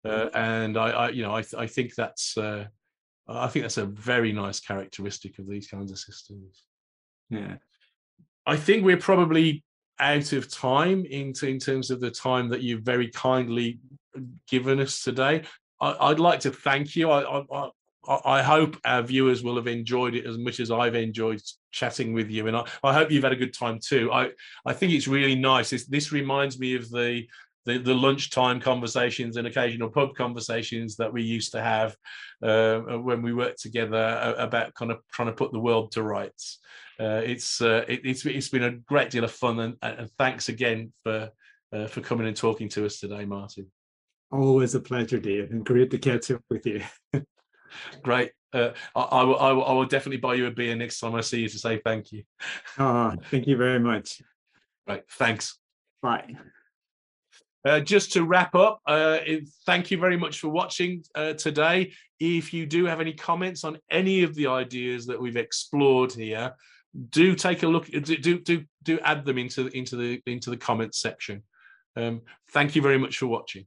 uh, 0.04 0.08
mm-hmm. 0.08 0.36
and 0.36 0.76
I, 0.76 0.90
I, 0.90 1.08
you 1.10 1.22
know 1.22 1.36
I, 1.36 1.44
I 1.56 1.66
think 1.66 1.94
that's 1.94 2.36
uh, 2.36 2.64
I 3.28 3.48
think 3.48 3.64
that's 3.64 3.78
a 3.78 3.86
very 3.86 4.32
nice 4.32 4.60
characteristic 4.60 5.38
of 5.38 5.48
these 5.48 5.68
kinds 5.68 5.90
of 5.90 5.98
systems 5.98 6.64
yeah 7.30 7.56
I 8.46 8.56
think 8.56 8.84
we're 8.84 8.96
probably 8.96 9.64
out 9.98 10.32
of 10.32 10.50
time 10.50 11.04
in, 11.06 11.32
in 11.42 11.58
terms 11.58 11.90
of 11.90 12.00
the 12.00 12.10
time 12.10 12.48
that 12.50 12.62
you've 12.62 12.82
very 12.82 13.08
kindly 13.08 13.80
given 14.46 14.80
us 14.80 15.02
today 15.02 15.42
I, 15.80 16.08
would 16.08 16.20
like 16.20 16.40
to 16.40 16.50
thank 16.50 16.96
you. 16.96 17.10
I, 17.10 17.42
I, 17.42 17.68
I 18.24 18.42
hope 18.42 18.76
our 18.84 19.02
viewers 19.02 19.42
will 19.42 19.56
have 19.56 19.66
enjoyed 19.66 20.14
it 20.14 20.26
as 20.26 20.38
much 20.38 20.60
as 20.60 20.70
I've 20.70 20.94
enjoyed 20.94 21.40
chatting 21.72 22.12
with 22.12 22.30
you, 22.30 22.46
and 22.46 22.56
I, 22.56 22.64
I 22.82 22.92
hope 22.92 23.10
you've 23.10 23.24
had 23.24 23.32
a 23.32 23.36
good 23.36 23.54
time 23.54 23.78
too. 23.78 24.10
I, 24.12 24.30
I 24.64 24.72
think 24.72 24.92
it's 24.92 25.08
really 25.08 25.34
nice. 25.34 25.70
This, 25.70 25.86
this 25.86 26.12
reminds 26.12 26.58
me 26.58 26.74
of 26.74 26.88
the, 26.90 27.26
the, 27.64 27.78
the 27.78 27.94
lunchtime 27.94 28.60
conversations 28.60 29.36
and 29.36 29.46
occasional 29.46 29.90
pub 29.90 30.14
conversations 30.14 30.96
that 30.96 31.12
we 31.12 31.22
used 31.22 31.52
to 31.52 31.62
have 31.62 31.96
uh, 32.42 32.78
when 32.78 33.22
we 33.22 33.34
worked 33.34 33.60
together 33.60 34.34
about 34.38 34.74
kind 34.74 34.90
of 34.90 35.00
trying 35.12 35.28
to 35.28 35.34
put 35.34 35.52
the 35.52 35.60
world 35.60 35.92
to 35.92 36.02
rights. 36.02 36.58
Uh, 36.98 37.20
it's 37.24 37.60
uh, 37.60 37.84
it, 37.88 38.00
it's 38.04 38.24
it's 38.24 38.48
been 38.48 38.62
a 38.62 38.70
great 38.70 39.10
deal 39.10 39.24
of 39.24 39.30
fun, 39.30 39.60
and, 39.60 39.76
and 39.82 40.10
thanks 40.12 40.48
again 40.48 40.92
for 41.02 41.30
uh, 41.72 41.86
for 41.86 42.00
coming 42.00 42.26
and 42.26 42.36
talking 42.36 42.68
to 42.70 42.86
us 42.86 43.00
today, 43.00 43.26
Martin. 43.26 43.70
Always 44.32 44.74
a 44.74 44.80
pleasure, 44.80 45.18
Dave, 45.18 45.50
and 45.50 45.64
great 45.64 45.90
to 45.90 45.98
catch 45.98 46.30
up 46.30 46.42
with 46.48 46.66
you. 46.66 46.82
Great. 48.02 48.32
Uh, 48.52 48.70
I, 48.94 49.00
I, 49.00 49.22
will, 49.22 49.38
I, 49.38 49.52
will, 49.52 49.64
I 49.64 49.72
will 49.72 49.86
definitely 49.86 50.18
buy 50.18 50.34
you 50.34 50.46
a 50.46 50.50
beer 50.50 50.74
next 50.76 51.00
time 51.00 51.14
I 51.14 51.20
see 51.20 51.40
you 51.40 51.48
to 51.48 51.58
say 51.58 51.80
thank 51.84 52.12
you. 52.12 52.22
Oh, 52.78 53.14
thank 53.30 53.46
you 53.46 53.56
very 53.56 53.80
much. 53.80 54.22
Right. 54.86 55.02
Thanks. 55.12 55.58
Bye. 56.02 56.36
Uh, 57.66 57.80
just 57.80 58.12
to 58.12 58.24
wrap 58.24 58.54
up, 58.54 58.80
uh, 58.86 59.18
thank 59.66 59.90
you 59.90 59.98
very 59.98 60.16
much 60.16 60.38
for 60.38 60.48
watching 60.48 61.02
uh, 61.16 61.32
today. 61.32 61.92
If 62.20 62.54
you 62.54 62.64
do 62.64 62.86
have 62.86 63.00
any 63.00 63.12
comments 63.12 63.64
on 63.64 63.78
any 63.90 64.22
of 64.22 64.36
the 64.36 64.46
ideas 64.46 65.06
that 65.06 65.20
we've 65.20 65.36
explored 65.36 66.12
here, 66.12 66.54
do 67.10 67.34
take 67.34 67.64
a 67.64 67.66
look. 67.66 67.86
Do 67.86 68.38
do 68.38 68.64
do 68.84 69.00
add 69.00 69.24
them 69.24 69.38
into 69.38 69.66
into 69.68 69.96
the 69.96 70.22
into 70.26 70.50
the 70.50 70.56
comments 70.56 71.00
section. 71.00 71.42
Um, 71.96 72.22
thank 72.50 72.76
you 72.76 72.82
very 72.82 72.98
much 72.98 73.18
for 73.18 73.26
watching. 73.26 73.64